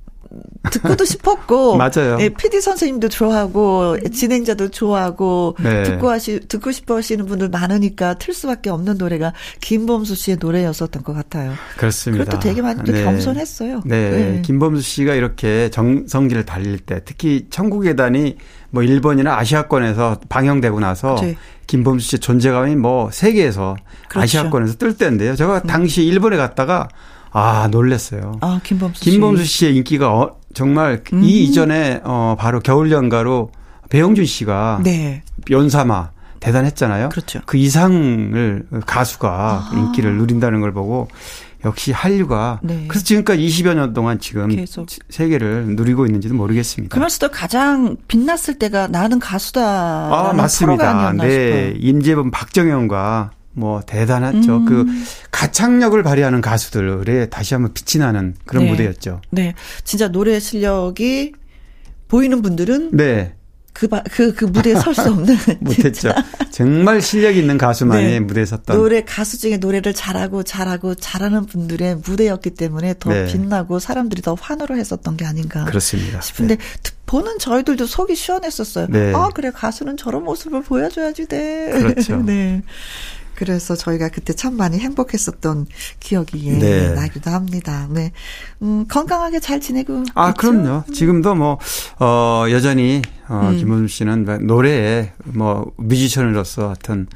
듣고도 0.71 1.05
싶었고 1.05 1.77
맞아요. 1.77 2.17
예, 2.19 2.29
PD 2.29 2.61
선생님도 2.61 3.09
좋아하고 3.09 3.97
진행자도 4.11 4.69
좋아하고 4.69 5.55
네. 5.61 5.83
듣고 5.83 6.09
하시 6.09 6.39
듣고 6.47 6.71
싶어 6.71 6.97
하시는 6.97 7.25
분들 7.25 7.49
많으니까 7.49 8.15
틀 8.15 8.33
수밖에 8.33 8.69
없는 8.69 8.97
노래가 8.97 9.33
김범수 9.61 10.15
씨의 10.15 10.37
노래였었던 10.39 11.03
것 11.03 11.13
같아요. 11.13 11.53
그렇습니다. 11.77 12.25
그것도 12.25 12.39
되게 12.41 12.61
많이 12.61 12.83
또 12.83 12.91
네. 12.91 13.03
겸손했어요. 13.03 13.81
네. 13.85 14.09
네. 14.11 14.41
김범수 14.43 14.81
씨가 14.81 15.15
이렇게 15.15 15.69
정성기를 15.69 16.45
달릴 16.45 16.79
때 16.79 17.01
특히 17.03 17.47
천국의 17.49 17.95
단이 17.95 18.37
뭐 18.69 18.83
일본이나 18.83 19.37
아시아권에서 19.37 20.19
방영되고 20.29 20.79
나서 20.79 21.15
네. 21.21 21.35
김범수 21.65 22.07
씨의 22.07 22.19
존재감이 22.19 22.75
뭐 22.75 23.09
세계에서 23.11 23.75
그렇죠. 24.07 24.23
아시아권에서 24.23 24.75
뜰 24.75 24.95
때인데요. 24.95 25.35
제가 25.35 25.61
음. 25.63 25.67
당시 25.67 26.03
일본에 26.03 26.37
갔다가 26.37 26.87
아, 27.31 27.67
놀랬어요. 27.71 28.37
아, 28.41 28.59
김범수 28.63 29.03
씨. 29.03 29.11
김범수 29.11 29.43
씨의 29.45 29.75
인기가 29.75 30.13
어, 30.13 30.37
정말 30.53 31.03
음. 31.13 31.23
이 31.23 31.43
이전에 31.43 32.01
어 32.03 32.35
바로 32.37 32.59
겨울 32.59 32.91
연가로 32.91 33.51
배영준 33.89 34.25
씨가 34.25 34.81
네. 34.83 35.23
연사마 35.49 36.11
대단했잖아요. 36.39 37.09
그렇죠. 37.09 37.41
그 37.45 37.57
이상을 37.57 38.65
가수가 38.85 39.29
아. 39.29 39.71
인기를 39.75 40.17
누린다는 40.17 40.61
걸 40.61 40.73
보고 40.73 41.07
역시 41.65 41.91
한류가 41.91 42.61
네. 42.63 42.85
그래서 42.87 43.03
지금까지 43.03 43.41
20여 43.45 43.73
년 43.73 43.93
동안 43.93 44.19
지금 44.19 44.47
계속. 44.47 44.87
세계를 45.09 45.75
누리고 45.75 46.05
있는지도 46.05 46.33
모르겠습니다. 46.35 46.93
그러면서도 46.93 47.31
가장 47.31 47.97
빛났을 48.07 48.57
때가 48.57 48.87
나는 48.87 49.19
가수다. 49.19 49.61
아, 49.61 50.33
맞습니다. 50.33 51.11
네. 51.13 51.29
싶어요. 51.29 51.73
임재범 51.77 52.31
박정현과 52.31 53.31
뭐 53.53 53.81
대단했죠. 53.81 54.65
그 54.65 54.81
음. 54.81 54.85
그 54.85 55.29
가창력을 55.31 56.01
발휘하는 56.01 56.41
가수들의 56.41 57.29
다시 57.29 57.53
한번 57.53 57.73
빛이 57.73 58.03
나는 58.03 58.35
그런 58.45 58.65
네. 58.65 58.71
무대였죠. 58.71 59.21
네. 59.31 59.53
진짜 59.83 60.07
노래 60.07 60.39
실력이 60.39 61.33
보이는 62.07 62.41
분들은 62.41 62.91
네. 62.93 63.33
그, 63.73 63.87
그, 64.11 64.33
그 64.33 64.45
무대에 64.45 64.75
설 64.75 64.93
수 64.93 65.03
없는. 65.03 65.37
못했죠. 65.61 66.11
정말 66.51 67.01
실력 67.01 67.37
있는 67.37 67.57
가수만이 67.57 68.03
네. 68.03 68.19
무대에 68.19 68.45
섰던. 68.45 68.75
노래, 68.75 69.03
가수 69.03 69.37
중에 69.37 69.57
노래를 69.57 69.93
잘하고 69.93 70.43
잘하고 70.43 70.95
잘하는 70.95 71.45
분들의 71.45 71.97
무대였기 72.03 72.51
때문에 72.51 72.95
더 72.99 73.11
네. 73.11 73.25
빛나고 73.25 73.79
사람들이 73.79 74.21
더 74.21 74.33
환호를 74.33 74.77
했었던 74.77 75.15
게 75.15 75.25
아닌가. 75.25 75.63
그렇습니다. 75.65 76.19
싶은데, 76.19 76.57
네. 76.57 76.63
보는 77.05 77.39
저희들도 77.39 77.85
속이 77.85 78.15
시원했었어요. 78.15 78.87
네. 78.89 79.13
아, 79.15 79.29
그래, 79.33 79.49
가수는 79.51 79.95
저런 79.95 80.23
모습을 80.25 80.61
보여줘야지 80.63 81.27
돼. 81.27 81.69
그렇죠. 81.71 82.17
네. 82.25 82.61
그래서 83.39 83.73
저희가 83.73 84.09
그때 84.09 84.33
참 84.33 84.57
많이 84.57 84.77
행복했었던 84.79 85.65
기억이 86.01 86.57
네. 86.59 86.93
나기도 86.93 87.31
합니다. 87.31 87.87
네. 87.89 88.11
음, 88.61 88.85
건강하게 88.89 89.39
잘 89.39 89.61
지내고. 89.61 90.03
아, 90.13 90.29
있죠? 90.31 90.37
그럼요. 90.51 90.83
지금도 90.93 91.35
뭐, 91.35 91.57
어, 91.99 92.45
여전히, 92.51 93.01
어, 93.29 93.47
음. 93.53 93.57
김원준 93.57 93.87
씨는 93.87 94.45
노래에 94.45 95.13
뭐, 95.23 95.71
뮤지션으로서 95.77 96.67
하여튼, 96.67 97.07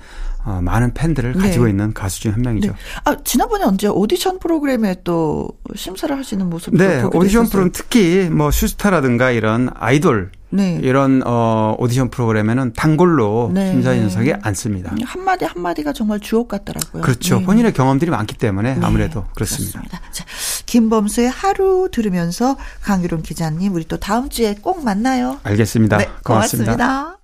어, 0.46 0.62
많은 0.64 0.94
팬들을 0.94 1.34
네. 1.34 1.40
가지고 1.40 1.68
있는 1.68 1.94
가수 1.94 2.22
중 2.22 2.32
한 2.32 2.42
명이죠. 2.42 2.70
네. 2.70 2.76
아, 3.04 3.18
지난번에 3.26 3.66
언제 3.66 3.88
오디션 3.88 4.40
프로그램에 4.40 4.96
또 5.04 5.50
심사를 5.76 6.18
하시는 6.18 6.50
모습을 6.50 6.78
네, 6.80 7.04
오디션 7.04 7.48
프로그램 7.50 7.72
특히 7.74 8.30
뭐 8.32 8.50
슈스타라든가 8.50 9.32
이런 9.32 9.70
아이돌 9.76 10.32
네. 10.54 10.80
이런 10.84 11.24
어 11.26 11.76
오디션 11.80 12.10
프로그램에는 12.12 12.74
단골로 12.74 13.52
네. 13.54 13.72
심사위원석에 13.72 14.38
앉습니다. 14.42 14.92
음, 14.92 14.98
한 15.04 15.24
마디 15.24 15.46
한 15.46 15.62
마디가 15.62 15.94
정말 15.94 16.20
주옥 16.20 16.48
같더라고요. 16.48 17.02
그렇죠. 17.02 17.40
네. 17.40 17.46
본인의 17.46 17.74
경험들이 17.74 18.12
많기 18.12 18.38
때문에 18.38 18.76
네. 18.76 18.86
아무래도 18.86 19.26
그렇습니다. 19.34 19.80
그렇습니다. 19.80 20.12
자, 20.12 20.26
김범수의 20.68 21.30
하루 21.30 21.90
들으면서 21.92 22.56
강유론 22.82 23.24
기자님 23.24 23.74
우리 23.74 23.84
또 23.86 23.98
다음 23.98 24.30
주에 24.30 24.56
꼭 24.62 24.84
만나요. 24.84 25.40
알겠습니다. 25.44 25.98
네, 25.98 26.06
고맙습니다. 26.24 26.76
고맙습니다. 26.76 27.20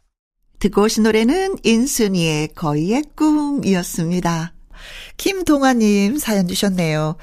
듣고 0.58 0.84
오신 0.84 1.04
노래는 1.04 1.58
인순이의 1.64 2.50
거의의 2.56 3.04
꿈이었습니다. 3.16 4.54
김동아님 5.18 6.18
사연 6.18 6.48
주셨네요. 6.48 7.16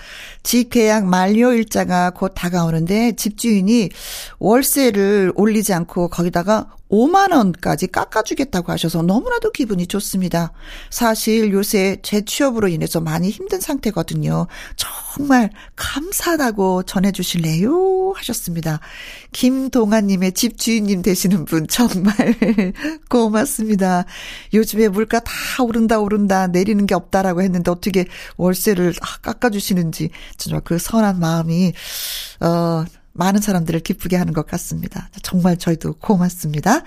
집 0.43 0.71
계약 0.71 1.07
만료 1.07 1.53
일자가 1.53 2.11
곧 2.11 2.33
다가오는데 2.35 3.17
집주인이 3.17 3.91
월세를 4.39 5.33
올리지 5.35 5.73
않고 5.73 6.09
거기다가 6.09 6.69
5만 6.91 7.33
원까지 7.33 7.89
깎아주겠다고 7.89 8.73
하셔서 8.73 9.03
너무나도 9.03 9.53
기분이 9.53 9.87
좋습니다. 9.87 10.53
사실 10.91 11.53
요새 11.53 11.99
재취업으로 12.03 12.69
인해서 12.69 13.01
많이 13.01 13.31
힘든 13.31 13.61
상태거든요. 13.61 14.47
정말 14.77 15.51
감사하다고 15.75 16.85
전해주실래요? 16.85 18.13
하셨습니다. 18.17 18.81
김동아님의 19.33 20.33
집주인님 20.33 21.03
되시는 21.03 21.45
분 21.45 21.67
정말 21.67 22.15
고맙습니다. 23.09 24.05
요즘에 24.55 24.89
물가 24.89 25.21
다 25.21 25.33
오른다 25.63 25.99
오른다 25.99 26.47
내리는 26.47 26.87
게 26.87 26.95
없다라고 26.95 27.43
했는데 27.43 27.71
어떻게 27.71 28.07
월세를 28.37 28.95
깎아주시는지 29.23 30.11
정말 30.37 30.63
그 30.65 30.79
선한 30.79 31.19
마음이 31.19 31.73
어 32.41 32.85
많은 33.17 33.41
사람들을 33.41 33.81
기쁘게 33.81 34.17
하는 34.17 34.33
것 34.33 34.47
같습니다. 34.47 35.09
정말 35.23 35.57
저희도 35.57 35.95
고맙습니다. 35.95 36.83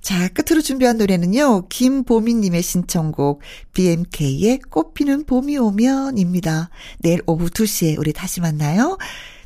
자, 0.00 0.28
끝으로 0.28 0.62
준비한 0.62 0.98
노래는요, 0.98 1.66
김보미님의 1.68 2.62
신청곡, 2.62 3.40
BMK의 3.72 4.60
꽃피는 4.70 5.24
봄이 5.24 5.58
오면입니다. 5.58 6.70
내일 7.00 7.22
오후 7.26 7.50
2시에 7.50 7.98
우리 7.98 8.12
다시 8.12 8.40
만나요. 8.40 8.98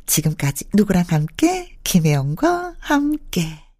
지금까지 0.05 0.65
누구랑 0.73 1.05
함께, 1.07 1.75
김혜영과 1.83 2.75
함께. 2.79 3.70